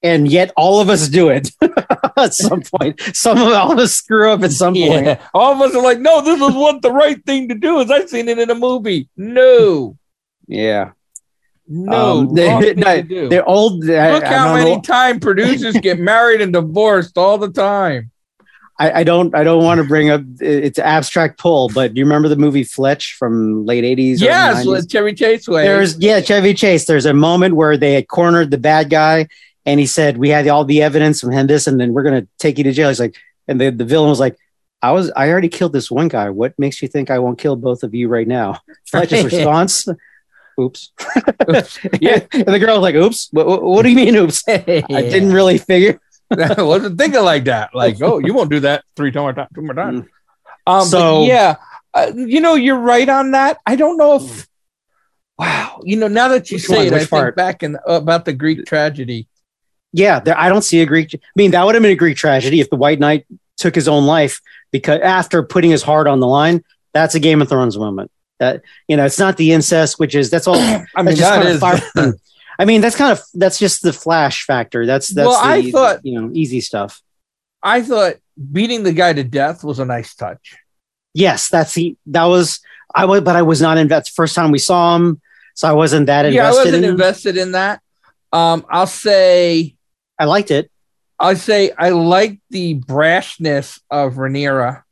And 0.01 0.31
yet 0.31 0.51
all 0.55 0.79
of 0.81 0.89
us 0.89 1.07
do 1.09 1.29
it 1.29 1.51
at 2.17 2.33
some 2.33 2.61
point. 2.61 2.99
Some 3.13 3.37
of 3.37 3.51
all 3.53 3.71
of 3.73 3.79
us 3.79 3.93
screw 3.93 4.31
up 4.31 4.43
at 4.43 4.51
some 4.51 4.73
point. 4.73 5.05
Yeah. 5.05 5.27
All 5.33 5.53
of 5.53 5.61
us 5.61 5.75
are 5.75 5.83
like, 5.83 5.99
no, 5.99 6.21
this 6.21 6.35
is 6.39 6.55
what 6.55 6.81
the 6.81 6.91
right 6.91 7.23
thing 7.25 7.49
to 7.49 7.55
do 7.55 7.79
is. 7.79 7.91
I've 7.91 8.09
seen 8.09 8.29
it 8.29 8.39
in 8.39 8.49
a 8.49 8.55
movie. 8.55 9.09
No, 9.17 9.97
Yeah. 10.47 10.91
no. 11.67 12.19
Um, 12.21 12.33
they, 12.33 13.01
do. 13.07 13.29
they're 13.29 13.47
old. 13.47 13.83
Look 13.83 14.23
I 14.23 14.37
how 14.37 14.53
many 14.55 14.75
know- 14.75 14.81
time 14.81 15.19
producers 15.19 15.75
get 15.77 15.99
married 16.11 16.41
and 16.41 16.53
divorced 16.53 17.17
all 17.17 17.37
the 17.37 17.51
time. 17.51 18.11
I, 18.81 19.01
I 19.01 19.03
don't. 19.03 19.35
I 19.35 19.43
don't 19.43 19.61
want 19.61 19.81
to 19.81 19.83
bring 19.85 20.09
up. 20.09 20.21
It's 20.39 20.79
abstract 20.79 21.37
pull, 21.37 21.67
but 21.67 21.93
do 21.93 21.99
you 21.99 22.05
remember 22.05 22.29
the 22.29 22.37
movie 22.37 22.63
Fletch 22.63 23.13
from 23.19 23.65
late 23.65 23.83
eighties? 23.83 24.21
Yes, 24.21 24.65
with 24.65 24.89
Chevy 24.89 25.13
Chase 25.13 25.49
way. 25.49 25.63
There's 25.63 25.97
yeah, 25.99 26.21
Chevy 26.21 26.53
Chase. 26.53 26.85
There's 26.85 27.05
a 27.05 27.13
moment 27.13 27.57
where 27.57 27.75
they 27.75 27.93
had 27.95 28.07
cornered 28.07 28.51
the 28.51 28.57
bad 28.57 28.89
guy, 28.89 29.27
and 29.69 29.79
he 29.79 29.85
said, 29.85 30.17
"We 30.17 30.29
had 30.29 30.47
all 30.47 30.65
the 30.65 30.81
evidence 30.81 31.21
from 31.21 31.47
this, 31.47 31.67
and 31.67 31.79
then 31.79 31.93
we're 31.93 32.03
gonna 32.03 32.27
take 32.37 32.57
you 32.57 32.63
to 32.65 32.71
jail." 32.71 32.89
He's 32.89 32.99
like, 32.99 33.15
and 33.47 33.59
the, 33.59 33.69
the 33.69 33.85
villain 33.85 34.09
was 34.09 34.19
like, 34.19 34.37
"I 34.81 34.91
was 34.91 35.11
I 35.15 35.29
already 35.29 35.49
killed 35.49 35.73
this 35.73 35.89
one 35.89 36.07
guy. 36.07 36.29
What 36.29 36.57
makes 36.57 36.81
you 36.81 36.87
think 36.87 37.09
I 37.09 37.19
won't 37.19 37.39
kill 37.39 37.55
both 37.55 37.83
of 37.83 37.93
you 37.93 38.07
right 38.07 38.27
now?" 38.27 38.59
Fletch's 38.87 39.23
response, 39.23 39.87
"Oops." 40.59 40.91
Yeah. 42.01 42.19
and 42.33 42.47
the 42.47 42.59
girl 42.59 42.75
was 42.75 42.81
like, 42.81 42.95
"Oops. 42.95 43.29
What, 43.31 43.47
what, 43.47 43.63
what 43.63 43.83
do 43.83 43.89
you 43.89 43.95
mean, 43.95 44.15
oops?" 44.15 44.43
I 44.47 44.61
didn't 44.61 45.33
really 45.33 45.57
figure. 45.57 45.99
I 46.31 46.61
wasn't 46.61 46.97
thinking 46.97 47.23
like 47.23 47.45
that. 47.45 47.73
Like, 47.73 48.01
oh, 48.01 48.19
you 48.19 48.33
won't 48.33 48.51
do 48.51 48.59
that 48.61 48.83
three 48.95 49.11
more 49.11 49.33
times. 49.33 49.49
Two 49.55 49.61
more 49.61 49.73
times. 49.73 50.05
Um, 50.67 50.85
So- 50.85 51.25
yeah, 51.25 51.55
uh, 51.93 52.11
you 52.15 52.41
know, 52.41 52.55
you're 52.55 52.79
right 52.79 53.09
on 53.09 53.31
that. 53.31 53.57
I 53.65 53.75
don't 53.75 53.97
know 53.97 54.17
if. 54.17 54.47
Wow, 55.39 55.79
you 55.83 55.95
know, 55.95 56.09
now 56.09 56.27
that 56.27 56.51
you 56.51 56.59
say 56.59 56.75
one? 56.75 56.87
it, 56.87 56.93
I 56.93 57.05
part? 57.05 57.27
think 57.29 57.35
back 57.37 57.63
in 57.63 57.77
about 57.87 58.25
the 58.25 58.33
Greek 58.33 58.65
tragedy. 58.65 59.28
Yeah, 59.91 60.19
there, 60.19 60.37
I 60.37 60.49
don't 60.49 60.61
see 60.61 60.81
a 60.81 60.85
Greek. 60.85 61.13
I 61.15 61.19
mean, 61.35 61.51
that 61.51 61.63
would 61.63 61.75
have 61.75 61.81
been 61.81 61.91
a 61.91 61.95
Greek 61.95 62.17
tragedy 62.17 62.59
if 62.59 62.69
the 62.69 62.75
White 62.75 62.99
Knight 62.99 63.25
took 63.57 63.75
his 63.75 63.87
own 63.87 64.05
life 64.05 64.39
because 64.71 65.01
after 65.01 65.43
putting 65.43 65.71
his 65.71 65.83
heart 65.83 66.07
on 66.07 66.19
the 66.19 66.27
line. 66.27 66.63
That's 66.91 67.13
a 67.13 67.19
Game 67.19 67.39
of 67.41 67.47
Thrones 67.49 67.77
moment. 67.77 68.09
That 68.39 68.63
you 68.87 68.97
know, 68.97 69.05
it's 69.05 69.19
not 69.19 69.37
the 69.37 69.51
incest, 69.51 69.99
which 69.99 70.15
is 70.15 70.29
that's 70.31 70.47
all. 70.47 70.55
I 70.95 71.03
mean, 71.03 71.05
that's 71.15 71.19
just 71.19 71.33
kind 71.33 71.47
of 71.47 71.59
fire- 71.59 72.13
I 72.59 72.65
mean, 72.65 72.81
that's 72.81 72.95
kind 72.95 73.11
of 73.11 73.21
that's 73.35 73.59
just 73.59 73.83
the 73.83 73.93
flash 73.93 74.45
factor. 74.45 74.85
That's 74.87 75.09
that's 75.09 75.27
Well, 75.27 75.41
the, 75.41 75.47
I 75.47 75.71
thought- 75.71 75.99
you 76.03 76.19
know 76.19 76.31
easy 76.33 76.61
stuff. 76.61 77.01
I 77.61 77.81
thought 77.83 78.15
beating 78.51 78.83
the 78.83 78.93
guy 78.93 79.13
to 79.13 79.23
death 79.23 79.63
was 79.63 79.79
a 79.79 79.85
nice 79.85 80.15
touch. 80.15 80.55
Yes, 81.13 81.49
that's 81.49 81.73
the 81.73 81.95
that 82.07 82.25
was 82.25 82.59
I 82.95 83.05
was, 83.05 83.21
but 83.21 83.35
I 83.35 83.43
was 83.43 83.61
not 83.61 83.77
invested. 83.77 84.13
First 84.15 84.33
time 84.35 84.49
we 84.51 84.59
saw 84.59 84.95
him, 84.95 85.21
so 85.53 85.67
I 85.67 85.73
wasn't 85.73 86.07
that 86.07 86.25
invested. 86.25 86.35
Yeah, 86.35 86.47
I 86.47 86.51
wasn't 86.65 86.83
in 86.85 86.89
invested 86.89 87.37
in 87.37 87.51
that. 87.51 87.81
Um, 88.33 88.65
I'll 88.69 88.87
say 88.87 89.75
I 90.19 90.25
liked 90.25 90.51
it. 90.51 90.69
I 91.19 91.33
say 91.33 91.71
I 91.77 91.89
like 91.89 92.39
the 92.49 92.79
brashness 92.79 93.79
of 93.89 94.13
Rhaenyra 94.15 94.83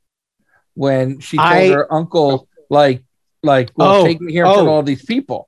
when 0.73 1.19
she 1.19 1.37
told 1.37 1.47
I- 1.49 1.69
her 1.69 1.91
uncle, 1.93 2.47
like, 2.69 3.03
like, 3.43 3.71
well, 3.75 4.01
Oh, 4.01 4.05
take 4.05 4.19
me 4.21 4.31
here 4.33 4.45
from 4.45 4.67
oh. 4.67 4.69
all 4.69 4.83
these 4.83 5.05
people, 5.05 5.47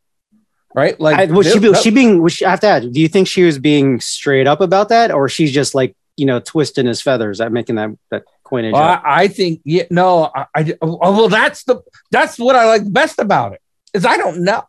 right? 0.76 1.00
Like, 1.00 1.18
I, 1.18 1.26
was 1.26 1.52
she, 1.52 1.60
this- 1.60 1.70
was 1.72 1.82
she 1.82 1.89
being? 1.92 2.22
Was 2.22 2.34
she, 2.34 2.46
I 2.46 2.52
have 2.52 2.60
to 2.62 2.68
add, 2.68 2.94
do 2.94 3.00
you 3.02 3.08
think 3.08 3.28
she 3.28 3.44
was 3.44 3.60
being 3.60 4.00
straight 4.00 4.48
up 4.48 4.62
about 4.62 4.89
that, 4.89 5.12
or 5.12 5.28
she's 5.30 5.52
just 5.52 5.76
like 5.76 5.96
you 6.18 6.26
know 6.26 6.39
twisting 6.39 6.86
his 6.86 7.02
feathers? 7.02 7.42
I'm 7.42 7.54
making 7.54 7.76
that 7.76 7.89
that 8.12 8.24
coinage. 8.44 8.74
Well. 8.74 8.82
I, 8.84 9.02
I 9.24 9.28
think, 9.28 9.62
yeah, 9.65 9.84
no, 9.92 10.32
I, 10.34 10.46
I, 10.56 10.74
oh, 10.82 10.98
well, 10.98 11.30
that's 11.30 11.63
the, 11.65 11.82
that's 12.12 12.39
what 12.39 12.56
I 12.56 12.65
like 12.65 12.92
best 12.92 13.20
about 13.20 13.54
it 13.54 13.62
is 13.94 14.06
I 14.06 14.18
don't 14.18 14.44
know. 14.44 14.63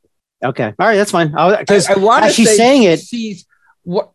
okay, 0.44 0.75
all 0.79 0.87
right, 0.87 0.96
that's 0.96 1.11
fine. 1.12 1.29
Because 1.31 1.88
I, 1.88 1.94
I 1.94 1.96
want 1.99 2.25
as 2.25 2.35
she's 2.35 2.57
saying 2.57 2.83
it- 2.85 3.01
she's 3.01 3.46
what 3.85 4.11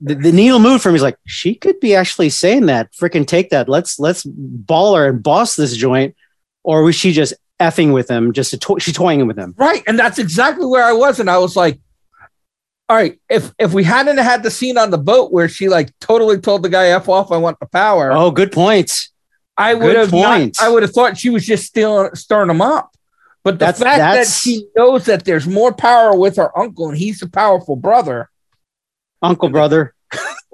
the, 0.00 0.14
the 0.14 0.32
needle 0.32 0.58
moved 0.58 0.82
for 0.82 0.90
me. 0.90 0.96
Is 0.96 1.02
like 1.02 1.16
she 1.26 1.54
could 1.54 1.80
be 1.80 1.94
actually 1.94 2.28
saying 2.30 2.66
that. 2.66 2.92
Freaking 2.92 3.26
take 3.26 3.50
that. 3.50 3.68
Let's 3.68 3.98
let's 3.98 4.24
ball 4.24 4.94
her 4.96 5.08
and 5.08 5.22
boss 5.22 5.56
this 5.56 5.76
joint, 5.76 6.14
or 6.62 6.82
was 6.82 6.94
she 6.94 7.12
just 7.12 7.34
effing 7.60 7.92
with 7.94 8.08
him? 8.10 8.32
Just 8.32 8.50
to 8.50 8.58
to- 8.58 8.78
she's 8.80 8.94
toying 8.94 9.26
with 9.26 9.38
him. 9.38 9.54
Right. 9.56 9.82
And 9.86 9.98
that's 9.98 10.18
exactly 10.18 10.66
where 10.66 10.84
I 10.84 10.92
was. 10.92 11.18
And 11.20 11.30
I 11.30 11.38
was 11.38 11.56
like, 11.56 11.80
all 12.88 12.96
right, 12.96 13.18
if 13.30 13.52
if 13.58 13.72
we 13.72 13.84
hadn't 13.84 14.18
had 14.18 14.42
the 14.42 14.50
scene 14.50 14.76
on 14.78 14.90
the 14.90 14.98
boat 14.98 15.32
where 15.32 15.48
she 15.48 15.68
like 15.68 15.90
totally 15.98 16.38
told 16.38 16.62
the 16.62 16.68
guy 16.68 16.88
F 16.88 17.08
off, 17.08 17.32
I 17.32 17.38
want 17.38 17.58
the 17.58 17.66
power, 17.66 18.12
Oh, 18.12 18.30
good 18.30 18.52
point. 18.52 19.08
I 19.56 19.72
would 19.72 19.80
good 19.94 19.96
have 19.96 20.12
not. 20.12 20.60
I 20.60 20.68
would 20.68 20.82
have 20.82 20.92
thought 20.92 21.16
she 21.16 21.30
was 21.30 21.46
just 21.46 21.64
still 21.64 22.10
stirring 22.14 22.50
him 22.50 22.60
up. 22.60 22.90
But 23.42 23.52
the 23.60 23.66
That's- 23.66 23.78
fact 23.82 23.98
that 24.00 24.26
she 24.26 24.66
knows 24.76 25.06
that 25.06 25.24
there's 25.24 25.46
more 25.46 25.72
power 25.72 26.14
with 26.14 26.36
her 26.36 26.56
uncle 26.58 26.88
and 26.90 26.98
he's 26.98 27.22
a 27.22 27.28
powerful 27.28 27.74
brother, 27.76 28.28
Uncle 29.26 29.48
brother. 29.48 29.94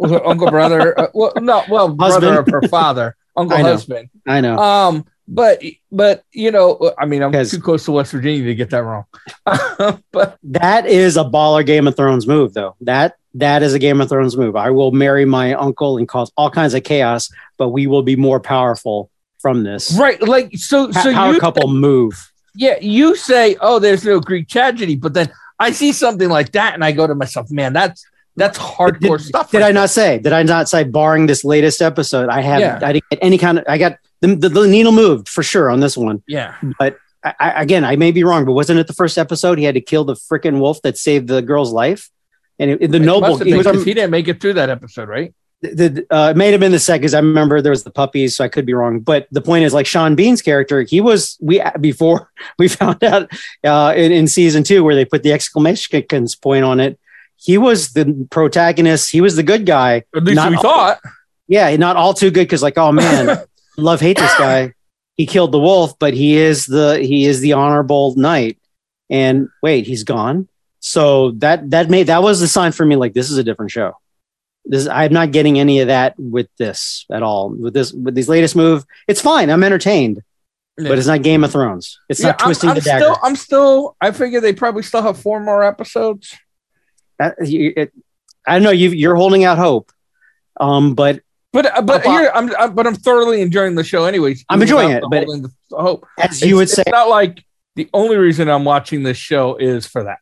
uncle 0.01 0.51
brother, 0.51 0.99
uh, 0.99 1.07
well, 1.15 1.33
no, 1.37 1.63
well, 1.69 1.89
brother 1.95 2.41
of 2.41 2.49
her 2.49 2.63
father, 2.63 3.17
uncle 3.37 3.57
I 3.59 3.63
husband. 3.63 4.11
I 4.27 4.41
know. 4.41 4.59
Um, 4.59 5.07
but 5.29 5.63
but 5.91 6.25
you 6.33 6.51
know, 6.51 6.93
I 6.99 7.07
mean, 7.07 7.23
I'm 7.23 7.33
too 7.33 7.61
close 7.61 7.85
to 7.85 7.93
West 7.93 8.13
Virginia 8.13 8.45
to 8.45 8.55
get 8.55 8.71
that 8.71 8.83
wrong. 8.83 9.05
but 10.13 10.39
That 10.43 10.87
is 10.87 11.17
a 11.17 11.25
baller 11.25 11.65
Game 11.65 11.87
of 11.87 11.97
Thrones 11.97 12.27
move, 12.27 12.55
though. 12.55 12.77
That 12.81 13.17
that 13.35 13.63
is 13.63 13.75
a 13.75 13.79
Game 13.79 14.01
of 14.01 14.09
Thrones 14.09 14.37
move. 14.37 14.57
I 14.57 14.71
will 14.71 14.91
marry 14.91 15.25
my 15.25 15.55
uncle 15.55 15.97
and 15.99 16.09
cause 16.09 16.33
all 16.37 16.51
kinds 16.51 16.75
of 16.75 16.83
chaos, 16.85 17.31
but 17.57 17.71
we 17.71 17.87
will 17.87 18.03
be 18.03 18.17
more 18.17 18.41
powerful 18.41 19.11
from 19.41 19.65
this. 19.65 19.97
right, 19.99 20.21
like 20.23 20.57
so, 20.57 20.91
so 20.93 21.13
power 21.13 21.35
you 21.35 21.41
couple 21.41 21.69
move. 21.69 22.33
yeah, 22.55 22.79
you 22.81 23.17
say, 23.17 23.57
oh, 23.61 23.79
there's 23.79 24.05
no 24.05 24.21
Greek 24.21 24.49
tragedy, 24.49 24.97
but 24.97 25.15
then 25.15 25.33
I 25.59 25.71
see 25.73 25.93
something 25.93 26.29
like 26.29 26.53
that 26.53 26.75
and 26.75 26.85
I 26.85 26.93
go 26.93 27.07
to 27.07 27.15
myself, 27.15 27.51
man, 27.51 27.73
that's 27.73 28.05
that's 28.37 28.59
hardcore 28.59 29.18
Did, 29.18 29.27
stuff. 29.27 29.51
did 29.51 29.61
right 29.61 29.68
I 29.68 29.73
not 29.73 29.90
say? 29.90 30.18
Did 30.18 30.33
I 30.33 30.42
not 30.42 30.68
say? 30.68 30.85
Barring 30.85 31.27
this 31.27 31.45
latest 31.45 31.83
episode, 31.83 32.29
I 32.29 32.40
have 32.40 32.61
Yeah. 32.61 32.81
I 32.83 32.92
didn't 32.95 33.09
get 33.11 33.18
any 33.23 33.38
kind 33.38 33.59
of. 33.59 33.64
I 33.68 33.79
got 33.79 33.99
the, 34.21 34.35
the, 34.35 34.49
the 34.49 34.66
needle 34.66 34.92
moved 34.92 35.29
for 35.29 35.42
sure 35.42 35.71
on 35.71 35.81
this 35.81 35.97
one. 35.97 36.23
Yeah. 36.27 36.55
But 36.79 36.97
I, 37.25 37.35
I, 37.38 37.62
again, 37.62 37.85
I 37.85 37.97
may 37.97 38.11
be 38.12 38.25
wrong, 38.25 38.45
but 38.45 38.53
wasn't 38.53 38.79
it 38.79 38.87
the 38.87 38.95
first 38.95 39.18
episode 39.18 39.59
he 39.59 39.64
had 39.64 39.75
to 39.75 39.81
kill 39.81 40.05
the 40.05 40.14
freaking 40.14 40.61
wolf 40.61 40.81
that 40.83 40.97
saved 40.99 41.29
the 41.29 41.42
girl's 41.42 41.73
life? 41.73 42.11
And 42.59 42.71
it, 42.71 42.90
the 42.90 42.97
It 42.97 43.03
noble, 43.03 43.21
must 43.29 43.38
have 43.40 43.49
it 43.49 43.51
been, 43.51 43.59
was 43.59 43.66
'cause 43.66 43.85
he 43.85 43.95
didn't 43.95 44.11
make 44.11 44.29
it 44.29 44.40
through 44.40 44.55
that 44.55 44.71
episode, 44.71 45.09
right? 45.09 45.35
the, 45.62 46.05
uh, 46.11 46.31
it 46.31 46.37
may 46.37 46.51
have 46.51 46.59
been 46.59 46.73
the 46.73 46.79
second 46.81 47.03
because 47.03 47.14
I 47.14 47.21
remember 47.21 47.62
there 47.62 47.71
was 47.71 47.85
the 47.85 47.90
puppies, 47.92 48.35
so 48.37 48.42
I 48.45 48.49
could 48.49 48.66
be 48.66 48.75
wrong. 48.75 48.99
But 48.99 49.29
the 49.31 49.40
point 49.40 49.64
is, 49.64 49.73
like 49.73 49.87
Sean 49.87 50.16
Bean's 50.16 50.42
character, 50.42 50.83
he 50.83 51.01
was 51.01 51.38
we 51.40 51.62
before 51.81 52.31
we 52.59 52.66
found 52.68 53.03
out 53.05 53.31
uh, 53.64 53.95
in, 53.97 54.11
in 54.11 54.27
season 54.27 54.64
two 54.64 54.83
where 54.83 54.95
they 54.97 55.05
put 55.05 55.23
the 55.23 55.33
exclamation 55.33 56.05
point 56.42 56.64
on 56.64 56.81
it. 56.81 56.99
He 57.43 57.59
was 57.59 57.93
the 57.93 58.27
protagonist. 58.31 59.11
He 59.11 59.21
was 59.21 59.37
the 59.37 59.43
good 59.43 59.67
guy. 59.67 60.05
At 60.15 60.25
least 60.25 60.37
Not 60.37 60.51
we 60.51 60.57
all- 60.57 60.63
thought. 60.63 61.01
Yeah, 61.49 61.75
not 61.77 61.97
all 61.97 62.15
too 62.15 62.31
good 62.31 62.45
because 62.45 62.63
like, 62.63 62.79
oh 62.79 62.93
man, 62.93 63.39
love 63.77 64.01
hate 64.01 64.17
this 64.17 64.33
guy. 64.39 64.75
He 65.17 65.27
killed 65.27 65.53
the 65.53 65.59
wolf, 65.59 65.99
but 65.99 66.15
he 66.15 66.37
is 66.37 66.65
the 66.67 66.99
he 67.01 67.27
is 67.27 67.41
the 67.41 67.53
honorable 67.55 68.15
knight. 68.17 68.59
And 69.11 69.49
wait, 69.63 69.87
he's 69.87 70.05
gone. 70.05 70.49
So 70.81 71.33
that 71.33 71.71
that 71.71 71.91
made 71.91 72.05
that 72.07 72.23
was 72.23 72.41
the 72.41 72.49
sign 72.49 72.73
for 72.73 72.87
me. 72.87 72.97
Like 72.97 73.13
this 73.13 73.31
is 73.31 73.37
a 73.39 73.45
different 73.45 73.71
show. 73.71 73.93
This 74.65 74.87
I'm 74.87 75.13
not 75.13 75.33
getting 75.33 75.59
any 75.59 75.81
of 75.81 75.89
that 75.89 76.15
with 76.19 76.47
this 76.59 77.05
at 77.13 77.23
all. 77.23 77.51
With 77.51 77.75
this 77.75 77.93
with 77.93 78.15
these 78.15 78.29
latest 78.29 78.57
move, 78.57 78.85
it's 79.09 79.21
fine. 79.21 79.51
I'm 79.51 79.65
entertained, 79.65 80.23
but 80.79 80.97
it's 80.97 81.07
not 81.09 81.23
Game 81.23 81.45
of 81.45 81.51
Thrones. 81.53 81.99
It's 82.09 82.21
Yeah, 82.21 82.29
not 82.29 82.41
I'm, 82.43 82.47
twisting 82.47 82.71
I'm 82.71 82.75
the 82.77 82.81
dagger. 82.81 83.05
still, 83.05 83.17
I'm 83.23 83.37
still. 83.37 83.97
I 84.01 84.13
figure 84.13 84.41
they 84.41 84.53
probably 84.55 84.85
still 84.85 85.03
have 85.03 85.19
four 85.21 85.41
more 85.41 85.63
episodes. 85.65 86.35
That- 87.23 87.37
it- 87.41 87.93
I 88.47 88.55
don't 88.55 88.65
know. 88.65 88.71
You 88.71 88.91
you're 88.91 89.15
holding 89.15 89.45
out 89.45 89.57
hope, 89.59 89.93
um, 90.59 90.95
but 90.95 91.21
But 91.53 91.67
uh, 91.67 91.83
but 91.83 92.05
here, 92.05 92.31
I'm, 92.35 92.51
I'm 92.57 92.75
but 92.75 92.87
I'm 92.89 92.97
thoroughly 92.97 93.41
enjoying 93.41 93.77
the 93.77 93.85
show, 93.85 94.05
anyways. 94.05 94.45
I'm 94.49 94.61
enjoying 94.61 94.91
it, 94.91 95.05
but- 95.09 95.27
the 95.27 95.51
hope. 95.71 96.07
as 96.19 96.43
you 96.43 96.57
would 96.57 96.69
say, 96.69 96.83
it's 96.87 96.91
not 96.91 97.09
like 97.09 97.45
the 97.77 97.89
only 97.95 98.17
reason 98.17 98.49
I'm 98.51 98.65
watching 98.65 99.03
this 99.05 99.17
show 99.17 99.57
is 99.57 99.87
for 99.87 100.05
that. 100.05 100.19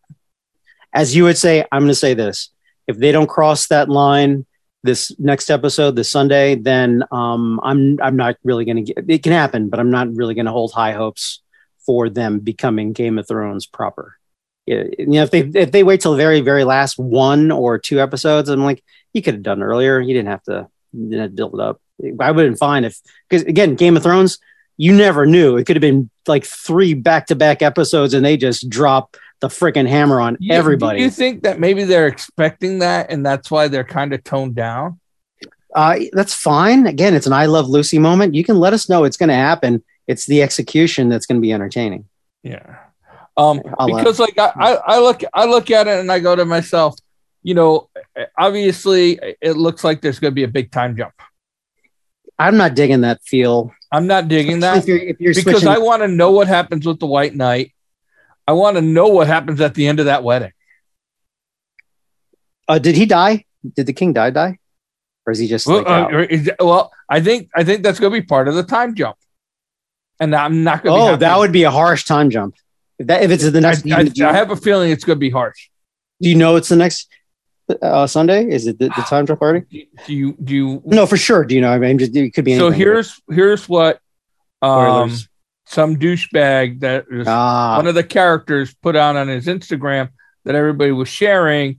as 0.92 1.16
you 1.16 1.24
would 1.24 1.38
say, 1.38 1.64
I'm 1.72 1.80
going 1.82 1.88
to 1.88 1.94
say 1.94 2.12
this: 2.14 2.50
if 2.86 2.98
they 2.98 3.10
don't 3.12 3.26
cross 3.28 3.68
that 3.68 3.88
line 3.88 4.44
this 4.82 5.12
next 5.18 5.50
episode, 5.50 5.96
this 5.96 6.10
Sunday, 6.10 6.56
then 6.56 7.02
um, 7.10 7.58
I'm 7.62 7.98
I'm 8.02 8.16
not 8.16 8.36
really 8.44 8.64
going 8.66 8.84
to 8.84 8.92
get. 8.92 9.04
It 9.08 9.22
can 9.22 9.32
happen, 9.32 9.70
but 9.70 9.80
I'm 9.80 9.90
not 9.90 10.14
really 10.14 10.34
going 10.34 10.46
to 10.46 10.52
hold 10.52 10.72
high 10.72 10.92
hopes 10.92 11.42
for 11.86 12.10
them 12.10 12.40
becoming 12.40 12.92
Game 12.92 13.18
of 13.18 13.26
Thrones 13.26 13.66
proper. 13.66 14.16
Yeah, 14.66 14.84
You 14.98 15.06
know, 15.06 15.22
if 15.22 15.30
they 15.30 15.40
if 15.40 15.72
they 15.72 15.82
wait 15.82 16.00
till 16.00 16.12
the 16.12 16.16
very 16.18 16.40
very 16.42 16.64
last 16.64 16.98
one 16.98 17.50
or 17.50 17.78
two 17.78 18.00
episodes, 18.00 18.48
I'm 18.48 18.62
like, 18.64 18.82
you 19.12 19.22
could 19.22 19.34
have 19.34 19.42
done 19.42 19.62
earlier. 19.62 20.00
You 20.00 20.14
didn't 20.14 20.28
have 20.28 20.42
to, 20.44 20.68
you 20.92 21.04
didn't 21.10 21.20
have 21.20 21.30
to 21.30 21.34
build 21.36 21.54
it 21.54 21.60
up. 21.60 21.80
I 22.20 22.30
would 22.30 22.44
have 22.44 22.52
been 22.52 22.56
fine 22.56 22.84
if 22.84 22.98
because 23.28 23.44
again, 23.46 23.74
Game 23.74 23.96
of 23.96 24.02
Thrones, 24.02 24.38
you 24.76 24.94
never 24.94 25.26
knew. 25.26 25.56
It 25.56 25.64
could 25.66 25.76
have 25.76 25.80
been 25.80 26.08
like 26.26 26.44
three 26.44 26.94
back 26.94 27.26
to 27.26 27.34
back 27.36 27.62
episodes, 27.62 28.14
and 28.14 28.24
they 28.24 28.36
just 28.36 28.68
drop 28.70 29.16
the 29.40 29.48
freaking 29.48 29.88
hammer 29.88 30.20
on 30.20 30.36
You- 30.40 30.54
everybody. 30.54 30.98
Do 30.98 31.04
you 31.04 31.10
think 31.10 31.42
that 31.42 31.58
maybe 31.58 31.84
they're 31.84 32.06
expecting 32.06 32.78
that, 32.80 33.10
and 33.10 33.24
that's 33.24 33.50
why 33.50 33.68
they're 33.68 33.84
kind 33.84 34.12
of 34.12 34.22
toned 34.22 34.54
down? 34.54 35.00
Uh, 35.74 36.00
that's 36.12 36.34
fine. 36.34 36.86
Again, 36.86 37.14
it's 37.14 37.26
an 37.26 37.32
I 37.32 37.46
Love 37.46 37.68
Lucy 37.68 37.98
moment. 37.98 38.34
You 38.34 38.44
can 38.44 38.58
let 38.58 38.72
us 38.72 38.88
know 38.88 39.04
it's 39.04 39.16
going 39.16 39.28
to 39.28 39.34
happen. 39.34 39.82
It's 40.06 40.26
the 40.26 40.42
execution 40.42 41.08
that's 41.08 41.26
going 41.26 41.36
to 41.36 41.42
be 41.42 41.52
entertaining. 41.52 42.06
Yeah. 42.42 42.76
Um, 43.36 43.62
because 43.86 44.18
like 44.18 44.38
I, 44.38 44.50
I, 44.84 44.98
look 44.98 45.22
I 45.32 45.46
look 45.46 45.70
at 45.70 45.86
it 45.86 45.98
and 46.00 46.12
I 46.12 46.18
go 46.18 46.36
to 46.36 46.44
myself, 46.44 46.96
you 47.42 47.54
know, 47.54 47.88
obviously 48.36 49.18
it 49.40 49.56
looks 49.56 49.82
like 49.82 50.02
there's 50.02 50.18
going 50.18 50.32
to 50.32 50.34
be 50.34 50.44
a 50.44 50.48
big 50.48 50.70
time 50.70 50.96
jump. 50.96 51.14
I'm 52.38 52.56
not 52.56 52.74
digging 52.74 53.02
that 53.02 53.22
feel. 53.22 53.72
I'm 53.92 54.06
not 54.06 54.28
digging 54.28 54.60
that 54.60 54.78
if 54.78 54.86
you're, 54.86 54.98
if 54.98 55.20
you're 55.20 55.34
because 55.34 55.60
switching, 55.60 55.68
I 55.68 55.78
want 55.78 56.02
to 56.02 56.08
know 56.08 56.30
what 56.30 56.48
happens 56.48 56.86
with 56.86 57.00
the 57.00 57.06
White 57.06 57.34
Knight. 57.34 57.72
I 58.46 58.52
want 58.52 58.76
to 58.76 58.82
know 58.82 59.08
what 59.08 59.26
happens 59.26 59.60
at 59.60 59.74
the 59.74 59.86
end 59.86 60.00
of 60.00 60.06
that 60.06 60.24
wedding. 60.24 60.52
uh, 62.68 62.78
did 62.78 62.96
he 62.96 63.06
die? 63.06 63.44
Did 63.76 63.86
the 63.86 63.92
king 63.92 64.12
die? 64.12 64.30
Die, 64.30 64.58
or 65.26 65.32
is 65.32 65.38
he 65.38 65.48
just 65.48 65.66
Well, 65.66 65.82
like 65.82 66.32
uh, 66.32 66.54
well, 66.60 66.92
I 67.08 67.20
think 67.20 67.50
I 67.54 67.64
think 67.64 67.82
that's 67.82 68.00
going 68.00 68.12
to 68.12 68.20
be 68.20 68.26
part 68.26 68.48
of 68.48 68.54
the 68.54 68.62
time 68.62 68.94
jump, 68.94 69.16
and 70.18 70.34
I'm 70.34 70.64
not 70.64 70.82
going 70.82 70.98
to. 70.98 71.12
Oh, 71.12 71.16
that 71.16 71.38
would 71.38 71.52
be 71.52 71.64
a 71.64 71.70
harsh 71.70 72.04
time 72.04 72.30
jump. 72.30 72.54
If 73.00 73.06
that 73.08 73.22
if 73.24 73.30
it's 73.30 73.50
the 73.50 73.60
next, 73.60 73.90
I, 73.90 74.02
you, 74.02 74.26
I 74.26 74.32
have 74.32 74.50
a 74.50 74.56
feeling 74.56 74.90
it's 74.92 75.04
going 75.04 75.16
to 75.16 75.20
be 75.20 75.30
harsh. 75.30 75.70
do 76.20 76.28
you 76.28 76.36
know 76.36 76.56
it's 76.56 76.68
the 76.68 76.76
next 76.76 77.08
uh, 77.80 78.06
Sunday? 78.06 78.48
Is 78.50 78.66
it 78.66 78.78
the, 78.78 78.88
the 78.88 79.02
time 79.08 79.24
jump 79.26 79.40
party? 79.40 79.88
Do 80.06 80.12
you 80.14 80.36
do 80.44 80.54
you? 80.54 80.82
No, 80.84 81.06
for 81.06 81.16
sure. 81.16 81.44
Do 81.44 81.54
you 81.54 81.62
know? 81.62 81.70
I 81.72 81.78
mean, 81.78 81.98
just, 81.98 82.14
it 82.14 82.34
could 82.34 82.44
be. 82.44 82.56
so 82.58 82.70
here's 82.70 83.20
here's 83.30 83.66
what 83.68 84.00
um, 84.60 85.08
Spoilers. 85.08 85.28
some 85.64 85.96
douchebag 85.96 86.80
that 86.80 87.06
is 87.10 87.26
ah, 87.26 87.76
one 87.78 87.86
of 87.86 87.94
the 87.94 88.04
characters 88.04 88.74
put 88.74 88.96
out 88.96 89.16
on 89.16 89.28
his 89.28 89.46
Instagram 89.46 90.10
that 90.44 90.54
everybody 90.54 90.92
was 90.92 91.08
sharing. 91.08 91.78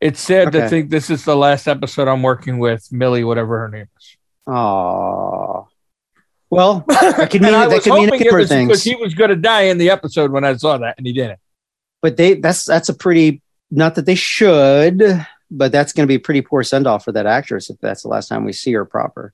It's 0.00 0.20
sad 0.20 0.52
to 0.52 0.58
Okay. 0.58 0.68
think 0.68 0.90
this 0.90 1.08
is 1.10 1.24
the 1.24 1.36
last 1.36 1.66
episode 1.68 2.08
I'm 2.08 2.22
working 2.22 2.58
with 2.58 2.86
Millie, 2.92 3.24
whatever 3.24 3.60
her 3.60 3.68
name 3.68 3.88
is. 3.98 4.16
oh. 4.48 5.61
Well, 6.52 6.84
that 6.88 7.30
could 7.30 7.40
mean 7.40 7.54
I 7.54 7.66
that 7.66 7.82
could 7.82 7.94
mean 7.94 8.10
a 8.12 8.18
number 8.18 8.28
of 8.28 8.34
was 8.34 8.50
because 8.50 8.50
things. 8.50 8.82
he 8.82 8.94
was 8.94 9.14
going 9.14 9.30
to 9.30 9.36
die 9.36 9.62
in 9.62 9.78
the 9.78 9.88
episode 9.88 10.30
when 10.30 10.44
I 10.44 10.54
saw 10.54 10.76
that, 10.76 10.96
and 10.98 11.06
he 11.06 11.14
didn't. 11.14 11.40
but 12.02 12.18
they 12.18 12.34
that's 12.34 12.66
that's 12.66 12.90
a 12.90 12.94
pretty 12.94 13.40
not 13.70 13.94
that 13.94 14.04
they 14.04 14.14
should, 14.14 15.02
but 15.50 15.72
that's 15.72 15.94
going 15.94 16.06
to 16.06 16.08
be 16.08 16.16
a 16.16 16.20
pretty 16.20 16.42
poor 16.42 16.62
send 16.62 16.86
off 16.86 17.04
for 17.04 17.12
that 17.12 17.24
actress 17.24 17.70
if 17.70 17.78
that's 17.80 18.02
the 18.02 18.08
last 18.08 18.28
time 18.28 18.44
we 18.44 18.52
see 18.52 18.70
her 18.74 18.84
proper. 18.84 19.32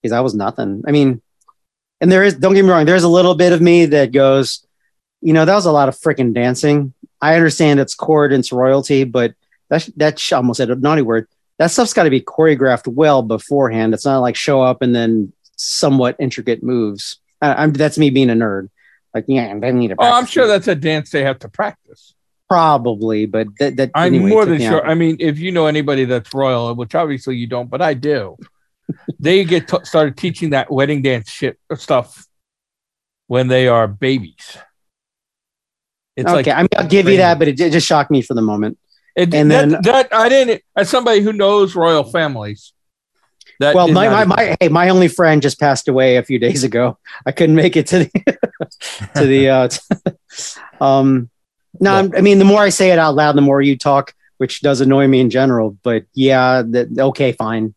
Because 0.00 0.12
that 0.12 0.24
was 0.24 0.34
nothing. 0.34 0.82
I 0.88 0.92
mean, 0.92 1.20
and 2.00 2.10
there 2.10 2.24
is 2.24 2.36
don't 2.36 2.54
get 2.54 2.64
me 2.64 2.70
wrong, 2.70 2.86
there's 2.86 3.04
a 3.04 3.08
little 3.08 3.34
bit 3.34 3.52
of 3.52 3.60
me 3.60 3.84
that 3.84 4.12
goes, 4.12 4.66
you 5.20 5.34
know, 5.34 5.44
that 5.44 5.54
was 5.54 5.66
a 5.66 5.72
lot 5.72 5.90
of 5.90 5.98
freaking 5.98 6.32
dancing. 6.32 6.94
I 7.20 7.34
understand 7.34 7.80
it's 7.80 7.94
court, 7.94 8.32
it's 8.32 8.50
royalty, 8.50 9.04
but 9.04 9.34
that's 9.68 9.86
that's 9.88 10.32
almost 10.32 10.60
a 10.60 10.74
naughty 10.74 11.02
word. 11.02 11.28
That 11.58 11.70
stuff's 11.70 11.92
got 11.92 12.04
to 12.04 12.10
be 12.10 12.22
choreographed 12.22 12.88
well 12.88 13.20
beforehand. 13.20 13.92
It's 13.92 14.06
not 14.06 14.20
like 14.20 14.36
show 14.36 14.62
up 14.62 14.80
and 14.80 14.94
then 14.94 15.34
somewhat 15.56 16.16
intricate 16.18 16.62
moves. 16.62 17.18
I, 17.42 17.54
I'm 17.62 17.72
that's 17.72 17.98
me 17.98 18.10
being 18.10 18.30
a 18.30 18.34
nerd. 18.34 18.68
Like, 19.14 19.24
yeah, 19.28 19.58
they 19.58 19.72
need 19.72 19.88
to. 19.88 19.96
Oh, 19.98 20.12
I'm 20.12 20.26
sure 20.26 20.44
it. 20.44 20.48
that's 20.48 20.68
a 20.68 20.74
dance 20.74 21.10
they 21.10 21.24
have 21.24 21.38
to 21.40 21.48
practice. 21.48 22.14
probably, 22.48 23.26
but 23.26 23.48
that, 23.58 23.76
that 23.76 23.90
I'm 23.94 24.14
anyway, 24.14 24.30
more 24.30 24.44
than 24.44 24.60
sure. 24.60 24.84
out. 24.84 24.88
I 24.88 24.94
mean, 24.94 25.16
if 25.20 25.38
you 25.38 25.52
know 25.52 25.66
anybody 25.66 26.04
that's 26.04 26.32
royal, 26.32 26.74
which 26.74 26.94
obviously 26.94 27.36
you 27.36 27.46
don't, 27.46 27.68
but 27.68 27.82
I 27.82 27.94
do, 27.94 28.36
they 29.18 29.44
get 29.44 29.68
t- 29.68 29.84
started 29.84 30.16
teaching 30.16 30.50
that 30.50 30.70
wedding 30.70 31.02
dance 31.02 31.30
shit 31.30 31.58
uh, 31.70 31.76
stuff 31.76 32.26
when 33.26 33.48
they 33.48 33.68
are 33.68 33.88
babies. 33.88 34.56
It's 36.16 36.26
okay, 36.28 36.36
like 36.36 36.48
I 36.48 36.62
mean, 36.62 36.68
I'll 36.76 36.86
give 36.88 37.08
you 37.08 37.16
that, 37.18 37.38
but 37.38 37.48
it, 37.48 37.60
it 37.60 37.72
just 37.72 37.86
shocked 37.86 38.10
me 38.10 38.22
for 38.22 38.34
the 38.34 38.42
moment. 38.42 38.78
It, 39.16 39.34
And 39.34 39.50
that, 39.50 39.68
then- 39.68 39.82
that 39.82 40.14
I 40.14 40.28
didn't. 40.28 40.62
As 40.76 40.88
somebody 40.90 41.20
who 41.20 41.32
knows 41.32 41.74
royal 41.74 42.04
families, 42.04 42.72
that 43.60 43.74
well, 43.74 43.88
my, 43.88 44.08
my, 44.08 44.24
my 44.24 44.56
hey, 44.60 44.68
my 44.68 44.88
only 44.88 45.08
friend 45.08 45.40
just 45.42 45.58
passed 45.58 45.88
away 45.88 46.16
a 46.16 46.22
few 46.22 46.38
days 46.38 46.62
ago. 46.64 46.98
I 47.24 47.32
couldn't 47.32 47.56
make 47.56 47.76
it 47.76 47.86
to 47.88 47.98
the 48.00 48.10
to 49.16 49.26
the 49.26 49.48
uh 49.48 49.68
um 50.84 51.30
no, 51.80 51.94
I'm- 51.94 52.10
I 52.16 52.20
mean 52.20 52.38
the 52.38 52.44
more 52.44 52.62
I 52.62 52.70
say 52.70 52.90
it 52.90 52.98
out 52.98 53.14
loud, 53.14 53.36
the 53.36 53.42
more 53.42 53.60
you 53.60 53.76
talk, 53.76 54.14
which 54.38 54.60
does 54.62 54.80
annoy 54.80 55.06
me 55.08 55.20
in 55.20 55.30
general. 55.30 55.76
But 55.82 56.04
yeah, 56.14 56.62
that, 56.66 56.88
okay, 56.98 57.32
fine. 57.32 57.74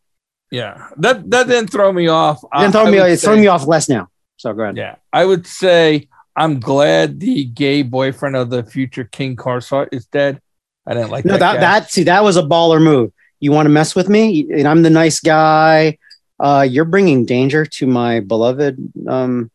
yeah, 0.52 0.88
that 0.98 1.30
that 1.30 1.48
didn't 1.48 1.70
throw 1.72 1.92
me 1.92 2.08
off. 2.08 2.42
Then 2.58 2.72
throw 2.72 2.86
I 2.86 2.92
me 2.92 2.98
it's 3.00 3.24
throwing 3.24 3.42
me 3.42 3.48
off 3.48 3.68
less 3.68 3.89
now. 3.89 4.08
So 4.38 4.54
go 4.54 4.63
ahead. 4.63 4.78
Yeah, 4.78 4.96
I 5.12 5.26
would 5.26 5.46
say 5.46 6.08
I'm 6.36 6.60
glad 6.62 7.20
the 7.20 7.44
gay 7.46 7.82
boyfriend 7.82 8.36
of 8.38 8.50
the 8.50 8.63
future 8.63 9.04
King 9.04 9.36
consort 9.36 9.89
is 9.92 10.06
dead. 10.06 10.42
I 10.88 10.94
didn't 10.94 11.12
like 11.12 11.26
No, 11.26 11.34
that. 11.34 11.39
that 11.39 11.60
that 11.60 11.92
see 11.92 12.04
that 12.04 12.24
was 12.24 12.38
a 12.38 12.42
baller 12.44 12.82
move. 12.82 13.12
You 13.39 13.52
want 13.52 13.65
to 13.65 13.69
mess 13.69 13.95
with 13.95 14.10
me, 14.10 14.47
and 14.52 14.67
I'm 14.67 14.82
the 14.82 14.89
nice 14.89 15.19
guy. 15.19 15.97
Uh, 16.39 16.65
you're 16.69 16.86
bringing 16.86 17.25
danger 17.25 17.65
to 17.65 17.88
my 17.88 18.19
beloved. 18.19 18.78
Um, 19.08 19.52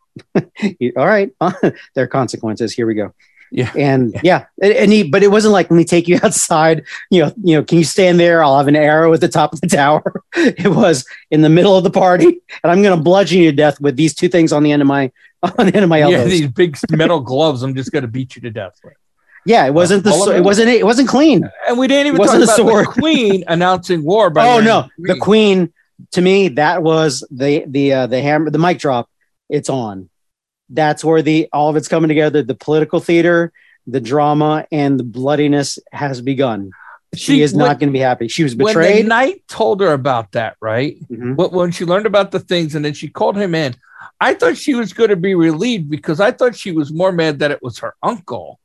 all 0.34 1.06
right, 1.06 1.30
there 1.62 2.04
are 2.04 2.06
consequences. 2.06 2.72
Here 2.72 2.86
we 2.86 2.94
go. 2.94 3.14
Yeah. 3.50 3.72
and 3.74 4.14
yeah, 4.22 4.44
and, 4.60 4.74
and 4.74 4.92
he, 4.92 5.04
but 5.04 5.22
it 5.22 5.28
wasn't 5.28 5.52
like 5.52 5.70
let 5.70 5.76
me 5.76 5.84
take 5.84 6.06
you 6.06 6.18
outside. 6.22 6.84
You 7.10 7.24
know, 7.24 7.32
you 7.42 7.56
know, 7.56 7.64
can 7.64 7.78
you 7.78 7.84
stand 7.84 8.20
there? 8.20 8.42
I'll 8.42 8.58
have 8.58 8.68
an 8.68 8.76
arrow 8.76 9.12
at 9.14 9.20
the 9.20 9.28
top 9.28 9.52
of 9.52 9.60
the 9.60 9.68
tower. 9.68 10.22
it 10.36 10.68
was 10.68 11.06
in 11.30 11.40
the 11.40 11.48
middle 11.48 11.76
of 11.76 11.84
the 11.84 11.90
party, 11.90 12.40
and 12.62 12.70
I'm 12.70 12.82
going 12.82 12.96
to 12.96 13.02
bludgeon 13.02 13.40
you 13.40 13.50
to 13.50 13.56
death 13.56 13.80
with 13.80 13.96
these 13.96 14.14
two 14.14 14.28
things 14.28 14.52
on 14.52 14.62
the 14.62 14.72
end 14.72 14.82
of 14.82 14.88
my 14.88 15.10
on 15.42 15.66
the 15.66 15.74
end 15.74 15.84
of 15.84 15.88
my 15.88 16.00
elbows 16.00 16.18
yeah, 16.18 16.24
these 16.24 16.48
big 16.48 16.76
metal 16.90 17.20
gloves. 17.20 17.62
I'm 17.62 17.74
just 17.74 17.92
gonna 17.92 18.08
beat 18.08 18.36
you 18.36 18.42
to 18.42 18.50
death 18.50 18.78
with. 18.82 18.94
Yeah, 19.48 19.64
it 19.66 19.72
wasn't 19.74 20.04
the 20.04 20.12
so- 20.12 20.30
it? 20.30 20.44
wasn't 20.44 20.68
it 20.68 20.84
wasn't 20.84 21.08
clean. 21.08 21.48
And 21.66 21.78
we 21.78 21.86
didn't 21.88 22.08
even 22.08 22.18
talk 22.26 22.36
about 22.36 22.56
sword. 22.56 22.86
the 22.86 22.90
Queen 22.92 23.44
announcing 23.48 24.04
war. 24.04 24.30
By 24.30 24.46
Oh 24.48 24.60
no, 24.60 24.88
the 24.98 25.16
queen 25.16 25.72
to 26.12 26.20
me 26.20 26.48
that 26.50 26.82
was 26.82 27.26
the 27.30 27.64
the 27.66 27.92
uh, 27.92 28.06
the 28.06 28.20
hammer 28.20 28.50
the 28.50 28.58
mic 28.58 28.78
drop. 28.78 29.08
It's 29.48 29.70
on. 29.70 30.10
That's 30.68 31.02
where 31.02 31.22
the 31.22 31.48
all 31.52 31.70
of 31.70 31.76
it's 31.76 31.88
coming 31.88 32.08
together. 32.08 32.42
The 32.42 32.54
political 32.54 33.00
theater, 33.00 33.52
the 33.86 34.00
drama, 34.00 34.66
and 34.70 35.00
the 35.00 35.04
bloodiness 35.04 35.78
has 35.92 36.20
begun. 36.20 36.70
She 37.14 37.24
See, 37.38 37.42
is 37.42 37.54
when- 37.54 37.64
not 37.66 37.78
going 37.80 37.88
to 37.88 37.92
be 37.92 38.00
happy. 38.00 38.28
She 38.28 38.42
was 38.42 38.54
betrayed. 38.54 38.76
When 38.96 39.02
the 39.04 39.08
knight 39.08 39.42
told 39.48 39.80
her 39.80 39.92
about 39.94 40.32
that, 40.32 40.56
right? 40.60 40.98
Mhm. 41.10 41.36
When- 41.36 41.50
When 41.50 41.70
she 41.70 41.86
learned 41.86 42.04
about 42.04 42.32
the 42.32 42.40
things 42.40 42.74
and 42.74 42.84
then 42.84 42.92
she 42.92 43.08
called 43.08 43.36
him 43.38 43.54
in, 43.54 43.74
I 44.20 44.34
thought 44.34 44.58
she 44.58 44.74
was 44.74 44.92
going 44.92 45.08
to 45.10 45.16
be 45.16 45.34
relieved 45.34 45.88
because 45.88 46.20
I 46.20 46.32
thought 46.32 46.54
she 46.54 46.70
was 46.72 46.92
more 46.92 47.12
mad 47.12 47.38
that 47.38 47.50
it 47.50 47.62
was 47.62 47.78
her 47.78 47.94
uncle. 48.02 48.60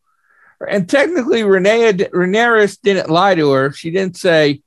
And 0.68 0.88
technically, 0.90 1.44
Renee 1.44 1.94
Rhaenyra 1.94 2.78
didn't 2.82 3.10
lie 3.10 3.36
to 3.36 3.52
her. 3.52 3.72
She 3.72 3.92
didn't 3.92 4.18
say 4.18 4.62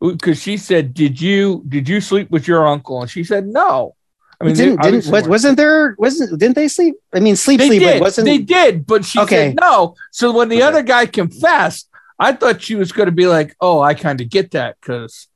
because 0.00 0.40
she 0.40 0.56
said, 0.56 0.94
"Did 0.94 1.20
you 1.20 1.62
did 1.68 1.88
you 1.88 2.00
sleep 2.00 2.30
with 2.30 2.48
your 2.48 2.66
uncle?" 2.66 3.00
And 3.00 3.10
she 3.10 3.24
said, 3.24 3.46
"No." 3.46 3.94
I 4.40 4.44
mean, 4.44 4.56
didn't, 4.56 4.80
didn't 4.82 5.06
was, 5.10 5.28
wasn't 5.28 5.56
there 5.56 5.94
wasn't 5.98 6.38
didn't 6.38 6.56
they 6.56 6.68
sleep? 6.68 6.96
I 7.12 7.20
mean, 7.20 7.36
sleep 7.36 7.58
they 7.60 7.68
sleep. 7.68 7.80
did. 7.82 8.00
wasn't 8.00 8.26
they 8.26 8.38
did, 8.38 8.86
but 8.86 9.04
she 9.04 9.20
Okay. 9.20 9.48
said 9.48 9.58
no. 9.60 9.94
So 10.10 10.32
when 10.32 10.48
the 10.48 10.56
Okay. 10.56 10.66
other 10.66 10.82
guy 10.82 11.06
confessed, 11.06 11.88
I 12.18 12.32
thought 12.32 12.60
she 12.62 12.74
was 12.74 12.90
going 12.90 13.06
to 13.06 13.12
be 13.12 13.26
like, 13.26 13.54
"Oh, 13.60 13.80
I 13.80 13.94
kind 13.94 14.20
of 14.20 14.28
get 14.30 14.50
that," 14.52 14.76
because 14.80 15.28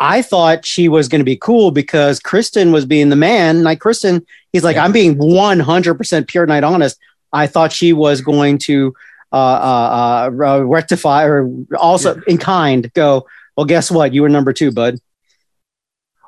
I 0.00 0.22
thought 0.22 0.64
she 0.64 0.88
was 0.88 1.08
going 1.08 1.20
to 1.20 1.24
be 1.24 1.36
cool 1.36 1.70
because 1.70 2.20
Criston 2.20 2.72
was 2.72 2.84
being 2.86 3.08
the 3.08 3.16
man. 3.16 3.62
Like 3.62 3.78
Criston, 3.78 4.24
he's 4.52 4.62
like, 4.64 4.76
Yeah. 4.76 4.84
I'm 4.84 4.92
being 4.92 5.16
100% 5.16 6.28
pure 6.28 6.46
night 6.46 6.64
honest. 6.64 6.98
I 7.32 7.46
thought 7.46 7.72
she 7.72 7.92
was 7.94 8.20
going 8.20 8.58
to 8.58 8.94
uh, 9.32 9.36
uh, 9.36 10.30
uh, 10.40 10.44
uh, 10.44 10.60
rectify 10.60 11.24
or 11.24 11.48
also 11.78 12.20
in 12.26 12.38
kind 12.38 12.92
go, 12.94 13.26
well, 13.56 13.66
guess 13.66 13.90
what? 13.90 14.14
You 14.14 14.22
were 14.22 14.28
number 14.28 14.52
two, 14.52 14.70
bud. 14.72 14.94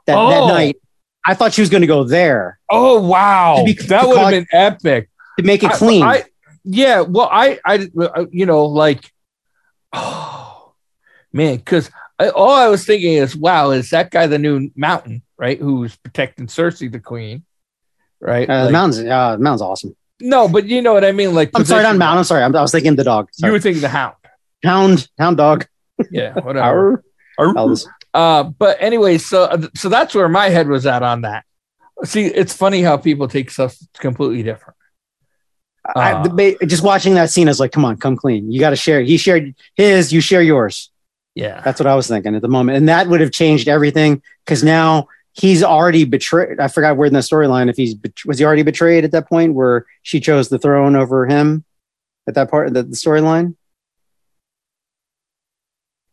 That, 0.06 0.14
that 0.14 0.40
Oh. 0.42 0.48
night, 0.48 0.76
I 1.26 1.34
thought 1.34 1.52
she 1.52 1.60
was 1.60 1.68
going 1.70 1.82
to 1.82 1.86
go 1.86 2.04
there 2.04 2.58
oh 2.70 3.00
wow, 3.00 3.62
be- 3.64 3.72
that 3.74 4.06
would 4.08 4.18
have 4.18 4.30
been 4.30 4.46
epic. 4.52 5.10
to 5.38 5.44
make 5.44 5.62
it 5.62 5.70
I- 5.70 5.76
clean. 5.76 6.02
I, 6.02 6.24
yeah, 6.64 7.00
well, 7.00 7.28
I, 7.30 7.58
I, 7.64 7.88
you 8.30 8.44
know, 8.46 8.66
like, 8.66 9.10
oh 9.92 10.72
man, 11.32 11.56
because 11.56 11.90
all 12.34 12.50
I 12.50 12.68
was 12.68 12.84
thinking 12.84 13.14
is, 13.14 13.36
wow, 13.36 13.70
is 13.70 13.90
that 13.90 14.10
guy 14.10 14.26
the 14.26 14.38
new 14.38 14.70
Mountain, 14.76 15.22
right? 15.38 15.58
Who's 15.58 15.96
protecting 15.96 16.46
Cersei, 16.46 16.90
the 16.90 17.00
Queen, 17.00 17.44
right? 18.20 18.48
uh, 18.48 18.64
Like- 18.64 18.72
Mountain's, 18.72 18.98
uh, 19.06 19.36
Mountain's 19.38 19.62
awesome. 19.62 19.96
No, 20.20 20.48
but 20.48 20.66
you 20.66 20.82
know 20.82 20.92
what 20.92 21.04
I 21.04 21.12
mean. 21.12 21.34
Like, 21.34 21.50
I'm 21.54 21.64
sorry, 21.64 21.82
not 21.82 21.90
position- 21.92 22.02
I'm 22.18 22.24
sorry. 22.24 22.42
I'm, 22.42 22.56
I 22.56 22.62
was 22.62 22.72
thinking 22.72 22.96
the 22.96 23.04
dog. 23.04 23.28
You 23.36 23.52
were 23.52 23.60
thinking 23.60 23.82
the 23.82 23.88
Hound. 23.88 24.14
Hound, 24.64 25.08
hound 25.18 25.36
dog. 25.36 25.66
Yeah, 26.10 26.34
whatever. 26.42 27.04
Arr. 27.38 27.54
Elvis. 27.54 27.86
Uh, 28.14 28.42
but 28.44 28.76
anyway, 28.80 29.18
so 29.18 29.68
so 29.76 29.88
that's 29.88 30.14
where 30.14 30.28
my 30.28 30.48
head 30.48 30.66
was 30.68 30.86
at 30.86 31.02
on 31.02 31.22
that. 31.22 31.44
See, 32.04 32.26
it's 32.26 32.54
funny 32.54 32.82
how 32.82 32.96
people 32.96 33.28
take 33.28 33.50
stuff 33.50 33.76
completely 33.98 34.42
different. 34.42 34.76
I, 35.96 36.12
Uh, 36.12 36.22
the, 36.28 36.58
just 36.66 36.82
watching 36.82 37.14
that 37.14 37.30
scene, 37.30 37.48
I 37.48 37.50
was 37.50 37.60
like, 37.60 37.72
come 37.72 37.84
on, 37.84 37.96
come 37.96 38.16
clean. 38.16 38.50
You 38.50 38.60
got 38.60 38.70
to 38.70 38.76
share. 38.76 39.00
He 39.00 39.16
shared 39.16 39.54
his, 39.74 40.12
you 40.12 40.20
share 40.20 40.42
yours. 40.42 40.90
Yeah, 41.34 41.60
That's 41.60 41.78
what 41.78 41.86
I 41.86 41.94
was 41.94 42.08
thinking 42.08 42.34
at 42.34 42.42
the 42.42 42.48
moment. 42.48 42.78
And 42.78 42.88
that 42.88 43.06
would 43.06 43.20
have 43.20 43.30
changed 43.30 43.68
everything 43.68 44.22
because 44.44 44.64
now 44.64 45.06
he's 45.38 45.62
already 45.62 46.04
betrayed. 46.04 46.60
I 46.60 46.68
forgot 46.68 46.96
where 46.96 47.06
in 47.06 47.12
the 47.12 47.20
storyline, 47.20 47.70
if 47.70 47.76
he's, 47.76 47.94
bet- 47.94 48.24
was 48.26 48.38
he 48.38 48.44
already 48.44 48.62
betrayed 48.62 49.04
at 49.04 49.12
that 49.12 49.28
point 49.28 49.54
where 49.54 49.86
she 50.02 50.20
chose 50.20 50.48
the 50.48 50.58
throne 50.58 50.96
over 50.96 51.26
him 51.26 51.64
at 52.26 52.34
that 52.34 52.50
part 52.50 52.66
of 52.68 52.74
the, 52.74 52.82
the 52.82 52.96
storyline? 52.96 53.54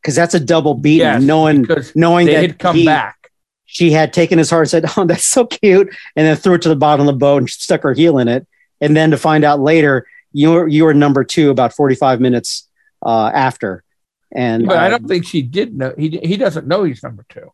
Because 0.01 0.15
that's 0.15 0.33
a 0.35 0.39
double 0.39 0.75
beat, 0.75 0.97
Yes, 0.97 1.21
knowing, 1.23 1.65
knowing 1.95 2.27
they 2.27 2.33
that 2.35 2.41
had 2.41 2.59
come 2.59 2.75
he- 2.75 2.85
back. 2.85 3.31
she 3.65 3.91
had 3.91 4.13
taken 4.13 4.37
his 4.37 4.49
heart 4.49 4.63
and 4.63 4.69
said, 4.69 4.85
Oh, 4.97 5.05
that's 5.05 5.25
so 5.25 5.45
cute. 5.47 5.87
And 6.15 6.27
then 6.27 6.35
threw 6.35 6.53
it 6.55 6.61
to 6.63 6.69
the 6.69 6.75
bottom 6.75 7.07
of 7.07 7.13
the 7.13 7.17
boat 7.17 7.37
and 7.37 7.49
stuck 7.49 7.81
her 7.83 7.93
heel 7.93 8.19
in 8.19 8.27
it. 8.27 8.47
And 8.81 8.95
then 8.95 9.11
to 9.11 9.17
find 9.17 9.43
out 9.43 9.59
later, 9.59 10.05
you 10.33 10.51
were, 10.51 10.67
you 10.67 10.83
were 10.83 10.93
number 10.93 11.23
two 11.23 11.49
about 11.49 11.73
45 11.73 12.19
minutes 12.21 12.69
uh, 13.03 13.31
after. 13.33 13.83
And 14.31 14.67
But 14.67 14.77
I 14.77 14.87
uh, 14.87 14.89
don't 14.89 15.07
think 15.07 15.25
she 15.25 15.41
did 15.41 15.75
know. 15.75 15.93
He 15.97 16.19
he 16.21 16.35
doesn't 16.35 16.67
know 16.67 16.83
he's 16.83 17.01
number 17.01 17.25
two. 17.29 17.51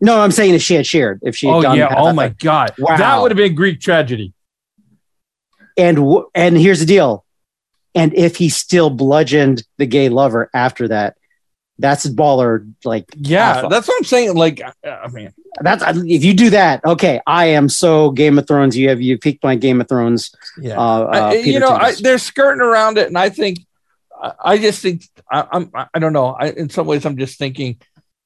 No, 0.00 0.20
I'm 0.20 0.30
saying 0.30 0.54
if 0.54 0.62
she 0.62 0.74
had 0.74 0.86
shared, 0.86 1.20
if 1.22 1.36
she 1.36 1.46
had 1.46 1.54
Oh 1.56 1.62
gone 1.62 1.76
yeah. 1.76 1.94
Oh 1.96 2.12
my 2.12 2.28
god. 2.28 2.72
Wow. 2.78 2.96
That 2.96 3.20
would 3.20 3.30
have 3.30 3.36
been 3.36 3.54
Greek 3.54 3.80
tragedy. 3.80 4.32
And, 5.76 5.96
w- 5.96 6.28
and 6.34 6.56
here's 6.56 6.80
the 6.80 6.86
deal. 6.86 7.24
And 7.94 8.14
if 8.14 8.36
he 8.36 8.48
still 8.48 8.90
bludgeoned 8.90 9.62
the 9.78 9.86
gay 9.86 10.08
lover 10.08 10.50
after 10.54 10.88
that, 10.88 11.16
that's 11.78 12.04
a 12.04 12.10
baller. 12.10 12.70
Like, 12.84 13.06
Yeah, 13.16 13.56
alpha. 13.56 13.68
that's 13.70 13.88
what 13.88 13.96
I'm 13.96 14.04
saying. 14.04 14.34
Like, 14.36 14.60
I 14.84 15.08
mean, 15.08 15.32
that's 15.62 15.82
if 16.04 16.22
you 16.24 16.34
do 16.34 16.50
that, 16.50 16.84
okay, 16.84 17.20
I 17.26 17.46
am 17.46 17.68
so 17.68 18.10
Game 18.10 18.38
of 18.38 18.46
Thrones. 18.46 18.76
You 18.76 18.90
have 18.90 19.00
you 19.00 19.16
piqued 19.18 19.42
my 19.42 19.54
Game 19.56 19.80
of 19.80 19.88
Thrones. 19.88 20.30
yeah. 20.60 20.78
Uh, 20.78 21.30
uh, 21.30 21.32
you 21.32 21.58
know, 21.58 21.70
I, 21.70 21.94
they're 21.94 22.18
skirting 22.18 22.60
around 22.60 22.98
it, 22.98 23.08
and 23.08 23.16
I 23.18 23.30
think, 23.30 23.60
I, 24.22 24.32
I 24.40 24.58
just 24.58 24.82
think, 24.82 25.04
I, 25.32 25.46
I'm, 25.50 25.70
I 25.94 25.98
don't 25.98 26.12
know. 26.12 26.26
I, 26.38 26.50
in 26.50 26.68
some 26.68 26.86
ways, 26.86 27.06
I'm 27.06 27.16
just 27.16 27.38
thinking 27.38 27.80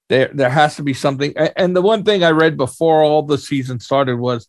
there, 0.09 0.31
there 0.33 0.51
has 0.51 0.77
to 0.77 0.83
be 0.83 0.95
something. 0.95 1.35
And 1.37 1.75
the 1.75 1.83
one 1.83 2.05
thing 2.05 2.23
I 2.25 2.31
read 2.31 2.57
before 2.57 3.03
all 3.03 3.23
the 3.23 3.39
season 3.39 3.81
started 3.81 4.17
was, 4.19 4.49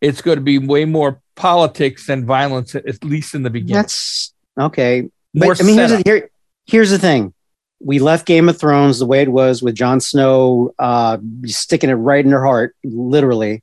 it's 0.00 0.22
going 0.22 0.36
to 0.36 0.42
be 0.42 0.58
way 0.58 0.84
more 0.84 1.20
politics 1.34 2.06
than 2.06 2.26
violence, 2.26 2.74
at 2.74 3.02
least 3.04 3.34
in 3.34 3.42
the 3.42 3.50
beginning. 3.50 3.82
That's 3.82 4.34
okay. 4.58 5.08
more 5.32 5.54
But, 5.54 5.62
I 5.62 5.64
mean, 5.64 5.78
here's 5.78 5.90
the, 5.90 6.02
here, 6.04 6.30
here's 6.66 6.90
the 6.90 6.98
thing. 6.98 7.32
We 7.80 7.98
left 7.98 8.26
Game 8.26 8.48
of 8.48 8.58
Thrones 8.58 8.98
the 8.98 9.06
way 9.06 9.22
it 9.22 9.28
was 9.32 9.62
with 9.62 9.74
Jon 9.74 10.00
Snow 10.00 10.74
uh, 10.78 11.18
sticking 11.44 11.90
it 11.90 11.94
right 11.94 12.24
in 12.24 12.32
her 12.32 12.44
heart, 12.44 12.76
literally. 12.84 13.62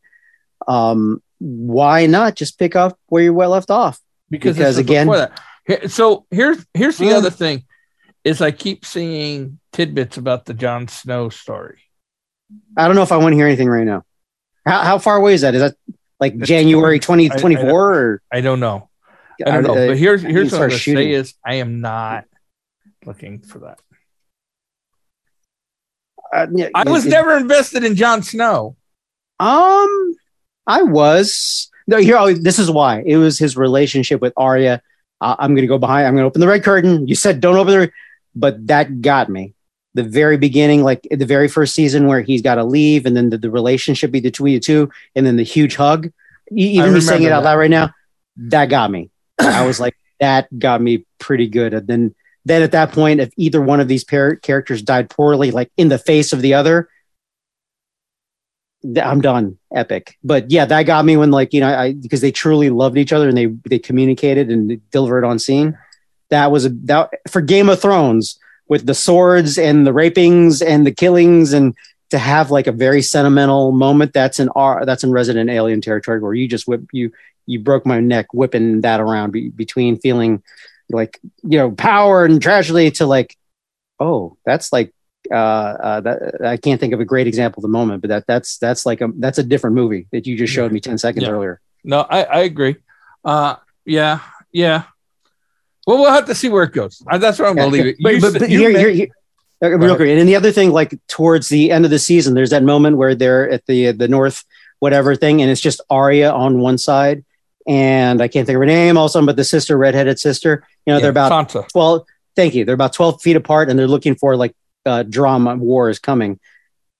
Um, 0.67 1.21
why 1.39 2.05
not 2.05 2.35
just 2.35 2.59
pick 2.59 2.75
up 2.75 2.99
where 3.07 3.23
you 3.23 3.33
well 3.33 3.49
left 3.49 3.71
off? 3.71 3.99
because, 4.29 4.57
because 4.57 4.77
again-. 4.77 5.29
So 5.87 6.25
here's 6.31 6.65
here's 6.73 6.97
the 6.97 7.05
Mm. 7.05 7.15
other 7.15 7.29
thing 7.29 7.65
is 8.23 8.41
I 8.41 8.51
keep 8.51 8.85
seeing 8.85 9.59
tidbits 9.73 10.17
about 10.17 10.45
the 10.45 10.53
Jon 10.53 10.87
Snow 10.87 11.29
story. 11.29 11.79
I 12.77 12.85
don't 12.87 12.95
know 12.95 13.01
if 13.03 13.11
I 13.11 13.17
want 13.17 13.33
to 13.33 13.37
hear 13.37 13.47
anything 13.47 13.69
right 13.69 13.85
now. 13.85 14.03
How, 14.65 14.81
how 14.83 14.97
far 14.99 15.15
away 15.17 15.33
is 15.33 15.41
that? 15.41 15.55
Is 15.55 15.61
that 15.61 15.75
like 16.19 16.33
It's- 16.33 16.47
January 16.47 16.95
I- 16.95 16.97
I 16.97 16.99
2024 16.99 17.93
or 17.95 18.21
I 18.31 18.41
don't 18.41 18.59
know. 18.59 18.89
I 19.45 19.49
don't 19.51 19.63
know. 19.63 19.73
uh, 19.73 19.87
but 19.87 19.97
here's 19.97 20.21
here's 20.21 20.51
what 20.51 20.61
I'm 20.61 20.67
gonna 20.69 20.77
shooting. 20.79 21.07
say 21.07 21.11
is 21.13 21.33
I 21.43 21.55
am 21.55 21.81
not 21.81 22.25
looking 23.05 23.39
for 23.41 23.59
that. 23.59 23.79
uh, 26.33 26.47
yeah, 26.53 26.69
I 26.75 26.89
was 26.89 27.05
it- 27.05 27.09
never 27.09 27.35
invested 27.37 27.83
in 27.83 27.95
Jon 27.95 28.21
Snow. 28.23 28.75
Um, 29.39 30.15
I 30.67 30.83
was. 30.83 31.69
No, 31.87 31.97
here. 31.97 32.17
Oh, 32.17 32.31
this 32.33 32.59
is 32.59 32.69
why. 32.69 33.01
It 33.05 33.17
was 33.17 33.39
his 33.39 33.57
relationship 33.57 34.21
with 34.21 34.33
Arya. 34.37 34.81
I- 35.19 35.35
I'm 35.39 35.55
going 35.55 35.63
to 35.63 35.67
go 35.67 35.77
behind. 35.79 36.07
I'm 36.07 36.13
going 36.13 36.23
to 36.23 36.27
open 36.27 36.39
the 36.41 36.47
red 36.47 36.63
curtain. 36.63 37.07
You 37.07 37.15
said 37.15 37.41
don't 37.41 37.57
open 37.57 37.73
the, 37.79 37.91
but 38.35 38.67
that 38.67 39.01
got 39.01 39.29
me. 39.29 39.53
The 39.93 40.03
very 40.03 40.37
beginning, 40.37 40.83
like 40.83 41.05
the 41.11 41.25
very 41.25 41.47
first 41.47 41.75
season, 41.75 42.07
where 42.07 42.21
he's 42.21 42.41
got 42.41 42.55
to 42.55 42.63
leave, 42.63 43.05
and 43.05 43.15
then 43.15 43.29
the, 43.29 43.37
the 43.37 43.51
relationship 43.51 44.11
between 44.11 44.53
the 44.53 44.59
two, 44.59 44.89
and 45.15 45.25
then 45.25 45.35
the 45.35 45.43
huge 45.43 45.75
hug. 45.75 46.11
Even 46.49 46.93
me 46.93 47.01
saying 47.01 47.23
it 47.23 47.31
out 47.31 47.43
loud 47.43 47.57
right 47.57 47.69
now, 47.69 47.91
that 48.37 48.67
got 48.67 48.89
me. 48.89 49.09
I 49.39 49.65
was 49.65 49.79
like, 49.79 49.95
that 50.19 50.47
got 50.57 50.81
me 50.81 51.05
pretty 51.19 51.47
good. 51.47 51.73
And 51.73 51.87
then, 51.87 52.15
then 52.45 52.61
at 52.61 52.71
that 52.71 52.91
point, 52.91 53.19
if 53.19 53.31
either 53.37 53.61
one 53.61 53.79
of 53.79 53.87
these 53.87 54.03
pair 54.03 54.35
characters 54.35 54.81
died 54.81 55.09
poorly, 55.09 55.51
like 55.51 55.71
in 55.77 55.89
the 55.89 55.97
face 55.97 56.31
of 56.31 56.41
the 56.41 56.53
other, 56.53 56.89
th- 58.81 59.05
I'm 59.05 59.21
done. 59.21 59.57
Epic. 59.73 60.17
But 60.23 60.51
yeah, 60.51 60.65
that 60.65 60.83
got 60.83 61.05
me 61.05 61.17
when 61.17 61.31
like, 61.31 61.53
you 61.53 61.61
know, 61.61 61.73
I 61.73 61.93
because 61.93 62.21
they 62.21 62.31
truly 62.31 62.69
loved 62.69 62.97
each 62.97 63.13
other 63.13 63.29
and 63.29 63.37
they 63.37 63.45
they 63.45 63.79
communicated 63.79 64.49
and 64.49 64.89
delivered 64.91 65.23
on 65.23 65.39
scene. 65.39 65.77
That 66.31 66.51
was 66.51 66.65
a 66.65 66.69
that 66.85 67.11
for 67.29 67.41
Game 67.41 67.69
of 67.69 67.79
Thrones 67.79 68.39
with 68.67 68.85
the 68.85 68.95
swords 68.95 69.57
and 69.57 69.85
the 69.85 69.93
rapings 69.93 70.61
and 70.61 70.87
the 70.87 70.91
killings 70.91 71.53
and 71.53 71.75
to 72.09 72.17
have 72.17 72.51
like 72.51 72.67
a 72.67 72.71
very 72.71 73.01
sentimental 73.01 73.71
moment 73.71 74.13
that's 74.13 74.39
in 74.39 74.49
our 74.49 74.85
that's 74.85 75.03
in 75.03 75.11
Resident 75.11 75.49
Alien 75.49 75.81
territory 75.81 76.19
where 76.19 76.33
you 76.33 76.47
just 76.47 76.67
whip 76.67 76.81
you 76.91 77.11
you 77.45 77.59
broke 77.59 77.85
my 77.85 77.99
neck 77.99 78.33
whipping 78.33 78.81
that 78.81 78.99
around 78.99 79.31
be, 79.31 79.49
between 79.49 79.97
feeling 79.97 80.41
like 80.89 81.19
you 81.43 81.57
know 81.57 81.71
power 81.71 82.25
and 82.25 82.41
tragedy 82.41 82.91
to 82.91 83.05
like 83.05 83.37
oh 83.99 84.37
that's 84.45 84.71
like 84.73 84.93
uh, 85.31 85.35
uh 85.35 86.01
that 86.01 86.41
I 86.43 86.57
can't 86.57 86.79
think 86.79 86.93
of 86.93 86.99
a 86.99 87.05
great 87.05 87.27
example 87.27 87.61
at 87.61 87.63
the 87.63 87.69
moment 87.69 88.01
but 88.01 88.09
that 88.09 88.27
that's 88.27 88.57
that's 88.57 88.85
like 88.85 89.01
a 89.01 89.09
that's 89.17 89.37
a 89.37 89.43
different 89.43 89.75
movie 89.75 90.07
that 90.11 90.27
you 90.27 90.35
just 90.35 90.53
showed 90.53 90.71
me 90.71 90.79
10 90.79 90.97
seconds 90.97 91.23
Yeah. 91.25 91.31
earlier 91.31 91.61
No, 91.83 92.01
I, 92.01 92.23
I 92.23 92.39
agree. 92.41 92.75
Uh, 93.23 93.55
yeah, 93.85 94.19
yeah. 94.51 94.83
Well, 95.87 95.97
we'll 95.99 96.11
have 96.11 96.25
to 96.27 96.35
see 96.35 96.49
where 96.49 96.63
it 96.63 96.73
goes. 96.73 97.03
Uh, 97.09 97.17
That's 97.17 97.39
where 97.39 97.47
I'm 97.49 97.55
gonna 97.55 97.69
leave 97.69 97.85
it. 97.85 97.97
But, 98.01 98.13
You 98.15 98.21
but, 98.21 98.39
but 98.39 98.49
you 98.49 98.59
here, 98.59 98.69
meant- 98.71 98.85
here, 98.85 98.89
here- 98.91 99.07
uh, 99.63 99.77
real 99.77 99.95
quick. 99.95 100.09
And 100.09 100.19
then 100.19 100.25
the 100.25 100.35
other 100.35 100.51
thing, 100.51 100.71
like 100.71 100.97
towards 101.07 101.47
the 101.47 101.71
end 101.71 101.85
of 101.85 101.91
the 101.91 101.99
season, 101.99 102.33
there's 102.33 102.49
that 102.49 102.63
moment 102.63 102.97
where 102.97 103.13
they're 103.13 103.49
at 103.49 103.65
the 103.67 103.91
the 103.91 104.07
north 104.07 104.43
whatever 104.79 105.15
thing, 105.15 105.41
and 105.41 105.51
it's 105.51 105.61
just 105.61 105.81
Arya 105.89 106.31
on 106.31 106.59
one 106.59 106.79
side, 106.79 107.23
and 107.67 108.21
I 108.21 108.27
can't 108.27 108.47
think 108.47 108.55
of 108.55 108.61
her 108.61 108.65
name 108.65 108.97
also, 108.97 109.23
but 109.23 109.35
the 109.35 109.43
sister, 109.43 109.77
redheaded 109.77 110.17
sister. 110.19 110.63
You 110.85 110.93
know, 110.93 110.97
yeah, 110.97 111.01
they're 111.03 111.11
about 111.11 111.31
Sansa. 111.49 111.67
12 111.69 112.05
thank 112.35 112.55
you 112.55 112.63
they're 112.65 112.75
about 112.75 112.93
12 112.93 113.21
feet 113.21 113.35
apart 113.35 113.69
and 113.69 113.77
they're 113.77 113.87
looking 113.87 114.15
for 114.15 114.35
like 114.37 114.55
uh, 114.85 115.03
drama 115.03 115.55
war 115.55 115.89
is 115.89 115.99
coming 115.99 116.39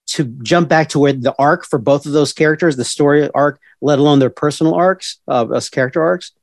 to 0.06 0.26
jump 0.44 0.68
back 0.68 0.90
to 0.90 1.00
where 1.00 1.14
the 1.14 1.34
arc 1.40 1.66
for 1.66 1.80
both 1.80 2.06
of 2.06 2.12
those 2.12 2.34
characters 2.34 2.76
the 2.76 2.84
story 2.84 3.30
arc 3.34 3.60
let 3.82 3.98
alone 3.98 4.20
their 4.20 4.30
personal 4.30 4.74
arcs 4.74 5.20
of 5.28 5.52
us 5.52 5.70
character 5.70 6.04
arcs 6.04 6.34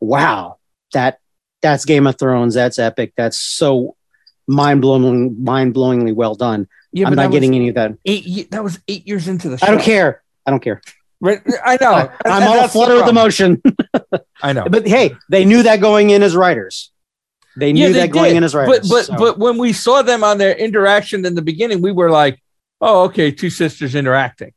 wow 0.00 0.58
that 0.92 1.20
that's 1.62 1.84
game 1.84 2.06
of 2.06 2.18
thrones 2.18 2.54
that's 2.54 2.78
epic 2.78 3.12
that's 3.16 3.38
so 3.38 3.96
mind-blowing 4.48 5.42
mind-blowingly 5.42 6.14
well 6.14 6.34
done 6.34 6.66
Yeah, 6.92 7.06
i'm 7.08 7.14
not 7.14 7.30
getting 7.30 7.54
any 7.54 7.68
of 7.68 7.76
that 7.76 7.92
eight. 8.04 8.50
That 8.50 8.62
was 8.64 8.80
eight 8.88 9.06
years 9.06 9.28
into 9.28 9.48
the 9.48 9.58
show. 9.58 9.66
i 9.66 9.70
don't 9.70 9.80
care 9.82 10.22
i 10.46 10.50
don't 10.50 10.62
care 10.62 10.80
Right? 11.24 11.40
I 11.64 11.78
know. 11.80 11.92
I, 11.92 12.10
I'm 12.24 12.48
all 12.48 12.66
flutter 12.66 12.96
with 12.96 13.08
emotion 13.08 13.62
I 14.42 14.52
know. 14.52 14.64
but 14.70 14.84
hey 14.88 15.14
they 15.30 15.44
knew 15.44 15.62
that 15.62 15.80
going 15.80 16.10
in 16.10 16.20
as 16.24 16.34
writers 16.34 16.90
they 17.56 17.72
knew 17.72 17.82
Yeah, 17.86 17.92
they 17.92 18.00
that 18.00 18.10
going 18.10 18.34
in 18.34 18.42
as 18.42 18.54
writers 18.56 18.80
But 18.80 18.88
but 18.90 19.04
so. 19.04 19.16
but 19.16 19.38
when 19.38 19.56
we 19.56 19.72
saw 19.72 20.02
them 20.02 20.24
on 20.24 20.38
their 20.38 20.52
interaction 20.56 21.24
in 21.24 21.36
the 21.36 21.42
beginning, 21.42 21.80
we 21.82 21.92
were 21.92 22.10
like, 22.10 22.42
"Oh, 22.80 23.04
okay, 23.04 23.30
two 23.30 23.50
sisters 23.50 23.94
interacting." 23.94 24.52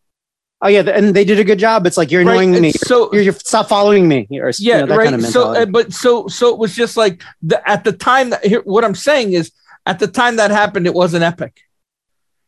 Oh 0.66 0.68
yeah, 0.68 0.82
and 0.82 1.16
they 1.16 1.24
did 1.24 1.40
a 1.40 1.44
good 1.44 1.60
job. 1.60 1.86
It's 1.86 1.96
like 1.96 2.10
you're 2.10 2.24
annoying 2.24 2.54
Right? 2.54 2.60
me. 2.60 2.72
So 2.72 3.14
You're, 3.14 3.22
you're 3.22 3.34
stop 3.34 3.70
following 3.70 4.08
me. 4.08 4.28
Or, 4.32 4.50
you 4.50 4.54
yeah, 4.58 4.80
know, 4.80 4.88
that 4.88 4.98
right. 4.98 5.12
kind 5.12 5.24
of 5.24 5.30
so, 5.30 5.54
uh, 5.54 5.68
but 5.68 5.94
so 5.94 6.28
so 6.28 6.52
it 6.52 6.58
was 6.58 6.76
just 6.76 6.98
like 6.98 7.22
the, 7.44 7.62
at 7.70 7.84
the 7.84 7.92
time 7.92 8.32
that 8.32 8.44
here, 8.44 8.62
what 8.62 8.84
I'm 8.84 8.96
saying 8.96 9.34
is 9.34 9.52
at 9.86 10.00
the 10.00 10.08
time 10.08 10.38
that 10.38 10.50
happened, 10.50 10.88
it 10.88 10.96
wasn't 10.96 11.24
epic. 11.24 11.62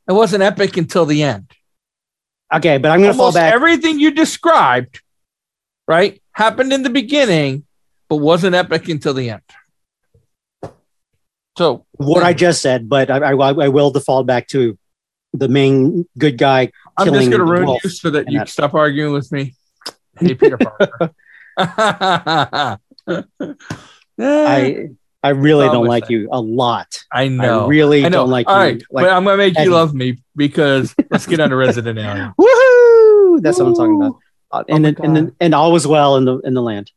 It 0.10 0.14
wasn't 0.14 0.42
epic 0.42 0.78
until 0.78 1.06
the 1.06 1.22
end. 1.22 1.52
okay, 2.52 2.80
but 2.80 2.90
I'm 2.90 3.02
gonna 3.02 3.14
fall 3.14 3.32
back. 3.32 3.54
everything 3.54 4.00
you 4.00 4.10
described, 4.10 5.00
right, 5.88 6.20
happened 6.32 6.74
in 6.74 6.82
the 6.82 6.90
beginning, 6.90 7.66
but 8.10 8.16
wasn't 8.16 8.56
epic 8.56 8.90
until 8.90 9.14
the 9.14 9.30
end. 9.30 9.44
So 11.56 11.86
what 11.92 12.24
I 12.24 12.34
just 12.34 12.64
said, 12.64 12.90
but 12.90 13.12
I, 13.12 13.18
I, 13.18 13.34
I 13.34 13.68
will 13.68 13.92
default 13.92 14.26
back 14.26 14.48
to 14.48 14.76
the 15.34 15.48
main 15.48 16.08
good 16.18 16.40
guy. 16.40 16.72
I'm 16.98 17.14
just 17.14 17.30
going 17.30 17.32
to 17.32 17.44
ruin 17.46 17.78
you 17.84 17.90
so 17.90 18.10
that 18.12 18.32
you 18.32 18.40
that- 18.40 18.50
stop 18.50 18.74
arguing 18.74 19.14
with 19.14 19.32
me. 19.32 19.56
Hey, 20.20 20.34
Peter 20.36 20.58
Parker. 20.58 21.12
I 24.20 24.90
I 25.24 25.30
really 25.30 25.68
don't 25.68 25.86
like 25.88 26.06
that. 26.06 26.12
you 26.12 26.30
a 26.32 26.40
lot. 26.40 27.04
I 27.12 27.28
know. 27.28 27.66
I 27.66 27.68
really 27.68 28.06
I 28.06 28.10
know. 28.10 28.20
don't 28.20 28.30
like 28.30 28.48
All 28.48 28.56
you. 28.56 28.62
right, 28.62 28.84
Like, 28.92 29.06
but 29.06 29.12
I'm 29.14 29.24
gonna 29.24 29.38
make 29.38 29.58
you 29.58 29.72
love 29.72 29.94
me 29.94 30.20
because 30.36 30.96
let's 31.12 31.26
get 31.28 31.40
on 31.40 31.50
to 31.50 31.56
Resident 31.56 31.98
Alien. 32.00 32.34
woohoo! 32.40 33.42
That's 33.42 33.60
what 33.60 33.68
I'm 33.68 33.76
talking 33.76 33.96
about. 34.02 34.18
Uh, 34.52 34.64
and 34.70 34.86
Oh 34.86 35.04
and 35.04 35.16
then, 35.16 35.36
and 35.40 35.54
all 35.54 35.72
was 35.72 35.86
well 35.86 36.16
in 36.18 36.26
the 36.26 36.38
in 36.40 36.54
the 36.54 36.62
land. 36.62 36.92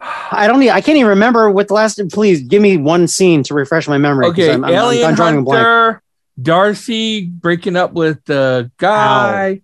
I 0.00 0.46
don't. 0.46 0.60
Need, 0.60 0.70
I 0.70 0.80
can't 0.80 0.96
even 0.98 1.08
remember 1.10 1.50
what 1.50 1.68
the 1.68 1.74
last. 1.74 2.00
Please 2.12 2.42
give 2.42 2.62
me 2.62 2.76
one 2.76 3.08
scene 3.08 3.42
to 3.44 3.54
refresh 3.54 3.88
my 3.88 3.98
memory. 3.98 4.26
Okay, 4.26 4.52
I'm, 4.52 4.64
I'm, 4.64 4.70
I'm, 4.70 4.76
Alien 4.76 5.08
I'm 5.08 5.14
drawing 5.16 5.38
a 5.38 5.42
blank. 5.42 5.64
Hunter, 5.64 6.02
Darcy 6.40 7.26
breaking 7.26 7.76
up 7.76 7.92
with 7.92 8.24
the 8.24 8.70
guy, 8.78 9.62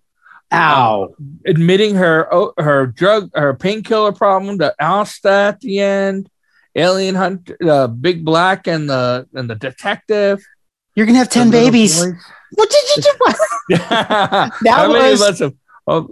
Ow! 0.53 1.03
Um, 1.19 1.39
admitting 1.45 1.95
her 1.95 2.27
her 2.57 2.87
drug 2.87 3.29
her 3.33 3.53
painkiller 3.53 4.11
problem 4.11 4.59
to 4.59 4.73
Asta 4.79 5.29
at 5.29 5.59
the 5.61 5.79
end. 5.79 6.29
Alien 6.75 7.15
Hunter, 7.15 7.55
the 7.59 7.87
Big 7.87 8.23
Black, 8.25 8.67
and 8.67 8.89
the 8.89 9.27
and 9.33 9.49
the 9.49 9.55
detective. 9.55 10.43
You're 10.95 11.05
gonna 11.05 11.17
have 11.19 11.29
ten 11.29 11.49
babies. 11.51 11.99
boys. 12.03 12.13
What 12.51 12.69
did 12.69 12.83
you 12.95 13.03
do? 13.03 13.79
Many 14.63 15.11
was- 15.11 15.41
of? 15.41 15.55
Oh, 15.87 16.07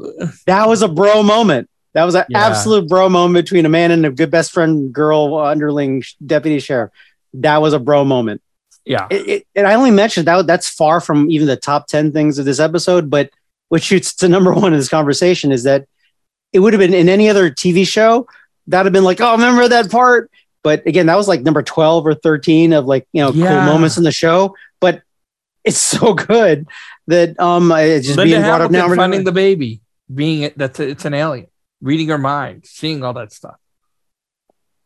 That 0.46 0.68
was 0.68 0.82
a 0.82 0.88
bro 0.88 1.24
moment. 1.24 1.70
That 1.94 2.04
was 2.04 2.16
an 2.16 2.26
Yeah. 2.28 2.46
absolute 2.48 2.90
bro 2.90 3.08
moment 3.08 3.46
between 3.46 3.66
a 3.66 3.70
man 3.70 3.92
and 3.92 4.06
a 4.06 4.12
good 4.12 4.30
best 4.32 4.52
friend, 4.52 4.92
girl, 4.92 5.38
underling, 5.38 6.04
deputy 6.26 6.60
sheriff. 6.60 6.92
That 7.36 7.62
was 7.62 7.74
a 7.74 7.80
bro 7.80 8.04
moment. 8.04 8.42
Yeah, 8.86 9.08
It, 9.10 9.28
it, 9.28 9.48
and 9.56 9.66
I 9.68 9.76
only 9.76 9.92
mentioned 9.92 10.28
that 10.28 10.46
that's 10.48 10.70
far 10.70 11.00
from 11.00 11.30
even 11.32 11.48
the 11.48 11.56
top 11.56 11.88
10 11.88 12.12
things 12.12 12.38
of 12.38 12.46
this 12.46 12.60
episode, 12.60 13.10
but 13.10 13.30
what 13.70 13.82
shoots 13.82 14.14
to 14.16 14.28
number 14.28 14.54
one 14.54 14.74
in 14.74 14.80
this 14.80 14.90
conversation 14.90 15.52
is 15.52 15.64
that 15.64 15.86
it 16.52 16.60
would 16.60 16.74
have 16.74 16.80
been 16.80 16.94
in 16.94 17.10
any 17.10 17.30
other 17.30 17.50
TV 17.50 17.88
show, 17.88 18.28
that 18.68 18.80
would 18.80 18.86
have 18.88 18.94
been 18.94 19.04
like, 19.04 19.20
oh, 19.22 19.32
remember 19.32 19.68
that 19.68 19.90
part? 19.90 20.30
But 20.64 20.86
again, 20.86 21.08
that 21.08 21.16
was 21.16 21.28
like 21.28 21.42
number 21.42 21.62
12 21.64 22.08
or 22.08 22.14
13 22.14 22.74
of 22.74 22.86
like, 22.86 23.08
you 23.12 23.22
know, 23.22 23.32
Yeah. 23.32 23.48
cool 23.50 23.62
moments 23.62 23.98
in 23.98 24.04
the 24.04 24.12
show. 24.12 24.56
But 24.80 25.02
it's 25.64 25.78
so 25.98 26.14
good 26.14 26.68
that 27.08 27.40
um 27.40 27.72
it's 27.72 28.06
just 28.06 28.18
Linda 28.18 28.36
being 28.36 28.46
brought 28.46 28.62
up 28.62 28.72
now. 28.72 28.80
Hamilton 28.80 28.98
finding 28.98 29.24
the 29.24 29.32
baby, 29.32 29.82
being 30.14 30.44
it 30.44 30.58
that's 30.58 30.80
it's 30.80 31.06
an 31.06 31.14
alien, 31.14 31.48
reading 31.82 32.08
her 32.10 32.18
mind, 32.18 32.66
seeing 32.66 33.04
all 33.04 33.14
that 33.14 33.32
stuff. 33.34 33.56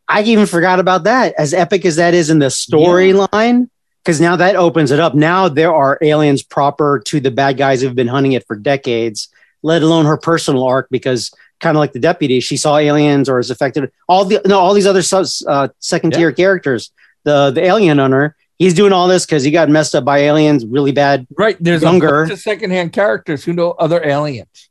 I 0.08 0.22
even 0.22 0.46
forgot 0.46 0.80
about 0.80 1.04
that. 1.04 1.34
As 1.36 1.52
epic 1.52 1.84
as 1.84 1.96
that 1.96 2.14
is 2.14 2.30
in 2.30 2.38
the 2.38 2.46
storyline, 2.46 3.68
because 4.08 4.22
now 4.22 4.36
that 4.36 4.56
opens 4.56 4.90
it 4.90 4.98
up. 4.98 5.14
Now 5.14 5.50
there 5.50 5.74
are 5.74 5.98
aliens 6.00 6.42
proper 6.42 6.98
to 7.04 7.20
the 7.20 7.30
bad 7.30 7.58
guys 7.58 7.82
who've 7.82 7.94
been 7.94 8.08
hunting 8.08 8.32
it 8.32 8.46
for 8.46 8.56
decades, 8.56 9.28
let 9.62 9.82
alone 9.82 10.06
her 10.06 10.16
personal 10.16 10.64
arc. 10.64 10.88
Because 10.90 11.30
kind 11.60 11.76
of 11.76 11.78
like 11.78 11.92
the 11.92 11.98
deputy, 11.98 12.40
she 12.40 12.56
saw 12.56 12.78
aliens 12.78 13.28
or 13.28 13.38
is 13.38 13.50
affected. 13.50 13.92
All 14.08 14.24
the 14.24 14.40
no, 14.46 14.58
all 14.58 14.72
these 14.72 14.86
other 14.86 15.02
uh, 15.46 15.68
second 15.80 16.14
tier 16.14 16.32
characters. 16.32 16.90
The 17.24 17.50
the 17.50 17.62
alien 17.62 17.98
hunter, 17.98 18.34
he's 18.56 18.72
doing 18.72 18.94
all 18.94 19.08
this 19.08 19.26
because 19.26 19.44
he 19.44 19.50
got 19.50 19.68
messed 19.68 19.94
up 19.94 20.06
by 20.06 20.20
aliens 20.20 20.64
really 20.64 20.92
bad. 20.92 21.26
Right. 21.36 21.58
There's 21.60 21.82
Younger. 21.82 22.22
a 22.22 22.22
bunch 22.22 22.32
of 22.32 22.38
secondhand 22.38 22.94
characters 22.94 23.44
who 23.44 23.52
know 23.52 23.72
other 23.72 24.02
aliens. 24.02 24.70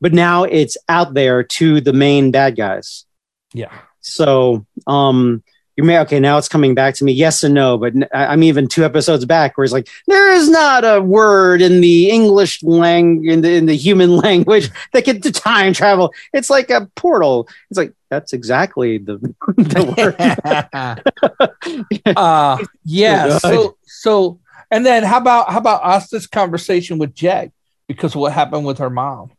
But 0.00 0.12
now 0.12 0.44
it's 0.44 0.76
out 0.88 1.14
there 1.14 1.42
to 1.42 1.80
the 1.80 1.92
main 1.92 2.30
bad 2.30 2.54
guys. 2.54 3.06
Yeah. 3.52 3.76
So, 4.02 4.66
um, 4.86 5.42
you 5.76 5.84
may 5.84 5.98
okay. 6.00 6.20
Now 6.20 6.36
it's 6.36 6.48
coming 6.48 6.74
back 6.74 6.94
to 6.96 7.04
me. 7.04 7.12
Yes 7.12 7.42
and 7.42 7.54
no, 7.54 7.78
but 7.78 7.94
i'm 8.12 8.42
even 8.42 8.68
two 8.68 8.84
episodes 8.84 9.24
back 9.24 9.56
where 9.56 9.64
it's 9.64 9.72
like 9.72 9.88
there 10.06 10.32
is 10.32 10.48
not 10.48 10.84
a 10.84 11.00
word 11.00 11.62
in 11.62 11.80
the 11.80 12.10
English 12.10 12.62
language 12.62 13.32
in 13.32 13.40
the 13.40 13.54
in 13.54 13.66
the 13.66 13.76
human 13.76 14.16
language 14.16 14.70
that 14.92 15.04
can 15.04 15.20
to 15.22 15.32
time 15.32 15.72
travel. 15.72 16.12
It's 16.32 16.50
like 16.50 16.70
a 16.70 16.90
portal. 16.94 17.48
It's 17.70 17.78
like 17.78 17.94
that's 18.10 18.32
exactly 18.32 18.98
the 18.98 19.16
the 19.56 19.84
word. 22.04 22.16
uh 22.16 22.58
yeah. 22.84 23.38
So 23.38 23.76
so 23.84 24.40
and 24.70 24.84
then 24.84 25.04
how 25.04 25.18
about 25.18 25.50
how 25.50 25.58
about 25.58 25.84
us 25.84 26.10
this 26.10 26.26
conversation 26.26 26.98
with 26.98 27.14
jack 27.14 27.50
because 27.88 28.14
what 28.14 28.32
happened 28.32 28.66
with 28.66 28.78
her 28.78 28.90
mom 28.90 29.30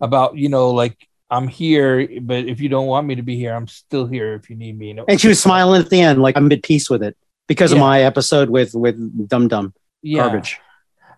about 0.00 0.36
you 0.36 0.48
know 0.48 0.70
like 0.70 1.06
I'm 1.34 1.48
here, 1.48 2.08
but 2.20 2.44
if 2.46 2.60
you 2.60 2.68
don't 2.68 2.86
want 2.86 3.06
me 3.06 3.14
to 3.16 3.22
be 3.22 3.36
here, 3.36 3.54
I'm 3.54 3.66
still 3.68 4.06
here 4.06 4.34
if 4.34 4.48
you 4.50 4.56
need 4.56 4.78
me. 4.78 4.96
And 5.08 5.20
she 5.20 5.28
was 5.28 5.40
smiling 5.42 5.80
at 5.82 5.90
the 5.90 6.00
end, 6.00 6.22
like 6.22 6.36
I'm 6.36 6.50
at 6.52 6.62
peace 6.62 6.88
with 6.88 7.02
it 7.02 7.16
because 7.48 7.72
of 7.72 7.78
my 7.78 8.02
episode 8.02 8.48
with 8.50 8.74
with 8.74 8.96
Dum 9.28 9.48
Dum 9.48 9.74
yeah. 10.02 10.22
garbage. 10.22 10.60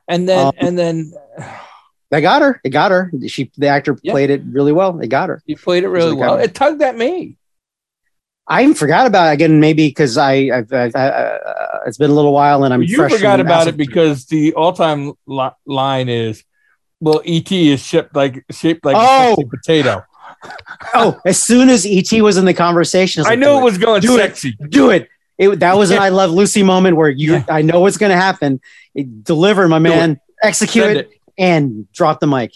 And 0.09 0.29
then 0.29 0.47
Um, 0.47 0.53
and 0.59 0.79
then 0.79 1.13
They 2.11 2.21
got 2.21 2.41
her. 2.43 2.61
It 2.63 2.71
got 2.71 2.93
her. 2.93 3.11
She 3.27 3.51
the 3.57 3.67
actor 3.67 3.99
Yeah. 4.03 4.13
played 4.13 4.31
it 4.31 4.43
really 4.45 4.73
well. 4.73 4.93
They 4.93 5.09
got 5.09 5.29
her. 5.29 5.43
you 5.47 5.57
played 5.57 5.83
it 5.85 5.89
really 5.89 6.15
well. 6.15 6.35
I- 6.39 6.43
It 6.45 6.55
tugged 6.55 6.81
at 6.83 6.97
me. 6.97 7.37
I 8.49 8.63
even 8.63 8.75
forgot 8.77 9.09
about 9.09 9.31
it 9.31 9.35
again. 9.35 9.59
Maybe 9.59 9.89
because 9.89 10.17
I, 10.17 10.33
I've, 10.55 10.73
I, 10.73 10.91
I, 10.95 11.09
uh, 11.09 11.81
it's 11.89 11.99
been 11.99 12.13
a 12.13 12.15
little 12.15 12.33
while, 12.33 12.63
and 12.63 12.73
I'm. 12.73 12.81
you 12.81 13.09
forgot 13.09 13.41
about 13.41 13.67
it 13.67 13.77
because 13.77 14.27
the 14.27 14.55
all-time 14.55 15.15
li- 15.27 15.51
line 15.67 16.09
is, 16.09 16.45
"Well, 17.01 17.23
ET 17.25 17.51
is 17.53 17.85
shaped 17.85 18.15
like 18.15 18.45
shaped 18.51 18.85
like 18.85 18.97
Oh! 18.99 19.37
a 19.41 19.47
potato." 19.47 20.05
oh, 20.95 21.19
as 21.25 21.43
soon 21.43 21.69
as 21.69 21.87
ET 21.89 22.11
was 22.21 22.37
in 22.37 22.45
the 22.45 22.55
conversation, 22.55 23.25
I 23.25 23.31
like, 23.31 23.39
knew 23.39 23.59
it 23.59 23.63
was 23.63 23.79
going 23.79 24.03
Do 24.03 24.15
it. 24.17 24.19
sexy. 24.19 24.57
do 24.69 24.91
it. 24.91 25.09
It 25.39 25.61
that 25.61 25.77
was 25.77 25.91
an 25.91 25.99
I 25.99 26.09
Love 26.11 26.31
Lucy 26.31 26.63
moment 26.63 26.97
where 26.97 27.09
you 27.11 27.35
Yeah. 27.35 27.45
I 27.49 27.63
know 27.63 27.81
what's 27.81 27.97
going 27.99 28.11
to 28.11 28.17
happen. 28.17 28.61
It, 28.95 29.25
deliver, 29.25 29.69
my 29.69 29.79
Do 29.79 29.83
man. 29.85 30.21
Execute 30.43 30.85
Send 30.85 30.97
it, 30.99 31.11
it. 31.11 31.21
and 31.39 31.91
drop 31.93 32.21
the 32.21 32.27
mic 32.27 32.53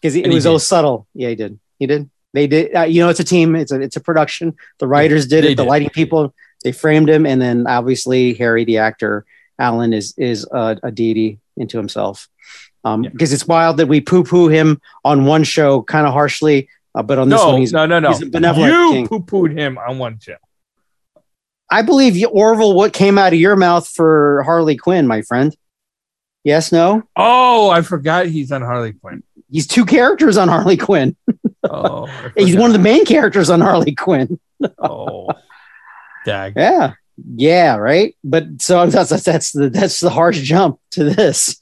because 0.00 0.16
it, 0.16 0.26
was 0.28 0.44
so 0.44 0.58
subtle. 0.58 1.06
Yeah, 1.14 1.28
he 1.30 1.34
did. 1.34 1.58
He 1.78 1.86
did. 1.86 2.10
They 2.32 2.46
did. 2.46 2.74
Uh, 2.74 2.82
you 2.82 3.02
know, 3.02 3.08
it's 3.10 3.20
a 3.20 3.24
team. 3.24 3.54
It's 3.54 3.72
a 3.72 3.80
it's 3.80 3.96
a 3.96 4.00
production. 4.00 4.54
The 4.78 4.86
writers 4.88 5.26
did 5.26 5.44
they 5.44 5.52
it. 5.52 5.56
The 5.56 5.62
did. 5.64 5.68
lighting 5.68 5.90
people. 5.90 6.34
They 6.64 6.72
framed 6.72 7.10
him, 7.10 7.26
and 7.26 7.40
then 7.40 7.66
obviously 7.66 8.34
Harry, 8.34 8.64
the 8.64 8.78
actor, 8.78 9.24
Alan 9.58 9.92
is 9.92 10.14
is 10.16 10.46
a, 10.50 10.78
a 10.82 10.90
deity 10.90 11.38
into 11.56 11.76
himself. 11.76 12.28
Um, 12.84 13.04
Yeah. 13.04 13.10
because 13.10 13.32
it's 13.32 13.46
wild 13.46 13.76
that 13.76 13.86
we 13.86 14.00
poo 14.00 14.24
poo 14.24 14.48
him 14.48 14.80
on 15.04 15.24
one 15.24 15.44
show 15.44 15.82
kind 15.82 16.06
of 16.06 16.12
harshly, 16.12 16.68
uh, 16.94 17.02
but 17.02 17.18
on 17.18 17.28
this 17.28 17.40
No, 17.40 17.48
one 17.50 17.60
he's 17.60 17.72
no, 17.72 17.86
no, 17.86 18.00
no. 18.00 18.08
he's 18.08 18.22
a 18.22 18.26
benevolent 18.26 18.72
You 18.72 18.90
king. 18.92 19.08
poo-pooed 19.08 19.56
him 19.56 19.78
on 19.78 19.98
one 19.98 20.18
show. 20.20 20.36
I 21.70 21.82
believe 21.82 22.16
you, 22.16 22.28
Orville, 22.28 22.74
what 22.74 22.92
came 22.92 23.16
out 23.18 23.32
of 23.32 23.38
your 23.38 23.56
mouth 23.56 23.88
for 23.88 24.42
Harley 24.42 24.76
Quinn, 24.76 25.06
my 25.06 25.22
friend? 25.22 25.56
Yes, 26.44 26.72
no? 26.72 27.02
Oh, 27.16 27.70
I 27.70 27.82
forgot 27.82 28.26
he's 28.26 28.50
on 28.52 28.62
Harley 28.62 28.92
Quinn. 28.92 29.22
He's 29.50 29.66
two 29.66 29.86
characters 29.86 30.36
on 30.36 30.48
Harley 30.48 30.76
Quinn. 30.76 31.16
Oh, 31.64 32.08
He's 32.36 32.56
one 32.56 32.66
of 32.66 32.72
the 32.72 32.80
main 32.80 33.04
characters 33.04 33.48
on 33.48 33.60
Harley 33.60 33.94
Quinn. 33.94 34.40
Oh, 34.80 35.28
dag. 36.26 36.54
Yeah. 36.56 36.94
Yeah, 37.36 37.76
right. 37.76 38.16
But 38.24 38.60
so 38.60 38.84
that's, 38.88 39.10
that's 39.22 39.52
the 39.52 39.70
that's 39.70 40.00
the 40.00 40.10
harsh 40.10 40.40
jump 40.40 40.80
to 40.90 41.04
this. 41.04 41.56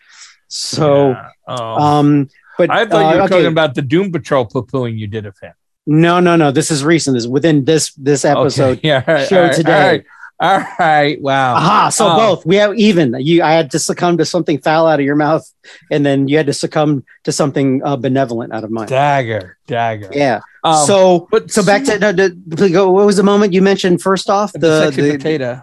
So 0.51 1.11
Yeah. 1.11 1.29
Oh. 1.49 1.75
um 1.81 2.29
but 2.59 2.71
I 2.71 2.85
thought 2.85 3.01
you 3.01 3.07
uh, 3.07 3.15
were 3.15 3.21
okay. 3.23 3.29
talking 3.37 3.47
about 3.47 3.75
the 3.75 3.81
Doom 3.83 4.13
Patrol 4.13 4.45
poo-pooing 4.45 4.99
you 4.99 5.07
did 5.07 5.25
of 5.25 5.35
him. 5.41 5.55
no, 5.87 6.21
no, 6.21 6.37
no. 6.37 6.51
This 6.51 6.71
is 6.71 6.85
recent. 6.85 7.15
This 7.17 7.25
is 7.25 7.29
within 7.29 7.65
this 7.65 7.95
this 7.95 8.25
episode. 8.25 8.79
Okay. 8.79 8.89
Yeah. 8.89 9.03
right, 9.11 9.27
show 9.29 9.45
right, 9.45 9.55
today. 9.55 9.73
All 9.73 9.89
right. 9.93 10.05
All 10.43 10.65
right. 10.79 11.21
Wow. 11.21 11.55
Aha, 11.57 11.89
so 11.91 12.07
Oh. 12.09 12.17
both 12.17 12.47
we 12.47 12.57
have 12.57 12.75
even. 12.77 13.15
You, 13.19 13.43
I 13.43 13.53
had 13.53 13.71
to 13.73 13.79
succumb 13.79 14.17
to 14.19 14.25
something 14.25 14.59
foul 14.61 14.87
out 14.87 14.99
of 15.01 15.05
your 15.07 15.17
mouth, 15.17 15.45
and 15.91 16.05
then 16.05 16.29
you 16.29 16.37
had 16.37 16.47
to 16.47 16.53
succumb 16.55 17.05
to 17.25 17.33
something 17.33 17.83
uh, 17.85 17.97
benevolent 17.97 18.53
out 18.53 18.65
of 18.65 18.71
mine. 18.71 18.89
Dagger. 18.89 19.57
Dagger. 19.67 20.09
Yeah. 20.13 20.41
Um, 20.65 20.87
so 20.87 21.29
but 21.31 21.51
so 21.51 21.65
back 21.65 21.85
to 21.85 21.99
no, 21.99 22.13
please 22.57 22.73
go. 22.73 22.91
What 22.91 23.07
was 23.07 23.17
the 23.17 23.23
moment 23.23 23.53
you 23.53 23.63
mentioned 23.63 24.01
first 24.03 24.29
off? 24.31 24.53
the, 24.53 24.59
The, 24.59 24.85
sexy 24.87 25.03
the 25.03 25.17
potato. 25.17 25.63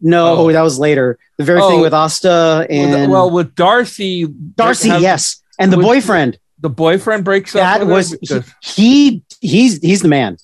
No, 0.00 0.36
Oh. 0.36 0.52
that 0.52 0.62
was 0.62 0.78
later. 0.78 1.18
The 1.38 1.44
very 1.44 1.60
thing 1.60 1.80
Oh. 1.80 1.82
with 1.82 1.92
Asta 1.94 2.66
and 2.70 3.10
well, 3.10 3.30
with 3.30 3.54
Darcy, 3.54 4.26
Darcy, 4.26 4.88
have- 4.88 5.02
yes, 5.02 5.42
and 5.58 5.72
the 5.72 5.76
with- 5.76 5.86
boyfriend. 5.86 6.38
the 6.60 6.70
boyfriend 6.70 7.24
breaks 7.24 7.54
up. 7.54 7.60
That 7.60 7.86
was 7.86 8.16
because- 8.16 8.44
he. 8.62 9.22
He's 9.42 9.78
he's 9.82 10.00
the 10.00 10.08
man. 10.08 10.38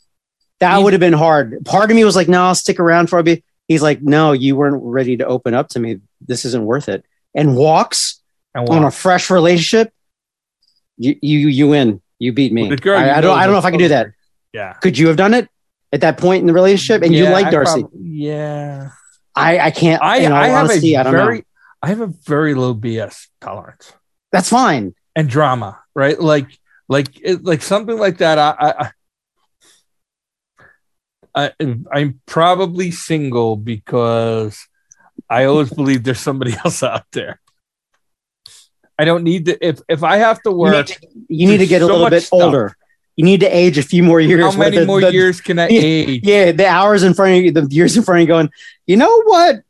That 0.60 0.78
would 0.82 0.92
have 0.92 1.00
been 1.00 1.14
hard. 1.14 1.64
Part 1.64 1.90
of 1.90 1.96
me 1.96 2.04
was 2.04 2.14
like, 2.14 2.28
no, 2.28 2.42
I'll 2.44 2.54
stick 2.54 2.78
around 2.78 3.08
for 3.08 3.18
a 3.18 3.22
bit. 3.24 3.42
He's 3.68 3.82
like, 3.82 4.02
no, 4.02 4.32
you 4.32 4.54
weren't 4.54 4.80
ready 4.84 5.16
to 5.16 5.26
open 5.26 5.54
up 5.54 5.68
to 5.70 5.80
me. 5.80 6.00
This 6.20 6.44
isn't 6.44 6.64
worth 6.64 6.88
it. 6.90 7.04
And 7.34 7.56
walks 7.56 8.20
and 8.54 8.68
on 8.68 8.84
a 8.84 8.90
fresh 8.90 9.30
relationship. 9.30 9.92
You 10.98 11.16
you 11.22 11.48
you 11.48 11.68
win. 11.68 12.00
You 12.18 12.32
beat 12.32 12.52
me. 12.52 12.68
Girl 12.76 12.98
I, 12.98 13.10
I 13.12 13.20
don't. 13.22 13.36
I 13.36 13.44
don't 13.44 13.54
know 13.54 13.58
if 13.58 13.64
I 13.64 13.70
can 13.70 13.78
do 13.80 13.88
that. 13.88 14.08
Yeah. 14.52 14.74
Could 14.74 14.98
you 14.98 15.08
have 15.08 15.16
done 15.16 15.32
it 15.34 15.48
at 15.92 16.02
that 16.02 16.18
point 16.18 16.42
in 16.42 16.46
the 16.46 16.52
relationship? 16.52 17.02
And 17.02 17.12
you 17.14 17.24
like 17.30 17.50
Darcy. 17.50 17.80
prob- 17.80 17.92
yeah. 17.98 18.90
I 19.34 19.58
I 19.58 19.70
can't. 19.70 20.02
I, 20.02 20.18
in 20.18 20.32
all 20.32 20.38
I 20.38 20.48
have 20.48 20.70
honesty, 20.70 20.94
a 20.94 21.00
I 21.00 21.10
very, 21.10 21.38
know. 21.38 21.44
I 21.82 21.88
have 21.88 22.00
a 22.00 22.06
very 22.06 22.54
low 22.54 22.74
BS 22.74 23.28
tolerance 23.40 23.92
That's 24.30 24.48
fine. 24.48 24.94
and 25.16 25.28
drama, 25.28 25.80
right? 25.94 26.18
Like, 26.20 26.58
like, 26.88 27.08
it, 27.22 27.44
like 27.44 27.62
something 27.62 27.98
like 27.98 28.18
that. 28.18 28.38
I, 28.38 28.90
I, 31.34 31.52
I, 31.60 31.76
I'm 31.92 32.20
probably 32.26 32.90
single 32.90 33.56
because 33.56 34.66
I 35.28 35.44
always 35.44 35.70
believe 35.74 36.04
there's 36.04 36.20
somebody 36.20 36.54
else 36.64 36.82
out 36.82 37.04
there. 37.12 37.40
I 38.98 39.04
don't 39.04 39.24
need 39.24 39.46
to. 39.46 39.66
If 39.66 39.80
if 39.88 40.02
I 40.04 40.18
have 40.18 40.42
to 40.42 40.50
You 40.50 40.56
work, 40.56 40.88
need 40.88 40.96
to, 40.96 41.08
you 41.28 41.46
need 41.48 41.58
to 41.58 41.66
get 41.66 41.82
a 41.82 41.86
little 41.86 42.08
bit 42.10 42.22
stuff. 42.22 42.74
You 43.16 43.24
need 43.24 43.40
to 43.40 43.46
age 43.46 43.76
a 43.78 43.82
few 43.82 44.02
more 44.02 44.20
years. 44.20 44.42
how 44.54 44.58
many 44.58 44.78
the- 44.78 44.86
more 44.86 45.00
the- 45.00 45.12
years 45.12 45.40
can 45.40 45.58
I 45.58 45.68
Yeah. 45.68 45.80
age? 45.82 46.20
Yeah, 46.24 46.52
the 46.52 46.66
hours 46.66 47.02
in 47.02 47.12
front 47.14 47.36
of 47.36 47.44
you, 47.44 47.52
the 47.52 47.66
years 47.70 47.96
in 47.96 48.02
front 48.02 48.18
of 48.18 48.20
you, 48.22 48.26
going. 48.28 48.50
You 48.86 48.96
know 48.96 49.22
what? 49.24 49.62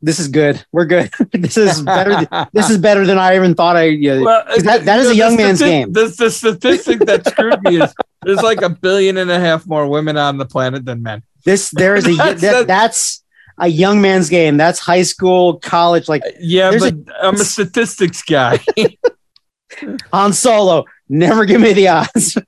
This 0.00 0.18
is 0.18 0.28
good. 0.28 0.62
We're 0.72 0.84
good. 0.86 1.10
this 1.32 1.56
is 1.56 1.80
better. 1.82 2.16
th- 2.26 2.46
this 2.52 2.68
is 2.70 2.78
better 2.78 3.06
than 3.06 3.18
I 3.18 3.36
even 3.36 3.54
thought 3.54 3.76
I. 3.76 3.84
Yeah. 3.84 4.20
Well, 4.20 4.44
that- 4.62 4.84
that 4.84 4.98
is 5.00 5.06
the- 5.08 5.12
a 5.12 5.16
young 5.16 5.36
man's 5.36 5.60
game. 5.60 5.92
The, 5.92 6.14
the 6.18 6.30
statistic 6.30 7.00
that 7.00 7.26
screwed 7.26 7.62
me 7.62 7.80
is 7.82 7.92
there's 8.22 8.42
like 8.42 8.62
a 8.62 8.68
billion 8.70 9.16
and 9.18 9.30
a 9.30 9.38
half 9.40 9.66
more 9.66 9.86
women 9.86 10.16
on 10.16 10.38
the 10.38 10.46
planet 10.46 10.84
than 10.84 11.02
men. 11.02 11.22
This 11.44 11.70
there 11.70 11.94
is 11.96 12.06
a 12.06 12.12
That's- 12.16 12.40
that, 12.40 12.66
that's 12.66 13.22
a 13.58 13.68
young 13.68 14.00
man's 14.00 14.28
game. 14.30 14.56
That's 14.56 14.78
high 14.78 15.02
school, 15.02 15.58
college, 15.60 16.08
like 16.08 16.22
Yeah, 16.40 16.70
but 16.78 16.94
i 17.22 17.28
I'm 17.28 17.34
a 17.36 17.44
statistics 17.44 18.22
guy. 18.22 18.58
Han 20.12 20.32
Solo. 20.32 20.84
Never 21.08 21.44
give 21.44 21.60
me 21.60 21.72
the 21.74 21.88
odds. 21.88 22.34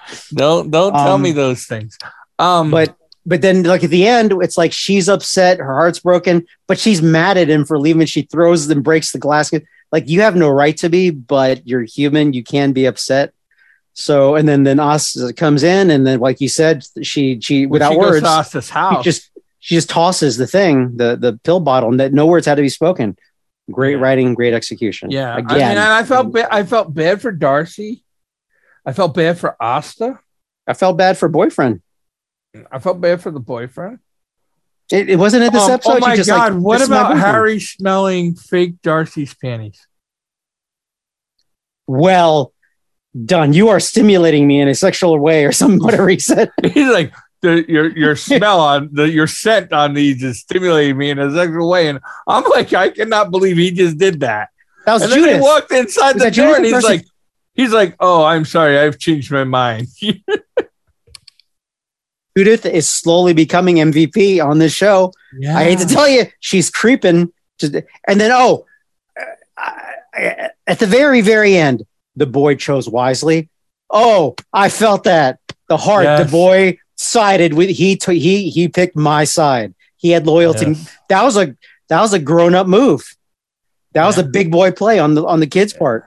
don't 0.34 0.70
don't 0.70 0.92
tell 0.92 1.14
Um, 1.14 1.22
me 1.22 1.32
those 1.32 1.64
things. 1.66 1.98
Um, 2.38 2.70
but 2.70 2.96
but 3.26 3.42
then 3.42 3.64
like 3.64 3.84
at 3.84 3.90
the 3.90 4.06
end, 4.06 4.32
it's 4.40 4.56
like 4.56 4.72
she's 4.72 5.08
upset, 5.08 5.58
her 5.58 5.74
heart's 5.74 5.98
broken, 6.00 6.46
but 6.66 6.78
she's 6.78 7.02
mad 7.02 7.36
at 7.36 7.48
him 7.50 7.64
for 7.64 7.78
leaving. 7.78 8.06
She 8.06 8.22
throws 8.22 8.68
and 8.70 8.82
breaks 8.82 9.12
the 9.12 9.18
glass. 9.18 9.52
Like 9.92 10.08
you 10.08 10.20
have 10.22 10.36
no 10.36 10.48
right 10.48 10.76
to 10.78 10.88
be, 10.88 11.10
but 11.10 11.66
you're 11.66 11.82
human. 11.82 12.32
You 12.32 12.42
can 12.44 12.72
be 12.72 12.86
upset. 12.86 13.32
So 13.94 14.36
and 14.36 14.48
then 14.48 14.62
then 14.62 14.78
Os 14.80 15.16
comes 15.36 15.62
in, 15.62 15.90
and 15.90 16.06
then 16.06 16.20
like 16.20 16.40
you 16.40 16.48
said, 16.48 16.84
she 17.02 17.40
she 17.40 17.66
without 17.66 17.92
she 17.92 17.98
words, 17.98 18.22
to 18.22 18.28
Asta's 18.28 18.66
she 18.68 18.72
house. 18.72 19.04
just 19.04 19.30
she 19.58 19.74
just 19.74 19.90
tosses 19.90 20.36
the 20.36 20.46
thing, 20.46 20.96
the 20.96 21.16
the 21.16 21.38
pill 21.42 21.60
bottle, 21.60 21.90
and 21.90 22.00
that 22.00 22.12
no 22.14 22.26
words 22.26 22.46
had 22.46 22.54
to 22.54 22.62
be 22.62 22.68
spoken. 22.68 23.16
Great 23.70 23.92
Yeah. 23.96 24.02
writing, 24.02 24.34
great 24.34 24.54
execution. 24.54 25.10
yeah, 25.10 25.32
I 25.34 25.36
mean, 25.36 25.50
again, 25.50 25.78
I 25.78 26.02
felt 26.04 26.32
ba- 26.32 26.52
I 26.52 26.64
felt 26.64 26.92
bad 26.94 27.20
for 27.22 27.32
Darcy. 27.32 28.04
I 28.86 28.92
felt 28.92 29.14
bad 29.14 29.38
for 29.38 29.56
Asta. 29.60 30.18
I 30.66 30.74
felt 30.74 30.96
bad 30.96 31.18
for 31.18 31.28
boyfriend. 31.28 31.82
I 32.70 32.78
felt 32.78 33.00
bad 33.00 33.20
for 33.20 33.30
the 33.30 33.40
boyfriend. 33.40 33.98
It, 34.90 35.08
it 35.10 35.16
wasn't 35.16 35.44
at 35.44 35.52
this 35.52 35.62
Um, 35.62 35.70
episode. 35.72 35.90
oh 35.96 35.98
my 36.00 36.16
god! 36.16 36.54
like, 36.54 36.62
what 36.62 36.74
"This 36.78 36.82
is 36.84 36.90
my 36.90 37.00
about. 37.12 37.18
Harry 37.18 37.60
smelling 37.60 38.34
fake 38.34 38.82
Darcy's 38.82 39.34
panties? 39.34 39.86
Well 41.86 42.52
done. 43.24 43.52
You 43.52 43.68
are 43.68 43.80
stimulating 43.80 44.46
me 44.46 44.60
in 44.60 44.68
a 44.68 44.74
sexual 44.74 45.18
way, 45.18 45.44
or 45.44 45.52
something. 45.52 45.80
Whatever 45.84 46.08
he 46.08 46.18
said. 46.18 46.50
He's 46.64 46.88
like 46.88 47.12
the 47.42 47.64
your 47.68 47.88
your 47.96 48.16
smell 48.16 48.60
on 48.72 48.90
the 48.92 49.08
your 49.10 49.26
scent 49.26 49.72
on 49.72 49.94
these 49.94 50.22
is 50.22 50.40
stimulating 50.40 50.96
me 50.98 51.10
in 51.10 51.18
a 51.18 51.30
sexual 51.32 51.68
way, 51.68 51.88
and 51.88 51.98
I'm 52.26 52.44
like, 52.44 52.72
I 52.72 52.90
cannot 52.90 53.30
believe 53.30 53.56
he 53.56 53.70
just 53.70 53.98
did 53.98 54.20
that. 54.20 54.50
That 54.86 54.94
was 54.94 55.02
And 55.02 55.12
then 55.12 55.34
he 55.36 55.40
walked 55.40 55.72
inside 55.72 56.14
Was 56.14 56.22
the 56.22 56.30
that 56.30 56.34
door, 56.34 56.44
Judith 56.46 56.56
and 56.56 56.64
he's 56.66 56.74
person? 56.74 56.90
like, 56.90 57.04
he's 57.54 57.72
like, 57.72 57.96
oh, 58.00 58.24
I'm 58.24 58.44
sorry, 58.44 58.78
I've 58.78 58.98
changed 58.98 59.30
my 59.30 59.44
mind. 59.44 59.88
Judith 62.36 62.64
is 62.64 62.88
slowly 62.88 63.32
becoming 63.34 63.76
MVP 63.76 64.42
on 64.44 64.58
this 64.58 64.72
show. 64.72 65.12
yeah. 65.38 65.56
I 65.56 65.64
hate 65.64 65.78
to 65.80 65.86
tell 65.86 66.08
you, 66.08 66.26
she's 66.38 66.70
creeping. 66.70 67.32
To, 67.58 67.84
and 68.06 68.20
then, 68.20 68.30
oh, 68.32 68.66
I- 69.58 69.72
I- 70.14 70.50
at 70.66 70.78
the 70.78 70.86
very, 70.86 71.20
very 71.20 71.56
end, 71.56 71.84
the 72.16 72.26
boy 72.26 72.54
chose 72.54 72.88
wisely. 72.88 73.48
Oh, 73.90 74.36
I 74.52 74.68
felt 74.68 75.04
that 75.04 75.40
the 75.68 75.76
heart. 75.76 76.04
Yes. 76.04 76.24
The 76.26 76.30
boy 76.30 76.78
sided 77.00 77.54
with 77.54 77.70
he. 77.70 77.96
T- 77.96 78.18
he 78.18 78.50
he 78.50 78.68
picked 78.68 78.94
my 78.96 79.24
side. 79.24 79.74
He 79.96 80.10
had 80.10 80.26
loyalty. 80.26 80.66
Yes. 80.72 80.96
That 81.08 81.22
was 81.22 81.36
a 81.36 81.56
that 81.88 82.00
was 82.00 82.12
a 82.12 82.18
grown 82.18 82.54
up 82.54 82.66
move. 82.66 83.16
That 83.94 84.06
was 84.06 84.18
Yeah. 84.18 84.24
a 84.24 84.26
big 84.28 84.50
boy 84.52 84.70
play 84.72 84.98
on 84.98 85.14
the 85.14 85.24
on 85.26 85.40
the 85.40 85.46
kid's 85.46 85.72
part. 85.72 86.04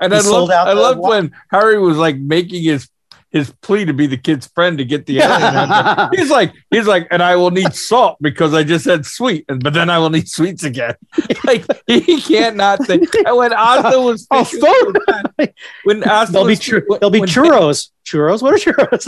And 0.00 0.12
He 0.12 0.18
I 0.18 0.22
loved, 0.22 0.52
out 0.52 0.68
I 0.68 0.72
loved 0.74 0.98
when 1.00 1.32
Harry 1.50 1.78
was 1.78 1.96
like 1.96 2.16
making 2.18 2.64
his 2.64 2.88
his 3.36 3.52
plea 3.62 3.84
to 3.84 3.92
be 3.92 4.06
the 4.06 4.16
kid's 4.16 4.46
friend 4.48 4.78
to 4.78 4.84
get 4.84 5.06
the 5.06 5.20
alien. 5.20 6.08
He's 6.14 6.30
like, 6.30 6.52
he's 6.70 6.86
like, 6.86 7.06
and 7.10 7.22
I 7.22 7.36
will 7.36 7.50
need 7.50 7.74
salt 7.74 8.16
because 8.20 8.54
I 8.54 8.62
just 8.64 8.84
had 8.86 9.04
sweet, 9.06 9.44
and 9.48 9.62
but 9.62 9.74
then 9.74 9.90
I 9.90 9.98
will 9.98 10.10
need 10.10 10.28
sweets 10.28 10.64
again. 10.64 10.94
like 11.44 11.64
he 11.86 12.20
can't 12.20 12.56
not 12.56 12.84
think. 12.86 13.08
And 13.24 13.36
when 13.36 13.52
Asta 13.52 14.00
was 14.08 14.26
Oh, 14.30 14.44
phone. 14.44 14.94
with- 15.38 15.50
when 15.84 16.02
Asta 16.04 16.32
There'll 16.32 16.46
be 16.46 16.52
was, 16.52 16.60
chur- 16.60 16.84
when- 16.86 16.98
there'll 17.00 17.10
be 17.10 17.20
when- 17.20 17.28
churros. 17.28 17.90
Churros. 18.04 18.40
What 18.42 18.54
are 18.54 18.72
churros? 18.72 19.04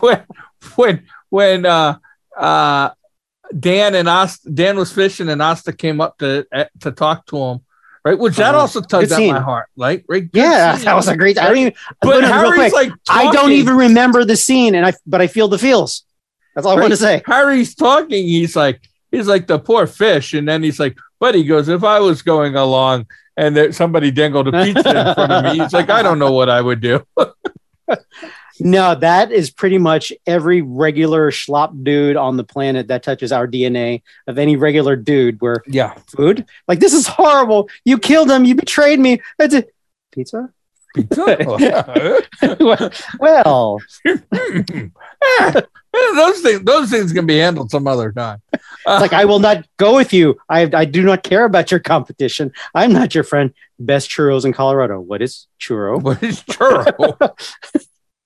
when 0.00 0.24
when 0.76 1.06
when 1.30 1.66
uh 1.66 1.96
uh 2.36 2.90
Dan 3.58 3.94
and 3.94 4.08
Asta 4.08 4.50
Dan 4.50 4.76
was 4.78 4.90
fishing 4.92 5.28
and 5.28 5.42
Asta 5.42 5.72
came 5.72 6.00
up 6.00 6.18
to 6.18 6.46
eh, 6.52 6.64
to 6.80 6.90
talk 6.90 7.26
to 7.26 7.36
him 7.36 7.60
right? 8.04 8.18
Which 8.18 8.36
that 8.36 8.54
Uh-huh. 8.54 8.60
also 8.62 8.80
tugs 8.80 9.12
at 9.12 9.18
my 9.18 9.40
heart, 9.40 9.68
like 9.76 10.04
right? 10.08 10.24
Yeah, 10.32 10.76
scene. 10.76 10.84
that 10.86 10.94
was 10.94 11.08
a 11.08 11.16
great. 11.16 11.38
I 11.38 11.48
don't 11.48 11.56
even. 11.58 11.74
But 12.00 12.24
Harry's 12.24 12.72
quick, 12.72 12.72
like, 12.72 12.92
I 13.08 13.32
don't 13.32 13.52
even 13.52 13.76
remember 13.76 14.24
the 14.24 14.36
scene, 14.36 14.74
and 14.74 14.84
I 14.86 14.92
but 15.06 15.20
I 15.20 15.26
feel 15.26 15.48
the 15.48 15.58
feels. 15.58 16.04
That's 16.54 16.66
all 16.66 16.76
I 16.76 16.80
want 16.80 16.92
to 16.92 16.96
say. 16.96 17.22
Harry's 17.26 17.74
talking. 17.74 18.26
He's 18.26 18.54
like, 18.54 18.80
he's 19.10 19.26
like 19.26 19.46
the 19.46 19.58
poor 19.58 19.86
fish, 19.86 20.34
and 20.34 20.46
then 20.48 20.62
he's 20.62 20.78
like, 20.78 20.96
but 21.20 21.34
he 21.34 21.44
goes, 21.44 21.68
if 21.68 21.82
I 21.84 22.00
was 22.00 22.20
going 22.22 22.56
along 22.56 23.06
and 23.36 23.56
there, 23.56 23.72
somebody 23.72 24.10
dangled 24.10 24.48
a 24.48 24.52
pizza 24.64 24.90
in 25.08 25.14
front 25.14 25.32
of 25.32 25.44
me, 25.44 25.60
he's 25.62 25.72
like, 25.72 25.88
I 25.88 26.02
don't 26.02 26.18
know 26.18 26.32
what 26.32 26.50
I 26.50 26.60
would 26.60 26.80
do. 26.80 27.06
No, 28.60 28.94
that 28.94 29.32
is 29.32 29.50
pretty 29.50 29.78
much 29.78 30.12
every 30.26 30.62
regular 30.62 31.30
schlop 31.30 31.82
dude 31.82 32.16
on 32.16 32.36
the 32.36 32.44
planet 32.44 32.88
that 32.88 33.02
touches 33.02 33.32
our 33.32 33.48
DNA 33.48 34.02
of 34.26 34.38
any 34.38 34.56
regular 34.56 34.94
dude. 34.94 35.40
Where 35.40 35.62
Yeah, 35.66 35.94
food, 36.06 36.46
like 36.68 36.78
this 36.78 36.92
is 36.92 37.06
horrible. 37.06 37.68
You 37.84 37.98
killed 37.98 38.30
him. 38.30 38.44
You 38.44 38.54
betrayed 38.54 39.00
me. 39.00 39.20
That's 39.38 39.54
it. 39.54 39.74
Pizza. 40.12 40.50
pizza. 40.94 42.20
Well, 43.18 43.80
Eh, 44.06 45.60
those 45.92 46.40
things, 46.40 46.62
those 46.64 46.90
things 46.90 47.12
can 47.12 47.26
be 47.26 47.38
handled 47.38 47.70
some 47.70 47.86
other 47.86 48.12
time. 48.12 48.40
Uh, 48.86 48.98
like 49.00 49.12
I 49.12 49.24
will 49.24 49.38
not 49.38 49.64
go 49.76 49.94
with 49.94 50.12
you. 50.12 50.36
I 50.48 50.68
I 50.74 50.84
do 50.84 51.02
not 51.02 51.22
care 51.22 51.44
about 51.44 51.70
your 51.70 51.80
competition. 51.80 52.52
I'm 52.74 52.92
not 52.92 53.14
your 53.14 53.24
friend. 53.24 53.52
Best 53.78 54.10
churros 54.10 54.44
in 54.44 54.52
Colorado. 54.52 55.00
What 55.00 55.22
is 55.22 55.46
churro? 55.60 56.00
What 56.02 56.22
is 56.22 56.42
churro? 56.42 57.16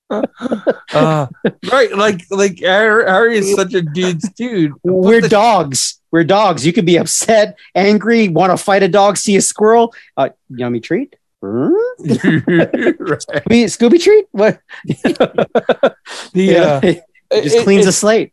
uh, 0.94 1.26
right, 1.72 1.96
like 1.96 2.22
like 2.30 2.60
Harry, 2.60 3.38
is 3.38 3.54
such 3.54 3.74
a 3.74 3.82
dude's 3.82 4.28
dude. 4.30 4.72
We're 4.84 5.20
dogs. 5.20 6.00
We're 6.12 6.24
dogs. 6.24 6.64
You 6.64 6.72
could 6.72 6.86
be 6.86 6.96
upset, 6.96 7.58
angry, 7.74 8.28
want 8.28 8.52
to 8.52 8.56
fight 8.56 8.82
a 8.82 8.88
dog, 8.88 9.16
see 9.16 9.36
a 9.36 9.40
squirrel. 9.40 9.92
Uh, 10.16 10.30
yummy 10.48 10.80
treat. 10.80 11.16
Right. 11.42 11.70
Scooby, 13.44 13.64
Scooby 13.66 14.02
treat? 14.02 14.26
What? 14.32 14.58
The, 14.84 15.94
Yeah. 16.34 16.80
uh, 16.82 16.94
it 17.30 17.42
just 17.44 17.56
it- 17.56 17.64
cleans 17.64 17.84
it- 17.84 17.86
the 17.86 17.92
slate. 17.92 18.32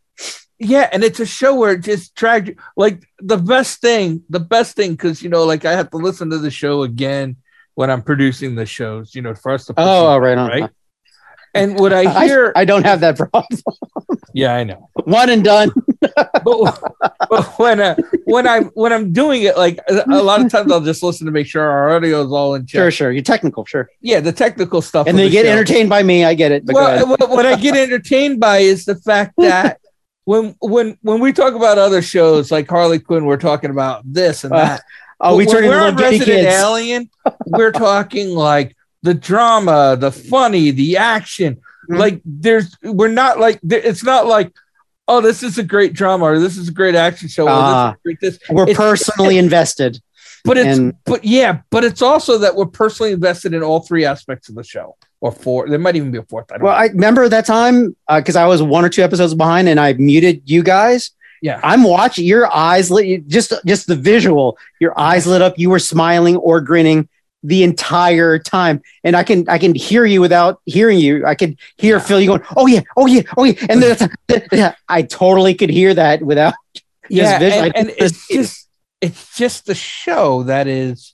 yeah, 0.59 0.89
and 0.91 1.03
it's 1.03 1.19
a 1.19 1.25
show 1.25 1.55
where 1.55 1.71
it 1.73 1.81
just 1.81 2.15
dragged. 2.15 2.57
Like 2.77 3.03
the 3.19 3.37
best 3.37 3.81
thing, 3.81 4.23
the 4.29 4.39
best 4.39 4.75
thing, 4.75 4.91
because 4.91 5.21
you 5.21 5.29
know, 5.29 5.43
like 5.45 5.65
I 5.65 5.73
have 5.73 5.89
to 5.91 5.97
listen 5.97 6.29
to 6.29 6.37
the 6.37 6.51
show 6.51 6.83
again 6.83 7.37
when 7.75 7.89
I'm 7.89 8.01
producing 8.01 8.55
the 8.55 8.65
shows. 8.65 9.15
You 9.15 9.21
know, 9.23 9.33
for 9.35 9.51
us 9.53 9.65
to 9.65 9.73
Oh, 9.77 10.13
oh, 10.13 10.17
right 10.17 10.37
on. 10.37 10.49
right. 10.49 10.69
And 11.53 11.79
what 11.79 11.93
I 11.93 12.01
I, 12.21 12.25
hear, 12.25 12.51
I 12.55 12.65
don't 12.65 12.85
have 12.85 12.99
that 13.01 13.17
problem. 13.17 13.45
yeah, 14.33 14.55
I 14.55 14.63
know. 14.63 14.89
One 15.05 15.29
and 15.29 15.43
done. 15.43 15.71
but, 16.01 16.81
but 17.29 17.59
when 17.59 17.79
uh, 17.79 17.95
when 18.25 18.47
I 18.47 18.61
when 18.73 18.91
I'm 18.91 19.13
doing 19.13 19.43
it, 19.43 19.57
like 19.57 19.79
a 19.89 20.03
a 20.09 20.21
lot 20.23 20.41
of 20.43 20.51
times 20.51 20.71
I'll 20.71 20.81
just 20.81 21.03
listen 21.03 21.25
to 21.25 21.31
make 21.31 21.47
sure 21.47 21.61
our 21.63 21.95
audio 21.95 22.21
is 22.25 22.31
all 22.31 22.55
in 22.55 22.65
check. 22.65 22.79
Sure, 22.79 22.91
sure. 22.91 23.11
You're 23.11 23.21
technical, 23.23 23.65
sure. 23.65 23.89
Yeah, 24.01 24.19
the 24.19 24.31
technical 24.31 24.81
stuff. 24.81 25.07
And 25.07 25.17
they 25.17 25.25
the 25.25 25.31
get 25.31 25.45
show. 25.45 25.51
entertained 25.51 25.89
by 25.89 26.03
me. 26.03 26.25
I 26.25 26.33
get 26.33 26.51
it. 26.51 26.65
But. 26.65 26.75
Well, 26.75 27.07
what, 27.07 27.29
what 27.29 27.45
I 27.45 27.55
get 27.55 27.75
entertained 27.75 28.39
by 28.39 28.57
is 28.59 28.85
the 28.85 28.95
fact 28.95 29.33
that 29.37 29.79
when 30.25 30.55
when 30.59 30.97
when 31.01 31.19
we 31.19 31.31
talk 31.33 31.53
about 31.53 31.77
other 31.77 32.01
shows 32.01 32.51
like 32.51 32.67
Harley 32.69 32.99
Quinn, 32.99 33.25
we're 33.25 33.37
talking 33.37 33.69
about 33.69 34.01
this 34.05 34.43
and 34.43 34.53
Uh, 34.53 34.57
that. 34.57 34.83
oh, 35.21 35.35
we 35.37 35.45
But 35.45 35.51
turn 35.51 35.61
when 35.63 35.71
into 35.71 35.77
we're 35.77 35.85
little 35.85 36.05
on 36.05 36.11
Resident 36.11 36.47
kids. 36.47 36.55
Alien, 36.61 37.09
we're 37.47 37.71
talking 37.71 38.29
like 38.29 38.75
the 39.03 39.13
drama, 39.13 39.95
the 39.99 40.11
funny, 40.11 40.71
the 40.71 40.97
action. 40.97 41.57
Mhm. 41.89 41.97
Like 41.99 42.21
there's, 42.25 42.75
we're 42.83 43.09
not 43.09 43.39
like 43.39 43.59
it's 43.69 44.03
not 44.03 44.25
like, 44.25 44.51
oh, 45.07 45.19
this 45.21 45.43
is 45.43 45.57
a 45.57 45.63
great 45.63 45.93
drama 45.93 46.25
or 46.25 46.39
this 46.39 46.57
is 46.57 46.69
a 46.69 46.71
great 46.71 46.95
action 46.95 47.27
show. 47.27 47.47
or 47.47 47.55
this 47.61 47.95
is 47.95 48.01
great 48.03 48.19
this. 48.21 48.39
We're 48.49 48.63
It's- 48.63 48.77
personally 48.77 49.37
invested. 49.37 49.99
But 50.45 50.57
it's 50.57 50.77
And- 50.77 50.93
but 51.05 51.23
yeah, 51.23 51.59
but 51.69 51.83
it's 51.85 52.01
also 52.01 52.37
that 52.39 52.55
we're 52.55 52.65
personally 52.65 53.11
invested 53.13 53.53
in 53.53 53.63
all 53.63 53.79
three 53.81 54.03
aspects 54.05 54.49
of 54.49 54.55
the 54.55 54.63
show, 54.63 54.95
or 55.21 55.31
four. 55.31 55.69
There 55.69 55.79
might 55.79 55.95
even 55.95 56.11
be 56.11 56.17
a 56.17 56.23
fourth. 56.23 56.51
I 56.51 56.55
don't 56.57 56.63
Well, 56.65 56.73
know. 56.73 56.79
I 56.79 56.85
remember 56.87 57.29
that 57.29 57.45
time 57.45 57.95
because 58.13 58.35
I 58.35 58.45
was 58.45 58.61
one 58.61 58.83
or 58.83 58.89
two 58.89 59.03
episodes 59.03 59.33
behind, 59.35 59.69
and 59.69 59.79
I 59.79 59.93
muted 59.93 60.41
you 60.45 60.61
guys. 60.63 61.11
yeah, 61.41 61.59
I'm 61.63 61.83
watching 61.83 62.25
your 62.25 62.53
eyes 62.53 62.89
lit. 62.91 63.27
Just, 63.27 63.53
just 63.65 63.87
the 63.87 63.95
visual. 63.97 64.57
Your 64.79 64.97
eyes 64.99 65.27
lit 65.27 65.41
up. 65.41 65.53
You 65.57 65.69
were 65.69 65.79
smiling 65.79 66.35
or 66.37 66.59
grinning 66.61 67.07
the 67.43 67.63
entire 67.63 68.39
time, 68.39 68.81
and 69.03 69.15
I 69.15 69.23
can, 69.23 69.47
I 69.49 69.57
can 69.57 69.75
hear 69.75 70.05
you 70.05 70.21
without 70.21 70.61
hearing 70.65 70.99
you. 70.99 71.25
I 71.25 71.35
could 71.35 71.57
hear 71.77 71.97
Yeah. 71.97 72.03
Phil. 72.03 72.21
You 72.21 72.27
going, 72.27 72.43
oh 72.55 72.67
yeah, 72.67 72.81
oh 72.95 73.05
yeah, 73.05 73.21
oh 73.37 73.43
yeah, 73.43 73.65
and 73.69 73.83
then 73.83 74.09
yeah, 74.51 74.75
I 74.87 75.01
totally 75.01 75.53
could 75.53 75.69
hear 75.69 75.93
that 75.93 76.21
without. 76.21 76.53
yeah, 77.09 77.39
and, 77.41 77.75
and 77.75 77.91
it's 77.97 78.27
just 78.27 78.69
it's 79.01 79.35
just 79.35 79.65
the 79.65 79.75
show 79.75 80.43
that 80.43 80.67
is. 80.67 81.13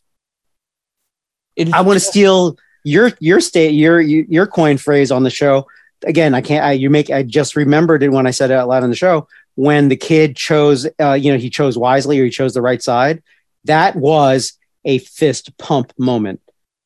It 1.55 1.69
is 1.69 1.73
I 1.73 1.81
want 1.81 1.97
to 1.97 2.05
steal 2.05 2.57
your 2.83 3.11
your 3.19 3.41
state 3.41 3.73
your 3.73 3.99
your 3.99 4.45
coin 4.47 4.77
phrase 4.77 5.11
on 5.11 5.23
the 5.23 5.29
show. 5.29 5.67
Again, 6.05 6.33
I 6.33 6.41
can't. 6.41 6.63
I, 6.63 6.73
you 6.73 6.89
make. 6.89 7.09
I 7.09 7.23
just 7.23 7.55
remembered 7.55 8.03
it 8.03 8.09
when 8.09 8.27
I 8.27 8.31
said 8.31 8.51
it 8.51 8.53
out 8.53 8.67
loud 8.67 8.83
on 8.83 8.89
the 8.89 8.95
show. 8.95 9.27
When 9.55 9.89
the 9.89 9.97
kid 9.97 10.37
chose, 10.37 10.87
uh, 11.01 11.13
you 11.13 11.31
know, 11.31 11.37
he 11.37 11.49
chose 11.49 11.77
wisely 11.77 12.19
or 12.19 12.25
he 12.25 12.29
chose 12.29 12.53
the 12.53 12.61
right 12.61 12.81
side. 12.81 13.21
That 13.65 13.95
was 13.95 14.53
a 14.85 14.97
fist 14.99 15.57
pump 15.57 15.93
moment. 15.97 16.41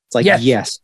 It's 0.08 0.16
like, 0.16 0.26
Yes. 0.26 0.42
yes, 0.44 0.80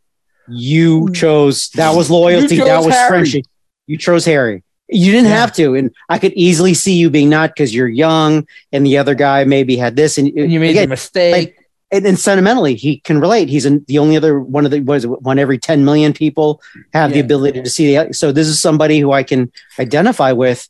you 0.47 1.01
mm. 1.05 1.15
chose. 1.15 1.69
That 1.69 1.95
was 1.95 2.09
loyalty. 2.09 2.57
That 2.57 2.83
was 2.83 2.93
Harry. 2.93 3.09
friendship. 3.09 3.45
You 3.87 3.97
chose 3.97 4.25
Harry. 4.25 4.63
You 4.87 5.11
didn't 5.11 5.29
Yeah. 5.29 5.37
have 5.41 5.53
to, 5.53 5.75
and 5.75 5.91
I 6.09 6.17
could 6.17 6.33
easily 6.33 6.73
see 6.73 6.93
you 6.93 7.09
being 7.11 7.29
not 7.29 7.51
because 7.51 7.73
you're 7.75 7.87
young, 7.87 8.47
and 8.71 8.85
the 8.85 8.97
other 8.97 9.13
guy 9.15 9.43
maybe 9.43 9.77
had 9.77 9.95
this, 9.95 10.17
and, 10.17 10.27
and 10.35 10.51
you 10.51 10.59
made 10.59 10.71
again, 10.71 10.85
a 10.85 10.89
mistake. 10.89 11.55
and, 11.91 12.05
and 12.05 12.17
sentimentally 12.19 12.75
he 12.75 12.99
can 12.99 13.19
relate 13.19 13.49
he's 13.49 13.65
in, 13.65 13.83
the 13.87 13.97
only 13.99 14.15
other 14.17 14.39
one 14.39 14.65
of 14.65 14.71
the 14.71 14.79
what 14.81 14.97
is 14.97 15.05
it, 15.05 15.21
one 15.21 15.37
every 15.39 15.57
10 15.57 15.85
million 15.85 16.13
people 16.13 16.61
have 16.93 17.11
the 17.11 17.17
Yeah. 17.17 17.23
ability 17.23 17.61
to 17.63 17.69
see 17.69 17.95
the 17.95 18.13
so 18.13 18.31
this 18.31 18.47
is 18.47 18.59
somebody 18.59 18.99
who 18.99 19.11
i 19.11 19.23
can 19.23 19.51
identify 19.79 20.31
with 20.31 20.67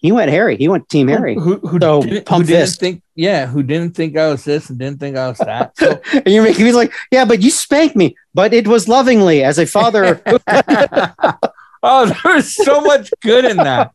he 0.00 0.10
went 0.12 0.30
harry 0.30 0.56
he 0.56 0.68
went 0.68 0.88
team 0.88 1.08
harry 1.08 1.34
Who, 1.34 1.58
who, 1.58 1.78
So, 1.80 2.02
didn't, 2.02 2.28
who 2.28 2.42
didn't 2.44 2.70
think? 2.76 3.02
Yeah, 3.14 3.46
who 3.46 3.62
didn't 3.62 3.94
think 3.94 4.16
I 4.16 4.28
was 4.30 4.44
this 4.44 4.70
and 4.70 4.78
didn't 4.78 4.98
think 4.98 5.16
I 5.16 5.28
was 5.28 5.38
that. 5.38 5.72
So, 5.78 6.00
and 6.12 6.28
you're 6.28 6.42
making 6.42 6.64
me 6.64 6.72
like 6.72 6.92
yeah 7.10 7.24
but 7.24 7.42
you 7.42 7.50
spanked 7.50 7.96
me 7.96 8.16
but 8.34 8.52
it 8.54 8.66
was 8.66 8.88
lovingly 8.88 9.44
as 9.44 9.58
a 9.58 9.66
father 9.66 10.20
oh, 11.82 12.12
there's 12.24 12.54
so 12.54 12.80
much 12.80 13.10
good 13.22 13.44
in 13.44 13.56
that. 13.58 13.92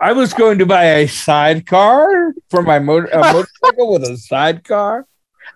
I 0.00 0.12
was 0.12 0.32
going 0.32 0.58
to 0.58 0.66
buy 0.66 0.84
a 0.84 1.06
sidecar 1.08 2.32
for 2.48 2.62
my 2.62 2.78
motor, 2.78 3.06
a 3.12 3.18
motorcycle 3.32 3.92
with 3.92 4.04
a 4.04 4.16
sidecar. 4.16 5.06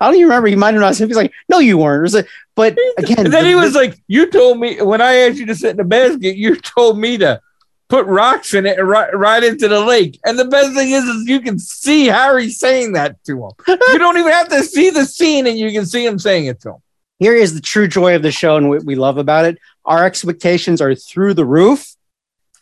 i 0.01 0.07
don't 0.07 0.14
even 0.16 0.29
remember 0.29 0.49
he 0.49 0.57
might 0.57 0.75
have 0.75 0.81
not 0.83 0.95
said 0.95 1.09
he's 1.09 1.16
like 1.16 1.33
no 1.49 1.59
you 1.61 1.79
weren't 1.79 2.01
It 2.01 2.03
was 2.03 2.14
like- 2.14 2.29
but 2.55 2.77
again 2.99 3.25
And 3.25 3.33
then 3.33 3.45
the- 3.45 3.49
he 3.51 3.55
was 3.57 3.75
like, 3.75 3.99
"You 4.07 4.31
told 4.31 4.61
me 4.61 4.81
when 4.83 5.01
I 5.01 5.14
asked 5.27 5.39
you 5.39 5.47
to 5.47 5.55
sit 5.57 5.70
in 5.70 5.77
the 5.77 5.85
basket, 5.85 6.37
you 6.37 6.55
told 6.57 6.99
me 6.99 7.18
to 7.18 7.41
put 7.89 8.07
rocks 8.07 8.55
in 8.55 8.66
it 8.66 8.78
and 8.78 8.89
right, 8.89 9.14
right 9.16 9.43
into 9.43 9.68
the 9.68 9.80
lake." 9.80 10.18
And 10.24 10.39
the 10.39 10.45
best 10.47 10.74
thing 10.74 10.91
is, 10.91 11.05
is 11.05 11.28
you 11.28 11.41
can 11.41 11.59
see 11.59 12.07
Harry 12.07 12.51
saying 12.51 12.93
that 12.93 13.22
to 13.24 13.45
him. 13.45 13.51
You 13.93 13.99
don't 13.99 14.18
even 14.18 14.32
have 14.32 14.49
to 14.49 14.62
see 14.62 14.91
the 14.91 15.05
scene, 15.05 15.47
and 15.47 15.59
you 15.59 15.70
can 15.72 15.87
see 15.87 16.05
him 16.05 16.18
saying 16.18 16.47
it 16.47 16.61
to 16.62 16.70
him. 16.70 16.82
here 17.18 17.35
is 17.35 17.55
the 17.55 17.61
true 17.61 17.87
joy 17.87 18.14
of 18.16 18.22
the 18.22 18.32
show 18.32 18.57
and 18.57 18.68
what 18.68 18.85
we 18.85 18.95
love 18.95 19.18
about 19.18 19.45
it 19.45 19.59
our 19.85 20.05
expectations 20.05 20.80
are 20.80 20.95
through 20.95 21.35
the 21.35 21.45
roof 21.45 21.95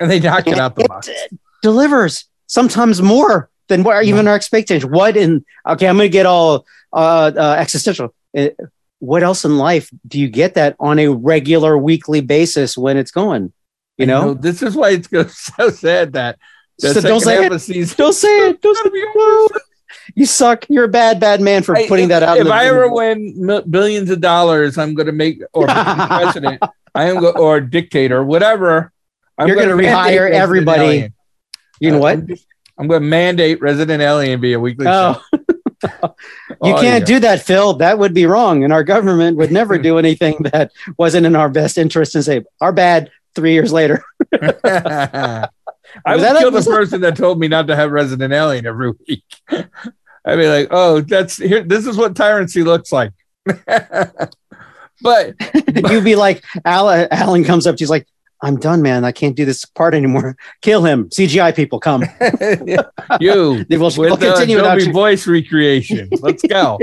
And 0.01 0.11
they 0.11 0.21
knock 0.21 0.47
it 0.47 0.59
out 0.59 0.75
the 0.75 0.83
It 0.83 0.89
box. 0.89 1.09
delivers 1.63 2.25
sometimes 2.47 3.01
more 3.01 3.49
than 3.69 3.85
what 3.85 4.05
even 4.05 4.27
our 4.27 4.35
expectations. 4.35 4.91
What 4.91 5.17
in 5.17 5.45
okay, 5.67 5.87
I'm 5.89 5.97
gonna 5.97 6.09
get 6.09 6.27
all 6.27 6.67
uh, 6.93 7.33
uh 7.37 7.57
existential. 7.59 8.15
Uh, 8.37 8.49
what 8.99 9.23
else 9.23 9.45
in 9.45 9.59
life 9.59 9.91
do 10.07 10.19
you 10.19 10.29
get 10.29 10.55
that 10.55 10.77
on 10.79 10.99
a 10.99 11.09
regular 11.09 11.79
weekly 11.79 12.21
basis 12.21 12.77
when 12.77 12.97
it's 12.97 13.11
going? 13.11 13.53
You 13.99 14.05
I 14.05 14.07
know, 14.07 14.35
this 14.35 14.63
is 14.63 14.75
why 14.75 14.91
it's 14.91 15.09
so 15.57 15.71
sad 15.71 16.15
that 16.15 16.39
So 16.79 17.01
don't 17.01 17.21
say 17.21 17.45
it. 17.45 17.59
season. 17.61 17.95
Don't 17.97 18.13
say 18.13 18.49
it. 18.49 18.61
Don't 18.63 18.77
say 18.77 18.91
it. 18.93 19.63
You 20.15 20.27
suck. 20.27 20.65
You're 20.69 20.85
a 20.85 20.89
bad, 20.89 21.21
bad 21.21 21.41
man 21.41 21.63
for 21.63 21.77
putting 21.87 22.09
that 22.09 22.23
out. 22.23 22.39
If 22.39 22.47
I 22.49 22.67
ever 22.67 22.91
win 22.91 23.63
billions 23.71 24.11
of 24.11 24.21
dollars, 24.21 24.79
I'm 24.79 24.95
going 24.95 25.07
to 25.07 25.13
make 25.13 25.41
or 25.53 25.67
president. 25.69 26.63
I 26.95 27.09
am 27.09 27.21
go, 27.21 27.31
or 27.31 27.61
dictator, 27.61 28.25
whatever. 28.25 28.93
I'm 29.39 29.49
You're 29.49 29.57
gonna 29.57 29.77
mandate 29.77 30.19
rehire 30.21 30.31
everybody. 30.31 31.13
You 31.81 31.91
know 31.93 31.97
Uh, 31.99 32.01
what? 32.01 32.13
I'm, 32.19 32.29
I'm 32.79 32.89
going 32.89 33.03
to 33.03 33.07
mandate 33.09 33.61
Resident 33.61 34.03
Alien 34.03 34.41
be 34.41 34.53
a 34.55 34.61
weekly 34.61 34.87
Oh, 34.89 35.23
show. 35.33 35.39
you 35.83 35.91
Oh, 36.61 36.81
can't 36.81 37.01
yeah. 37.01 37.05
do 37.05 37.19
that, 37.21 37.43
Phil. 37.43 37.75
That 37.75 37.99
would 37.99 38.15
be 38.15 38.27
wrong, 38.27 38.65
and 38.65 38.73
our 38.73 38.85
government 38.85 39.37
would 39.37 39.51
never 39.53 39.79
do 39.79 39.99
anything 39.99 40.37
that 40.53 40.71
wasn't 40.99 41.27
in 41.27 41.35
our 41.37 41.49
best 41.49 41.77
interest. 41.79 42.15
And 42.15 42.25
say, 42.25 42.43
"Our 42.61 42.73
bad." 42.73 43.11
Three 43.35 43.53
years 43.53 43.73
later, 43.73 44.05
I 44.33 45.49
Was 46.07 46.23
would 46.23 46.39
kill 46.39 46.51
the 46.51 46.63
person 46.63 47.01
that 47.03 47.17
told 47.17 47.39
me 47.39 47.49
not 47.49 47.67
to 47.69 47.77
have 47.77 47.91
Resident 47.91 48.33
Alien 48.33 48.67
every 48.67 48.93
week. 49.07 49.25
I'd 49.51 50.37
be 50.37 50.49
like, 50.49 50.69
"Oh, 50.71 51.01
that's 51.01 51.37
here. 51.37 51.63
This 51.63 51.87
is 51.87 51.97
what 51.97 52.15
tyranny 52.15 52.63
looks 52.63 52.93
like." 52.93 53.13
but 55.03 55.35
you'd 55.91 56.05
be 56.05 56.15
like, 56.15 56.45
Alan, 56.65 57.09
Alan 57.11 57.45
comes 57.45 57.67
up 57.67 57.77
to 57.77 57.81
you, 57.81 57.85
he's 57.85 57.91
like, 57.91 58.07
I'm 58.41 58.57
done, 58.57 58.83
man. 58.83 59.05
I 59.05 59.13
can't 59.13 59.37
do 59.37 59.45
this 59.45 59.65
part 59.65 59.95
anymore. 59.95 60.37
Kill 60.63 60.85
him. 60.85 61.09
CGI 61.11 61.55
people 61.55 61.79
come. 61.79 62.03
you 63.21 63.65
They 63.65 63.77
will 63.79 63.87
with 63.87 63.99
we'll 63.99 64.17
continue 64.17 64.57
without 64.57 64.79
Adobe 64.79 64.93
voice 64.93 65.27
recreation. 65.27 66.09
Let's 66.21 66.43
go. 66.43 66.79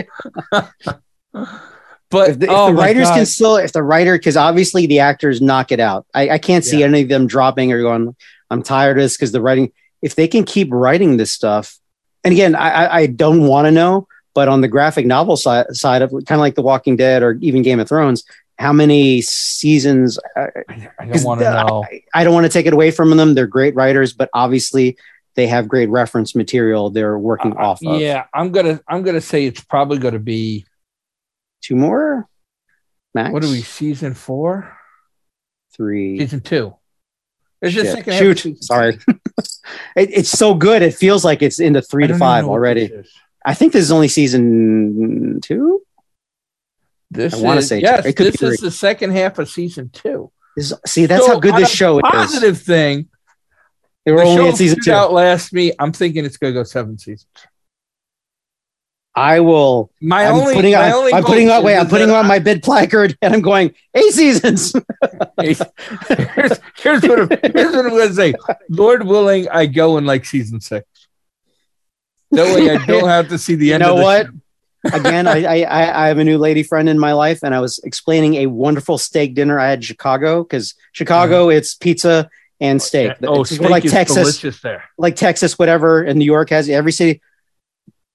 But 2.12 2.30
if 2.32 2.40
the, 2.40 2.46
if 2.48 2.52
oh 2.52 2.68
the 2.68 2.74
writers 2.74 3.08
God. 3.08 3.16
can 3.16 3.26
still, 3.26 3.58
if 3.58 3.72
the 3.72 3.84
writer, 3.84 4.18
because 4.18 4.36
obviously 4.36 4.86
the 4.88 5.00
actors 5.00 5.42
knock 5.42 5.72
it 5.72 5.80
out. 5.80 6.06
I, 6.14 6.30
I 6.32 6.38
can't 6.40 6.66
see 6.66 6.80
Yeah. 6.80 6.88
any 6.88 7.02
of 7.04 7.10
them 7.10 7.28
dropping 7.28 7.72
or 7.72 7.82
going, 7.82 8.16
I'm 8.50 8.64
tired 8.64 8.98
of 8.98 9.04
this 9.04 9.16
because 9.16 9.32
the 9.32 9.42
writing, 9.42 9.72
if 10.02 10.16
they 10.16 10.28
can 10.28 10.44
keep 10.44 10.70
writing 10.72 11.18
this 11.18 11.32
stuff, 11.32 11.78
and 12.24 12.32
again, 12.34 12.56
I, 12.56 12.94
I- 12.96 13.06
don't 13.06 13.46
want 13.48 13.66
to 13.68 13.72
know, 13.72 14.08
but 14.34 14.48
on 14.48 14.62
the 14.62 14.68
graphic 14.68 15.06
novel 15.06 15.38
side, 15.38 15.68
side 15.76 16.02
of 16.02 16.10
kind 16.12 16.32
of 16.32 16.40
like 16.40 16.56
The 16.56 16.62
Walking 16.64 16.96
Dead 16.96 17.22
or 17.24 17.38
even 17.42 17.62
Game 17.62 17.80
of 17.80 17.88
Thrones, 17.88 18.24
how 18.58 18.74
many 18.74 19.22
seasons? 19.22 20.18
uh, 20.36 20.48
I 20.68 21.06
don't 21.06 21.24
want 21.24 21.40
to 21.42 21.50
know. 21.52 21.84
I, 21.90 22.02
I 22.14 22.24
don't 22.24 22.34
want 22.34 22.46
to 22.46 22.52
take 22.52 22.66
it 22.66 22.74
away 22.74 22.92
from 22.92 23.16
them. 23.16 23.34
They're 23.36 23.48
great 23.48 23.76
writers, 23.76 24.14
but 24.14 24.30
obviously 24.34 24.98
they 25.36 25.48
have 25.48 25.68
great 25.68 25.90
reference 25.90 26.36
material 26.36 26.90
they're 26.90 27.18
working 27.18 27.56
Uh, 27.56 27.62
off 27.62 27.86
of. 27.86 28.02
Yeah, 28.02 28.26
I'm 28.34 28.52
gonna 28.52 28.82
I'm 28.88 29.04
gonna 29.04 29.22
say 29.22 29.46
it's 29.46 29.62
probably 29.64 29.98
gonna 30.00 30.20
be 30.20 30.66
Two 31.70 31.76
more? 31.76 32.28
Max? 33.14 33.32
what 33.32 33.44
are 33.44 33.48
we 33.50 33.62
season 33.62 34.16
four, 34.16 34.76
Three. 35.76 36.18
season 36.18 36.42
two. 36.42 36.74
It's 37.62 37.76
Shit. 37.76 37.86
second 37.86 38.14
Shoot, 38.16 38.40
season- 38.40 38.62
sorry. 38.64 39.00
it, 39.96 40.10
it's 40.12 40.30
so 40.32 40.56
good. 40.56 40.82
It 40.82 40.96
feels 40.96 41.24
like 41.24 41.44
it's 41.44 41.60
into 41.60 41.84
three 41.84 42.08
to 42.08 42.18
five 42.18 42.46
already. 42.46 42.92
I 43.46 43.54
think 43.54 43.74
this 43.74 43.84
is 43.84 43.92
only 43.92 44.08
season 44.08 45.42
two. 45.44 45.84
This 47.12 47.36
I 47.36 47.42
wanna 47.42 47.60
is- 47.60 47.68
say 47.68 47.82
two. 47.82 47.86
yes. 47.86 48.06
It 48.08 48.14
could 48.16 48.34
This 48.34 48.42
is 48.42 48.58
the 48.62 48.72
second 48.72 49.12
half 49.12 49.38
of 49.38 49.48
season 49.48 49.90
two. 49.92 50.32
This- 50.56 50.74
see, 50.88 51.06
that's 51.06 51.24
So, 51.24 51.34
how 51.34 51.40
good 51.40 51.54
this 51.56 51.70
show 51.72 51.98
is. 52.00 52.04
Positive 52.04 52.60
thing. 52.60 53.10
We're 54.08 54.16
the 54.18 54.24
only 54.24 54.48
at 54.50 54.58
season 54.58 54.80
two. 54.84 54.92
outlast 54.92 55.54
me. 55.54 55.72
I'm 55.78 55.92
thinking 55.92 56.26
it's 56.26 56.38
gonna 56.38 56.54
go 56.54 56.64
seven 56.64 56.98
seasons. 56.98 57.28
I 59.20 59.42
will. 59.42 59.92
My 60.00 60.28
I'm 60.28 60.36
only, 60.36 60.54
putting 60.54 60.74
my 60.74 60.92
on. 60.92 60.94
only 60.94 61.14
I'm 61.14 61.24
putting 61.26 61.50
on. 61.50 61.62
Wait, 61.62 61.78
I'm 61.78 61.90
putting 61.90 62.10
on 62.10 62.26
my 62.26 62.40
bid 62.40 62.64
placard, 62.64 63.18
and 63.22 63.34
I'm 63.34 63.42
going 63.42 63.74
eight 63.94 64.14
seasons. 64.14 64.72
here's, 65.42 65.62
here's 66.78 67.04
what 67.04 67.20
I'm, 67.20 67.30
here's 67.54 67.76
what 67.76 67.86
I'm 67.86 67.90
going 67.90 68.08
to 68.08 68.14
say. 68.14 68.34
Lord 68.70 69.06
willing, 69.06 69.50
I 69.50 69.66
go 69.66 69.98
in 69.98 70.06
like 70.06 70.24
season 70.24 70.62
six. 70.62 70.88
That 72.32 72.56
way, 72.56 72.70
I 72.70 72.86
don't 72.86 73.10
have 73.10 73.28
to 73.28 73.38
see 73.38 73.56
the 73.56 73.68
You 73.68 73.74
end. 73.74 73.82
know 73.82 73.98
of 73.98 74.04
what? 74.04 74.28
Again, 74.94 75.28
I, 75.28 75.44
I 75.44 75.62
I 75.64 76.06
I 76.06 76.08
have 76.08 76.20
a 76.20 76.24
new 76.24 76.38
lady 76.38 76.64
friend 76.64 76.88
in 76.88 76.98
my 76.98 77.12
life, 77.12 77.40
and 77.44 77.54
I 77.54 77.60
was 77.60 77.80
explaining 77.80 78.36
a 78.36 78.46
wonderful 78.46 78.98
steak 78.98 79.36
dinner 79.36 79.60
I 79.60 79.70
had 79.72 79.80
in 79.80 79.84
Chicago 79.84 80.44
because 80.44 80.76
Chicago 80.94 81.48
mm-hmm. 81.50 81.58
it's 81.58 81.76
pizza 81.76 82.30
and 82.62 82.82
steak. 82.82 83.18
Oh, 83.24 83.42
It's 83.42 83.54
steak 83.54 83.70
like 83.70 83.84
is 83.84 83.92
Texas. 83.92 84.16
delicious 84.16 84.62
there. 84.62 84.86
like 84.98 85.18
Texas, 85.18 85.60
whatever, 85.60 86.04
and 86.04 86.18
New 86.18 86.24
York 86.26 86.52
has 86.52 86.70
every 86.70 86.94
city. 86.94 87.22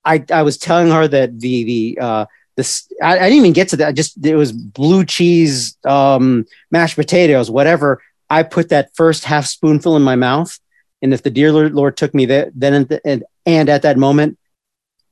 I 0.05 0.25
I 0.31 0.43
was 0.43 0.57
telling 0.59 0.91
her 0.91 1.09
that 1.09 1.41
the 1.41 1.65
the 1.65 1.99
uh 2.01 2.27
this 2.57 2.87
I, 3.03 3.19
I 3.19 3.23
didn't 3.29 3.39
even 3.39 3.53
get 3.53 3.69
to 3.71 3.77
that. 3.79 3.89
I 3.89 3.93
just 3.93 4.25
it 4.25 4.37
was 4.37 4.53
blue 4.53 5.05
cheese, 5.05 5.77
um, 5.85 6.47
mashed 6.71 6.97
potatoes, 6.97 7.51
whatever. 7.51 8.03
I 8.31 8.43
put 8.43 8.69
that 8.69 8.91
first 8.95 9.25
half 9.25 9.47
spoonful 9.47 9.97
in 9.97 10.03
my 10.03 10.17
mouth, 10.17 10.59
and 11.03 11.13
if 11.13 11.23
the 11.23 11.31
dear 11.31 11.53
Lord, 11.53 11.75
Lord 11.75 11.97
took 11.97 12.15
me 12.15 12.27
there, 12.27 12.51
then 12.55 12.75
at 12.75 12.89
the, 12.89 13.01
and 13.07 13.25
and 13.45 13.69
at 13.69 13.83
that 13.83 13.99
moment, 13.99 14.39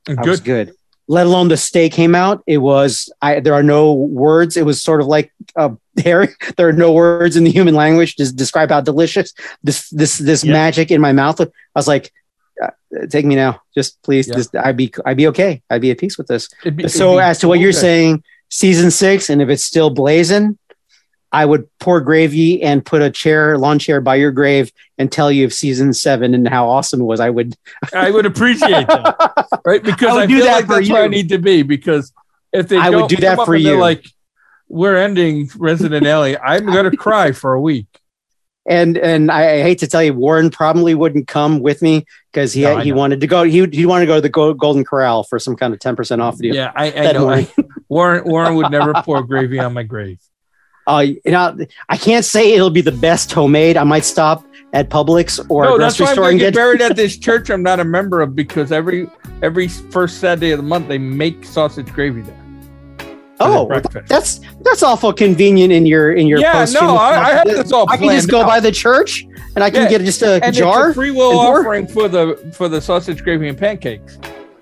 I 0.07 0.13
was 0.21 0.39
Good. 0.39 0.67
good. 0.67 0.75
Let 1.09 1.25
alone 1.27 1.49
the 1.49 1.57
steak 1.57 1.91
came 1.91 2.15
out. 2.15 2.43
It 2.47 2.59
was 2.59 3.11
I. 3.21 3.41
There 3.41 3.53
are 3.53 3.61
no 3.63 3.91
words. 3.93 4.55
It 4.55 4.65
was 4.65 4.81
sort 4.81 5.01
of 5.01 5.07
like 5.07 5.33
uh, 5.57 5.71
Harry. 6.01 6.29
There 6.55 6.69
are 6.69 6.73
no 6.73 6.93
words 6.93 7.35
in 7.35 7.43
the 7.43 7.51
human 7.51 7.75
language 7.75 8.15
to 8.15 8.33
describe 8.33 8.69
how 8.69 8.79
delicious 8.79 9.33
this 9.63 9.89
this 9.89 10.17
this 10.17 10.45
Yeah. 10.45 10.53
magic 10.53 10.91
in 10.91 11.01
my 11.01 11.11
mouth. 11.11 11.41
I 11.41 11.47
was 11.75 11.89
like, 11.89 12.13
Uh, 12.61 12.69
take 13.09 13.25
me 13.25 13.35
now, 13.35 13.61
just 13.73 14.01
please. 14.03 14.27
Yeah. 14.27 14.35
Just 14.35 14.55
I'd 14.55 14.77
be 14.77 14.93
I'd 15.05 15.17
be 15.17 15.27
okay. 15.27 15.61
I'd 15.69 15.81
be 15.81 15.91
at 15.91 15.97
peace 15.97 16.17
with 16.17 16.27
this. 16.27 16.49
Be- 16.63 16.87
so 16.87 17.17
as 17.17 17.39
to 17.39 17.47
what 17.47 17.59
you're 17.59 17.71
saying, 17.71 18.23
season 18.49 18.91
six, 18.91 19.29
and 19.29 19.41
if 19.41 19.49
it's 19.49 19.63
still 19.63 19.89
blazing, 19.89 20.57
I 21.33 21.45
would 21.45 21.67
pour 21.79 21.99
gravy 21.99 22.61
and 22.61 22.85
put 22.85 23.01
a 23.01 23.09
chair, 23.09 23.57
lawn 23.57 23.79
chair 23.79 23.99
by 23.99 24.15
your 24.15 24.31
grave, 24.31 24.71
and 24.99 25.11
tell 25.11 25.31
you 25.31 25.45
of 25.45 25.53
season 25.53 25.91
seven 25.91 26.35
and 26.35 26.47
how 26.47 26.69
awesome 26.69 27.01
it 27.01 27.05
was. 27.05 27.19
I 27.19 27.31
would. 27.31 27.55
I 27.93 28.11
would 28.11 28.27
appreciate 28.27 28.87
that, 28.87 29.47
right? 29.65 29.81
Because 29.81 30.15
I 30.15 30.21
I, 30.21 30.25
do 30.27 30.35
feel 30.35 30.45
that 30.45 30.55
like 30.55 30.67
that's 30.67 30.89
where 30.89 31.03
I 31.03 31.07
need 31.07 31.29
to 31.29 31.39
be. 31.39 31.63
Because 31.63 32.13
if 32.53 32.67
they 32.67 32.77
I 32.77 32.91
would 32.91 33.09
do 33.09 33.17
that 33.17 33.43
for 33.45 33.55
you. 33.55 33.77
like 33.77 34.05
we're 34.69 34.95
ending 34.95 35.49
Resident 35.57 36.05
Alien, 36.05 36.39
I'm 36.45 36.67
gonna 36.67 36.95
cry 36.95 37.31
for 37.31 37.53
a 37.53 37.61
week. 37.61 37.87
And 38.65 38.97
and 38.97 39.31
I, 39.31 39.55
I 39.55 39.61
hate 39.61 39.79
to 39.79 39.87
tell 39.87 40.03
you, 40.03 40.13
Warren 40.13 40.49
probably 40.49 40.95
wouldn't 40.95 41.27
come 41.27 41.59
with 41.59 41.81
me 41.81 42.05
because 42.31 42.53
he 42.53 42.61
No, 42.61 42.77
he 42.79 42.91
wanted 42.91 43.21
to 43.21 43.27
go. 43.27 43.43
He 43.43 43.65
he 43.71 43.85
wanted 43.85 44.05
to 44.05 44.07
go 44.07 44.15
to 44.15 44.21
the 44.21 44.29
Golden 44.29 44.85
Corral 44.85 45.23
for 45.23 45.39
some 45.39 45.55
kind 45.55 45.73
of 45.73 45.79
ten 45.79 45.95
percent 45.95 46.21
off 46.21 46.37
deal. 46.37 46.55
Yeah, 46.55 46.71
I, 46.75 46.91
I 46.91 47.11
know. 47.11 47.45
Warren 47.89 48.23
Warren 48.25 48.55
would 48.55 48.71
never 48.71 48.93
pour 48.93 49.23
gravy 49.23 49.59
on 49.59 49.73
my 49.73 49.83
grave. 49.83 50.19
Uh, 50.85 51.05
you 51.07 51.31
know, 51.31 51.57
I 51.87 51.95
can't 51.97 52.25
say 52.25 52.53
it'll 52.53 52.69
be 52.69 52.81
the 52.81 52.91
best 52.91 53.31
homemade. 53.31 53.77
I 53.77 53.83
might 53.85 54.03
stop 54.03 54.45
at 54.73 54.89
Publix 54.89 55.39
or 55.49 55.63
no, 55.63 55.75
a 55.75 55.79
that's 55.79 55.97
grocery 55.97 56.03
why 56.03 56.09
I'm 56.09 56.13
store 56.15 56.23
gonna 56.23 56.31
and 56.31 56.39
get 56.39 56.45
get. 56.53 56.55
buried 56.55 56.81
at 56.81 56.95
this 56.95 57.17
church 57.17 57.49
I'm 57.49 57.63
not 57.63 57.79
a 57.79 57.85
member 57.85 58.21
of 58.21 58.35
because 58.35 58.71
every 58.71 59.07
every 59.41 59.67
first 59.67 60.19
Saturday 60.19 60.51
of 60.51 60.57
the 60.57 60.63
month 60.63 60.87
they 60.87 60.97
make 60.97 61.45
sausage 61.45 61.91
gravy 61.93 62.21
there. 62.21 62.42
Oh, 63.45 63.65
breakfast. 63.65 64.07
that's 64.07 64.39
that's 64.61 64.83
awful 64.83 65.13
convenient 65.13 65.71
in 65.73 65.85
your 65.85 66.13
in 66.13 66.27
your. 66.27 66.39
yeah, 66.39 66.65
no, 66.73 66.95
I, 66.97 67.09
I 67.19 67.31
have 67.33 67.45
this 67.47 67.71
all. 67.71 67.89
I 67.89 67.97
can 67.97 68.09
just 68.09 68.29
go 68.29 68.41
out. 68.41 68.47
by 68.47 68.59
the 68.59 68.71
church 68.71 69.23
and 69.55 69.63
I 69.63 69.69
can 69.69 69.83
Yeah, 69.83 69.89
get 69.89 70.01
just 70.01 70.21
a 70.21 70.43
and 70.43 70.53
jar. 70.55 70.89
It's 70.89 70.91
a 70.97 70.99
free 71.01 71.11
will 71.11 71.37
offering 71.39 71.87
for 71.87 72.07
the 72.07 72.53
for 72.57 72.67
the 72.69 72.79
sausage 72.81 73.23
gravy 73.23 73.47
and 73.49 73.57
pancakes. 73.57 74.15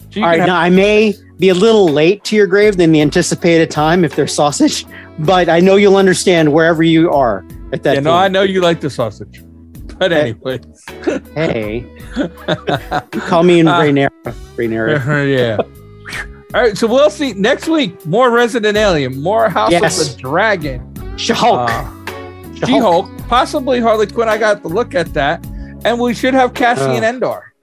So 0.09 0.19
you 0.19 0.23
All 0.23 0.29
right, 0.29 0.39
have- 0.39 0.47
now 0.47 0.57
I 0.59 0.69
may 0.69 1.13
be 1.39 1.49
a 1.49 1.53
little 1.55 1.87
late 1.87 2.23
to 2.25 2.35
your 2.35 2.45
grave 2.47 2.77
than 2.77 2.91
the 2.91 3.01
anticipated 3.01 3.71
time 3.71 4.03
if 4.03 4.15
there's 4.15 4.33
sausage, 4.33 4.85
but 5.19 5.47
I 5.49 5.59
know 5.59 5.75
you'll 5.77 5.95
understand 5.97 6.51
wherever 6.53 6.83
you 6.83 7.09
are 7.11 7.45
at 7.73 7.83
that 7.83 7.93
yeah, 7.95 7.99
no, 8.01 8.13
I 8.13 8.27
know 8.27 8.41
you 8.43 8.61
like 8.61 8.81
the 8.81 8.89
sausage. 8.89 9.43
But 10.01 10.13
anyway, 10.13 10.59
Hey, 11.35 11.85
call 13.27 13.43
me 13.43 13.59
in 13.59 13.67
Rhaenyra. 13.67 14.09
Rhaenyra. 14.55 15.37
yeah. 15.37 15.80
All 16.53 16.61
right, 16.61 16.77
so 16.77 16.85
we'll 16.87 17.09
see 17.09 17.33
next 17.33 17.67
week. 17.69 18.05
More 18.05 18.29
Resident 18.31 18.75
Alien, 18.77 19.21
more 19.21 19.47
House 19.49 19.71
Yes. 19.71 20.09
of 20.09 20.15
the 20.15 20.21
Dragon, 20.21 21.15
She-Hulk. 21.17 21.69
uh, 21.69 22.65
She-Hulk, 22.65 23.09
possibly 23.27 23.79
Harley 23.79 24.07
Quinn. 24.07 24.27
I 24.27 24.37
got 24.37 24.61
to 24.63 24.67
look 24.67 24.93
at 24.93 25.13
that, 25.13 25.45
and 25.85 25.99
we 25.99 26.13
should 26.13 26.33
have 26.33 26.53
Cassian 26.53 27.03
Uh, 27.03 27.07
Andor 27.07 27.53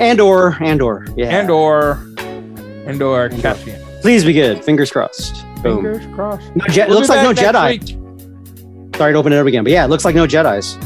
and 0.00 0.20
or 0.20 0.56
and 0.60 0.82
or 0.82 1.06
yeah. 1.16 1.28
and 1.38 1.50
or 1.50 2.00
and 2.18 3.00
or 3.02 3.24
Andor. 3.24 3.40
Cassian. 3.40 3.80
Please 4.02 4.24
be 4.24 4.32
good. 4.34 4.62
Fingers 4.62 4.90
crossed. 4.90 5.44
Boom. 5.62 5.76
Fingers 5.82 6.04
crossed. 6.14 6.54
No, 6.54 6.64
Je- 6.66 6.82
it 6.82 6.88
We'll 6.88 6.98
looks 6.98 7.08
like 7.08 7.22
no 7.22 7.32
Jedi. 7.32 7.70
week. 7.70 8.96
Sorry 8.96 9.12
to 9.14 9.18
open 9.18 9.32
it 9.32 9.38
up 9.38 9.46
again, 9.46 9.64
but 9.64 9.72
yeah, 9.72 9.84
it 9.84 9.88
looks 9.88 10.04
like 10.04 10.14
no 10.14 10.26
Jedi's 10.26 10.76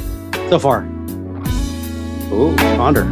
so 0.48 0.58
far. 0.60 0.84
Ooh, 2.32 2.54
Ponder. 2.76 3.04